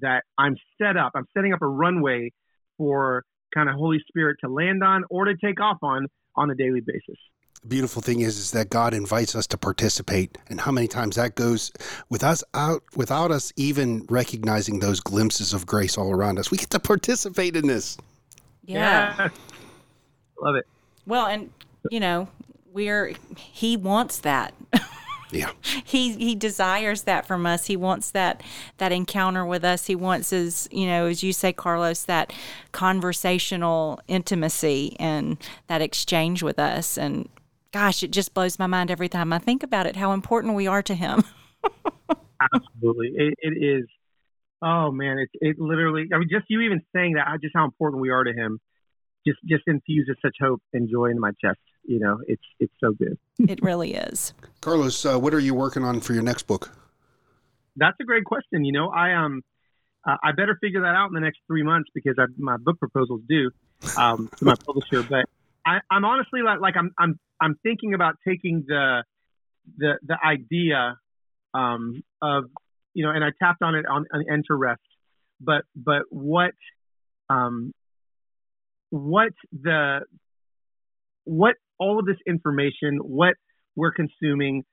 that 0.00 0.24
I'm 0.36 0.56
set 0.80 0.96
up, 0.96 1.12
I'm 1.14 1.26
setting 1.34 1.52
up 1.54 1.62
a 1.62 1.66
runway 1.66 2.30
for 2.76 3.24
kind 3.54 3.68
of 3.68 3.76
Holy 3.76 4.02
Spirit 4.08 4.38
to 4.42 4.48
land 4.48 4.82
on 4.82 5.04
or 5.10 5.24
to 5.24 5.36
take 5.36 5.60
off 5.60 5.78
on 5.82 6.06
on 6.36 6.50
a 6.50 6.54
daily 6.54 6.80
basis. 6.80 7.16
The 7.62 7.68
beautiful 7.68 8.02
thing 8.02 8.20
is, 8.20 8.38
is 8.38 8.52
that 8.52 8.70
God 8.70 8.94
invites 8.94 9.34
us 9.34 9.46
to 9.48 9.58
participate, 9.58 10.38
and 10.48 10.60
how 10.60 10.70
many 10.70 10.86
times 10.86 11.16
that 11.16 11.34
goes 11.34 11.72
with 12.08 12.22
us 12.22 12.44
out 12.54 12.82
without 12.94 13.32
us 13.32 13.52
even 13.56 14.06
recognizing 14.08 14.78
those 14.78 15.00
glimpses 15.00 15.52
of 15.52 15.66
grace 15.66 15.98
all 15.98 16.12
around 16.12 16.38
us. 16.38 16.50
We 16.52 16.58
get 16.58 16.70
to 16.70 16.78
participate 16.78 17.56
in 17.56 17.66
this. 17.66 17.98
Yeah, 18.64 19.14
yeah. 19.18 19.28
love 20.40 20.54
it. 20.54 20.66
Well, 21.06 21.26
and 21.26 21.50
you 21.90 21.98
know, 21.98 22.28
we're 22.72 23.14
He 23.36 23.76
wants 23.76 24.18
that. 24.20 24.54
Yeah. 25.30 25.50
he 25.84 26.12
he 26.12 26.34
desires 26.34 27.02
that 27.02 27.26
from 27.26 27.46
us. 27.46 27.66
He 27.66 27.76
wants 27.76 28.10
that 28.12 28.42
that 28.78 28.92
encounter 28.92 29.44
with 29.44 29.64
us. 29.64 29.86
He 29.86 29.94
wants 29.94 30.32
as 30.32 30.68
you 30.70 30.86
know, 30.86 31.06
as 31.06 31.22
you 31.22 31.32
say, 31.32 31.52
Carlos, 31.52 32.04
that 32.04 32.32
conversational 32.72 34.00
intimacy 34.08 34.96
and 34.98 35.38
that 35.66 35.82
exchange 35.82 36.42
with 36.42 36.58
us. 36.58 36.96
And 36.96 37.28
gosh, 37.72 38.02
it 38.02 38.10
just 38.10 38.34
blows 38.34 38.58
my 38.58 38.66
mind 38.66 38.90
every 38.90 39.08
time 39.08 39.32
I 39.32 39.38
think 39.38 39.62
about 39.62 39.86
it, 39.86 39.96
how 39.96 40.12
important 40.12 40.54
we 40.54 40.66
are 40.66 40.82
to 40.82 40.94
him. 40.94 41.24
Absolutely. 42.54 43.12
It, 43.14 43.34
it 43.38 43.64
is 43.64 43.86
oh 44.62 44.90
man, 44.90 45.18
it 45.18 45.28
it 45.34 45.58
literally 45.58 46.08
I 46.12 46.18
mean 46.18 46.28
just 46.30 46.46
you 46.48 46.60
even 46.60 46.82
saying 46.94 47.14
that 47.14 47.26
just 47.42 47.54
how 47.54 47.64
important 47.64 48.00
we 48.00 48.10
are 48.10 48.24
to 48.24 48.32
him 48.32 48.60
just 49.26 49.38
just 49.46 49.64
infuses 49.66 50.16
such 50.22 50.36
hope 50.40 50.62
and 50.72 50.88
joy 50.90 51.06
in 51.06 51.18
my 51.20 51.32
chest 51.42 51.58
you 51.88 51.98
know, 51.98 52.20
it's 52.28 52.42
it's 52.60 52.72
so 52.80 52.92
good. 52.92 53.18
it 53.38 53.60
really 53.62 53.94
is. 53.94 54.34
Carlos, 54.60 55.04
uh, 55.06 55.18
what 55.18 55.32
are 55.32 55.40
you 55.40 55.54
working 55.54 55.84
on 55.84 56.00
for 56.00 56.12
your 56.12 56.22
next 56.22 56.46
book? 56.46 56.70
That's 57.76 57.96
a 58.00 58.04
great 58.04 58.24
question. 58.24 58.64
You 58.64 58.72
know, 58.72 58.90
I 58.90 59.14
um, 59.14 59.42
uh, 60.06 60.16
I 60.22 60.32
better 60.32 60.58
figure 60.60 60.82
that 60.82 60.94
out 60.94 61.08
in 61.08 61.14
the 61.14 61.20
next 61.20 61.38
three 61.46 61.62
months 61.62 61.88
because 61.94 62.16
I, 62.18 62.26
my 62.36 62.58
book 62.58 62.78
proposal's 62.78 63.22
due 63.26 63.50
um, 63.96 64.30
to 64.36 64.44
my 64.44 64.54
publisher. 64.66 65.02
But 65.02 65.24
I, 65.64 65.78
I'm 65.90 66.04
honestly 66.04 66.42
like, 66.42 66.60
like 66.60 66.76
I'm 66.76 66.92
I'm 66.98 67.18
I'm 67.40 67.58
thinking 67.62 67.94
about 67.94 68.16
taking 68.26 68.64
the 68.68 69.02
the 69.78 69.94
the 70.06 70.16
idea 70.22 70.98
um, 71.54 72.02
of 72.20 72.44
you 72.92 73.04
know, 73.04 73.12
and 73.12 73.24
I 73.24 73.28
tapped 73.42 73.62
on 73.62 73.74
it 73.74 73.86
on, 73.86 74.04
on 74.12 74.24
Enter 74.30 74.58
Rest, 74.58 74.82
but 75.40 75.62
but 75.74 76.02
what 76.10 76.52
um, 77.30 77.72
what 78.90 79.32
the 79.52 80.00
what 81.24 81.54
all 81.78 81.98
of 81.98 82.06
this 82.06 82.16
information, 82.26 82.98
what 82.98 83.34
we're 83.76 83.92
consuming, 83.92 84.64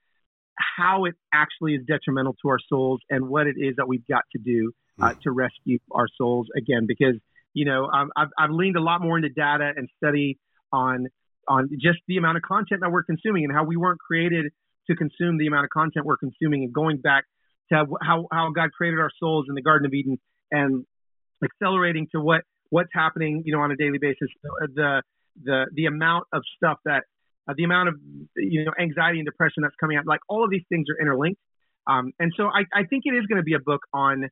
how 0.78 1.06
it 1.06 1.16
actually 1.34 1.76
is 1.76 1.82
detrimental 1.88 2.36
to 2.42 2.50
our 2.50 2.60
souls, 2.70 3.00
and 3.10 3.28
what 3.28 3.48
it 3.48 3.56
is 3.58 3.76
that 3.78 3.88
we've 3.88 4.08
got 4.08 4.24
to 4.36 4.42
do 4.42 4.72
uh, 5.02 5.12
hmm. 5.12 5.20
to 5.24 5.32
rescue 5.32 5.80
our 5.92 6.08
souls 6.18 6.48
again. 6.58 6.86
Because 6.88 7.16
you 7.54 7.66
know, 7.66 7.86
um, 7.86 8.12
I've, 8.16 8.28
I've 8.38 8.52
leaned 8.52 8.76
a 8.76 8.82
lot 8.82 9.02
more 9.02 9.18
into 9.18 9.30
data 9.30 9.72
and 9.76 9.90
study 9.98 10.38
on 10.72 11.08
on 11.48 11.70
just 11.74 12.00
the 12.08 12.18
amount 12.18 12.38
of 12.38 12.44
content 12.44 12.82
that 12.82 12.92
we're 12.92 13.04
consuming 13.04 13.44
and 13.46 13.54
how 13.54 13.64
we 13.64 13.78
weren't 13.78 14.00
created 14.00 14.52
to 14.90 14.96
consume 14.96 15.38
the 15.38 15.48
amount 15.48 15.64
of 15.64 15.70
content 15.70 16.06
we're 16.06 16.18
consuming, 16.18 16.64
and 16.64 16.74
going 16.74 16.98
back 16.98 17.24
to 17.72 17.86
how 18.02 18.28
how 18.32 18.52
God 18.52 18.72
created 18.72 19.00
our 19.00 19.12
souls 19.20 19.46
in 19.50 19.56
the 19.56 19.62
Garden 19.62 19.86
of 19.86 19.94
Eden 19.94 20.20
and 20.52 20.86
accelerating 21.44 22.08
to 22.14 22.22
what 22.22 22.42
what's 22.70 22.90
happening, 22.94 23.44
you 23.46 23.56
know, 23.56 23.62
on 23.62 23.72
a 23.72 23.76
daily 23.76 23.98
basis. 24.00 24.28
The 24.74 25.02
the 25.44 25.66
the 25.74 25.86
amount 25.86 26.26
of 26.34 26.44
stuff 26.56 26.78
that 26.86 27.04
uh, 27.48 27.54
the 27.58 27.64
amount 27.64 27.90
of 27.90 27.96
you 28.36 28.66
know 28.66 28.72
anxiety 28.80 29.20
and 29.20 29.26
depression 29.26 29.64
that's 29.64 29.76
coming 29.80 29.98
out 29.98 30.06
like 30.06 30.22
all 30.30 30.44
of 30.44 30.50
these 30.50 30.66
things 30.70 30.88
are 30.90 31.02
interlinked. 31.02 31.40
Um, 31.88 32.14
and 32.20 32.34
so 32.36 32.46
I, 32.46 32.66
I 32.74 32.84
think 32.86 33.04
it 33.06 33.14
is 33.14 33.28
going 33.28 33.38
to 33.38 33.44
be 33.44 33.54
a 33.54 33.60
book 33.60 33.82
on 33.94 34.30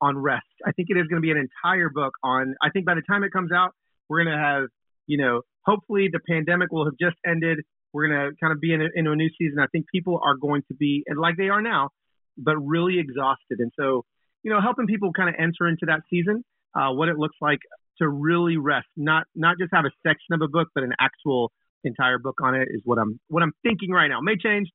on 0.00 0.16
rest. 0.16 0.46
I 0.64 0.72
think 0.72 0.88
it 0.90 0.96
is 0.96 1.06
going 1.08 1.20
to 1.20 1.26
be 1.26 1.30
an 1.30 1.36
entire 1.36 1.90
book 1.90 2.14
on 2.22 2.54
i 2.62 2.70
think 2.70 2.86
by 2.86 2.94
the 2.94 3.02
time 3.02 3.24
it 3.24 3.32
comes 3.32 3.50
out 3.52 3.72
we're 4.08 4.22
going 4.22 4.34
to 4.34 4.42
have 4.42 4.68
you 5.06 5.18
know 5.18 5.42
hopefully 5.68 6.08
the 6.10 6.20
pandemic 6.26 6.72
will 6.72 6.86
have 6.86 6.94
just 6.98 7.16
ended. 7.26 7.58
We're 7.92 8.08
going 8.08 8.20
to 8.20 8.36
kind 8.40 8.52
of 8.52 8.60
be 8.60 8.72
in 8.72 8.80
a, 8.80 8.86
into 8.94 9.12
a 9.12 9.16
new 9.16 9.28
season. 9.38 9.58
I 9.60 9.66
think 9.66 9.86
people 9.92 10.20
are 10.24 10.34
going 10.34 10.62
to 10.68 10.74
be 10.74 11.04
and 11.06 11.18
like 11.18 11.36
they 11.36 11.48
are 11.50 11.60
now 11.60 11.90
but 12.36 12.56
really 12.56 12.98
exhausted. 12.98 13.58
And 13.58 13.72
so 13.78 14.04
you 14.42 14.52
know 14.52 14.60
helping 14.60 14.86
people 14.86 15.12
kind 15.12 15.28
of 15.28 15.34
enter 15.38 15.68
into 15.68 15.86
that 15.86 16.00
season 16.08 16.44
uh, 16.74 16.90
what 16.92 17.08
it 17.08 17.18
looks 17.18 17.36
like 17.40 17.58
to 18.00 18.08
really 18.08 18.56
rest, 18.56 18.86
not 18.96 19.24
not 19.34 19.56
just 19.58 19.70
have 19.72 19.84
a 19.84 19.90
section 20.06 20.32
of 20.32 20.42
a 20.42 20.48
book, 20.48 20.68
but 20.74 20.84
an 20.84 20.92
actual 21.00 21.52
entire 21.84 22.18
book 22.18 22.36
on 22.42 22.54
it 22.54 22.68
is 22.70 22.80
what 22.84 22.98
I'm 22.98 23.20
what 23.28 23.42
I'm 23.42 23.52
thinking 23.62 23.90
right 23.90 24.08
now. 24.08 24.18
It 24.18 24.24
may 24.24 24.36
change, 24.36 24.68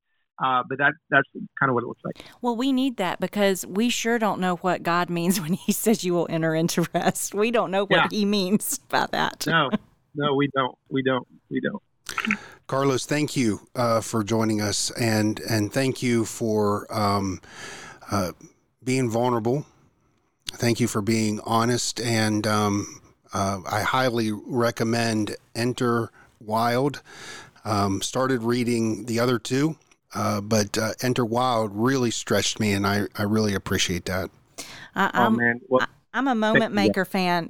uh, 0.44 0.64
but 0.68 0.78
that 0.78 0.94
that's 1.10 1.28
kind 1.60 1.70
of 1.70 1.74
what 1.74 1.84
it 1.84 1.88
looks 1.88 2.02
like. 2.04 2.24
Well, 2.42 2.56
we 2.56 2.72
need 2.72 2.98
that 2.98 3.20
because 3.20 3.66
we 3.66 3.90
sure 3.90 4.20
don't 4.20 4.40
know 4.40 4.58
what 4.58 4.84
God 4.84 5.10
means 5.10 5.40
when 5.42 5.54
He 5.54 5.72
says 5.72 6.04
you 6.04 6.14
will 6.14 6.28
enter 6.30 6.56
into 6.56 6.88
rest. 6.94 7.34
We 7.34 7.52
don't 7.52 7.72
know 7.72 7.86
what 7.86 7.92
yeah. 7.92 8.08
He 8.12 8.26
means 8.26 8.78
by 8.90 9.08
that. 9.12 9.46
No, 9.48 9.70
no, 10.16 10.36
we 10.36 10.50
don't. 10.56 10.78
We 10.90 11.04
don't. 11.04 11.28
We 11.50 11.62
don't. 11.62 11.82
Carlos, 12.68 13.06
thank 13.06 13.36
you 13.36 13.62
uh, 13.76 14.02
for 14.02 14.24
joining 14.24 14.62
us, 14.62 14.92
and 14.92 15.40
and 15.50 15.72
thank 15.72 16.02
you 16.02 16.26
for 16.26 16.88
um, 16.94 17.42
uh, 18.12 18.32
being 18.84 19.10
vulnerable. 19.10 19.66
Thank 20.56 20.80
you 20.80 20.88
for 20.88 21.02
being 21.02 21.40
honest 21.46 22.00
and 22.00 22.46
um, 22.46 23.02
uh, 23.34 23.60
I 23.70 23.82
highly 23.82 24.32
recommend 24.32 25.36
Enter 25.56 26.12
Wild. 26.40 27.02
Um, 27.66 28.02
started 28.02 28.44
reading 28.44 29.06
the 29.06 29.20
other 29.20 29.40
two, 29.40 29.78
uh, 30.14 30.42
but 30.42 30.78
uh, 30.78 30.92
Enter 31.02 31.26
Wild 31.26 31.72
really 31.74 32.12
stretched 32.12 32.60
me, 32.60 32.74
and 32.74 32.86
I, 32.86 33.08
I 33.18 33.24
really 33.24 33.54
appreciate 33.56 34.06
that. 34.06 34.30
Uh, 34.96 35.10
oh, 35.14 35.24
I'm, 35.24 35.36
man. 35.38 35.62
Well, 35.68 35.88
I'm 36.14 36.28
a 36.28 36.36
moment 36.36 36.74
maker 36.74 37.06
fan. 37.06 37.50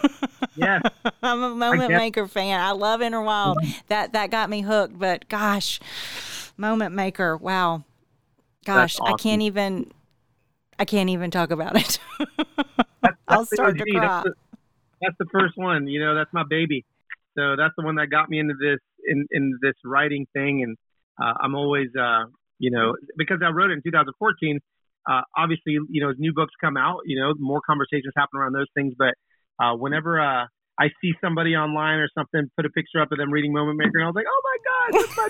yeah, 0.56 0.80
I'm 1.22 1.42
a 1.42 1.54
moment 1.54 1.92
maker 1.92 2.26
fan. 2.26 2.58
I 2.60 2.72
love 2.72 3.02
Enter 3.02 3.20
Wild. 3.20 3.58
Mm-hmm. 3.58 3.70
That 3.88 4.14
that 4.14 4.30
got 4.30 4.50
me 4.50 4.62
hooked. 4.62 4.98
But 4.98 5.28
gosh, 5.28 5.78
moment 6.56 6.94
maker. 6.94 7.36
Wow, 7.36 7.84
gosh, 8.64 8.98
awesome. 8.98 9.14
I 9.14 9.16
can't 9.16 9.42
even. 9.42 9.92
I 10.78 10.86
can't 10.86 11.10
even 11.10 11.30
talk 11.30 11.50
about 11.50 11.76
it. 11.76 11.98
that's, 13.02 13.16
I'll 13.28 13.44
start 13.44 13.76
to 13.76 13.84
cry 13.84 14.00
that's 14.00 14.24
the 14.24 14.49
first 15.32 15.54
one. 15.56 15.86
You 15.86 16.00
know, 16.00 16.14
that's 16.14 16.32
my 16.32 16.44
baby. 16.48 16.84
So 17.36 17.56
that's 17.56 17.74
the 17.76 17.84
one 17.84 17.96
that 17.96 18.08
got 18.10 18.28
me 18.28 18.38
into 18.38 18.54
this 18.60 18.80
in 19.06 19.26
in 19.30 19.58
this 19.62 19.74
writing 19.84 20.26
thing, 20.32 20.62
and 20.62 20.76
uh, 21.20 21.34
I'm 21.40 21.54
always 21.54 21.88
uh, 21.98 22.24
you 22.60 22.70
know, 22.70 22.94
because 23.16 23.38
I 23.44 23.48
wrote 23.48 23.70
it 23.70 23.74
in 23.74 23.82
2014. 23.82 24.60
Uh, 25.10 25.22
obviously, 25.36 25.78
you 25.88 26.02
know, 26.02 26.10
as 26.10 26.16
new 26.18 26.32
books 26.32 26.52
come 26.60 26.76
out, 26.76 27.00
you 27.06 27.18
know, 27.18 27.32
more 27.38 27.60
conversations 27.66 28.12
happen 28.16 28.38
around 28.38 28.52
those 28.52 28.68
things. 28.74 28.94
But 28.96 29.14
uh, 29.58 29.74
whenever 29.74 30.20
uh, 30.20 30.44
I 30.78 30.88
see 31.00 31.12
somebody 31.20 31.56
online 31.56 31.98
or 31.98 32.08
something 32.14 32.50
put 32.54 32.66
a 32.66 32.70
picture 32.70 33.00
up 33.00 33.10
of 33.10 33.18
them 33.18 33.32
reading 33.32 33.52
Moment 33.52 33.78
Maker, 33.78 33.98
and 33.98 34.04
I 34.04 34.06
was 34.06 34.14
like, 34.14 34.26
oh 34.28 34.42
my 34.44 34.58
God, 34.68 34.92
that's 35.00 35.16
my 35.16 35.28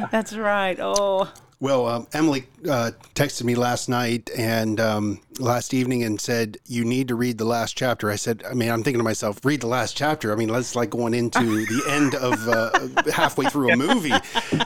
baby. 0.00 0.08
that's 0.10 0.36
right. 0.36 0.78
Oh. 0.80 1.32
Well, 1.58 1.86
um, 1.86 2.06
Emily 2.12 2.46
uh, 2.68 2.90
texted 3.14 3.44
me 3.44 3.54
last 3.54 3.88
night 3.88 4.28
and 4.36 4.78
um, 4.78 5.20
last 5.38 5.72
evening 5.72 6.02
and 6.02 6.20
said, 6.20 6.58
You 6.66 6.84
need 6.84 7.08
to 7.08 7.14
read 7.14 7.38
the 7.38 7.46
last 7.46 7.78
chapter. 7.78 8.10
I 8.10 8.16
said, 8.16 8.42
I 8.48 8.52
mean, 8.52 8.68
I'm 8.68 8.82
thinking 8.82 8.98
to 8.98 9.04
myself, 9.04 9.42
read 9.42 9.62
the 9.62 9.66
last 9.66 9.96
chapter. 9.96 10.32
I 10.32 10.36
mean, 10.36 10.48
that's 10.48 10.76
like 10.76 10.90
going 10.90 11.14
into 11.14 11.38
the 11.66 11.82
end 11.88 12.14
of 12.14 12.46
uh, 12.46 13.10
halfway 13.10 13.46
through 13.46 13.72
a 13.72 13.76
movie. 13.76 14.12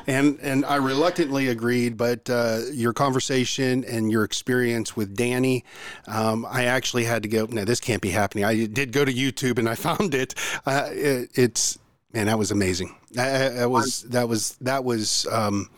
And, 0.09 0.41
and 0.43 0.65
I 0.65 0.77
reluctantly 0.77 1.47
agreed, 1.47 1.97
but 1.97 2.29
uh, 2.29 2.63
your 2.73 2.93
conversation 2.93 3.85
and 3.85 4.11
your 4.11 4.25
experience 4.25 4.97
with 4.97 5.17
Danny, 5.17 5.65
um, 6.09 6.45
I 6.51 6.65
actually 6.65 7.05
had 7.05 7.23
to 7.23 7.29
go, 7.29 7.47
No, 7.47 7.65
this 7.65 7.79
can't 7.79 8.03
be 8.03 8.11
happening. 8.11 8.45
I 8.45 8.67
did 8.67 8.91
go 8.91 9.05
to 9.05 9.13
YouTube 9.13 9.61
and 9.61 9.69
I 9.69 9.75
found 9.77 10.13
it. 10.13 10.35
Uh, 10.67 10.89
it 10.91 11.31
it's, 11.35 11.79
man, 12.13 12.27
that 12.27 12.39
was 12.39 12.51
amazing. 12.51 12.97
That, 13.13 13.71
was, 13.71 14.03
that 14.03 14.29
was, 14.29 14.57
that 14.61 14.83
was, 14.83 15.27
um, 15.31 15.69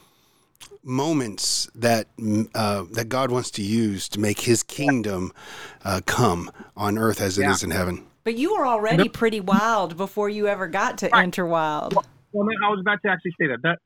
moments 0.82 1.68
that 1.74 2.08
uh, 2.54 2.84
that 2.92 3.08
God 3.08 3.30
wants 3.30 3.50
to 3.52 3.62
use 3.62 4.08
to 4.10 4.20
make 4.20 4.40
His 4.40 4.62
kingdom 4.62 5.32
uh, 5.84 6.00
come 6.06 6.50
on 6.76 6.98
earth 6.98 7.20
as 7.20 7.38
it 7.38 7.42
yeah. 7.42 7.52
is 7.52 7.62
in 7.62 7.70
heaven. 7.70 8.06
But 8.24 8.36
you 8.36 8.54
were 8.56 8.66
already 8.66 9.08
pretty 9.08 9.40
wild 9.40 9.96
before 9.96 10.28
you 10.28 10.46
ever 10.46 10.68
got 10.68 10.98
to 10.98 11.08
right. 11.08 11.22
enter 11.24 11.44
wild. 11.44 11.94
Well, 11.94 12.04
well, 12.32 12.46
I 12.64 12.68
was 12.68 12.80
about 12.80 13.00
to 13.04 13.10
actually 13.10 13.32
say 13.40 13.48
that 13.48 13.62
that 13.62 13.78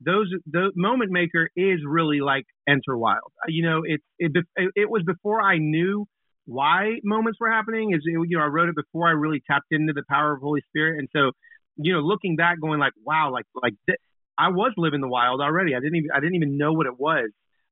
those 0.00 0.32
the 0.50 0.72
moment 0.74 1.10
maker 1.10 1.48
is 1.56 1.80
really 1.86 2.20
like 2.20 2.44
enter 2.68 2.96
wild. 2.96 3.32
Uh, 3.42 3.48
you 3.48 3.64
know, 3.64 3.82
it's 3.84 4.04
it, 4.18 4.32
it 4.56 4.90
was 4.90 5.02
before 5.04 5.40
I 5.40 5.58
knew 5.58 6.06
why 6.46 6.96
moments 7.04 7.38
were 7.40 7.50
happening. 7.50 7.92
Is 7.94 8.02
you 8.04 8.26
know 8.30 8.42
I 8.42 8.46
wrote 8.46 8.68
it 8.68 8.74
before 8.76 9.08
I 9.08 9.12
really 9.12 9.42
tapped 9.48 9.66
into 9.70 9.92
the 9.92 10.02
power 10.08 10.32
of 10.32 10.40
Holy 10.40 10.62
Spirit, 10.68 10.98
and 10.98 11.08
so 11.12 11.30
you 11.76 11.92
know 11.92 12.00
looking 12.00 12.36
back, 12.36 12.60
going 12.60 12.80
like 12.80 12.92
wow, 13.04 13.30
like 13.32 13.46
like 13.62 13.74
I 14.38 14.48
was 14.48 14.72
living 14.76 15.00
the 15.00 15.08
wild 15.08 15.40
already. 15.40 15.74
I 15.74 15.80
didn't 15.80 15.96
even 15.96 16.10
I 16.14 16.20
didn't 16.20 16.34
even 16.36 16.58
know 16.58 16.72
what 16.72 16.86
it 16.86 16.98
was. 16.98 17.30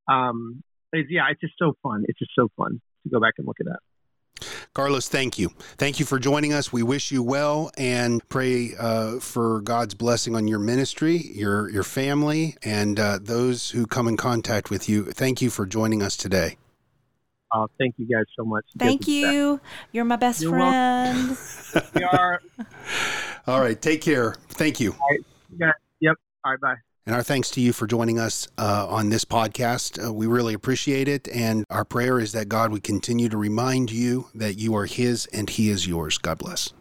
Um, 0.09 0.63
it's, 0.93 1.11
yeah, 1.11 1.25
it's 1.31 1.41
just 1.41 1.55
so 1.59 1.75
fun. 1.83 2.05
It's 2.09 2.19
just 2.19 2.33
so 2.37 2.49
fun 2.57 2.81
to 3.05 3.09
go 3.09 3.21
back 3.21 3.35
and 3.39 3.47
look 3.47 3.59
at 3.61 3.67
that. 3.67 3.79
Carlos, 4.75 5.09
thank 5.09 5.39
you. 5.39 5.51
Thank 5.77 6.01
you 6.01 6.07
for 6.07 6.19
joining 6.19 6.53
us. 6.53 6.73
We 6.73 6.83
wish 6.83 7.13
you 7.13 7.23
well 7.23 7.71
and 7.77 8.27
pray 8.29 8.71
uh, 8.79 9.21
for 9.21 9.61
God's 9.61 9.95
blessing 9.95 10.35
on 10.35 10.49
your 10.49 10.59
ministry, 10.59 11.17
your 11.17 11.69
your 11.71 11.83
family, 11.83 12.57
and 12.63 12.99
uh, 12.99 13.19
those 13.21 13.71
who 13.71 13.87
come 13.87 14.09
in 14.09 14.17
contact 14.17 14.71
with 14.71 14.89
you. 14.89 15.05
Thank 15.05 15.43
you 15.43 15.51
for 15.51 15.67
joining 15.67 16.03
us 16.03 16.17
today. 16.17 16.57
Uh, 17.53 17.67
thank 17.79 17.95
you 17.99 18.07
guys 18.07 18.25
so 18.35 18.45
much. 18.45 18.65
Thank 18.79 19.07
you. 19.07 19.61
You're 19.93 20.07
my 20.07 20.17
best 20.17 20.41
You're 20.41 20.53
friend. 20.53 21.37
we 21.95 22.03
are. 22.03 22.41
All 23.47 23.61
right. 23.61 23.81
Take 23.81 24.01
care. 24.01 24.35
Thank 24.49 24.81
you. 24.81 24.95
All 26.45 26.53
right. 26.53 26.61
Bye. 26.61 26.75
And 27.05 27.17
our 27.17 27.23
thanks 27.23 27.51
to 27.53 27.61
you 27.61 27.73
for 27.73 27.89
joining 27.89 28.21
us 28.21 28.47
uh, 28.59 28.87
on 28.89 29.09
this 29.09 29.25
podcast. 29.25 30.05
Uh, 30.05 30.13
we 30.13 30.27
really 30.27 30.55
appreciate 30.55 31.09
it. 31.09 31.27
And 31.29 31.65
our 31.69 31.85
prayer 31.85 32.21
is 32.21 32.31
that 32.33 32.49
God 32.49 32.71
would 32.71 32.85
continue 32.85 33.29
to 33.29 33.37
remind 33.37 33.91
you 33.91 34.29
that 34.35 34.55
you 34.55 34.77
are 34.77 34.87
His 34.87 35.27
and 35.27 35.51
He 35.51 35.69
is 35.69 35.87
yours. 35.87 36.19
God 36.19 36.39
bless. 36.39 36.73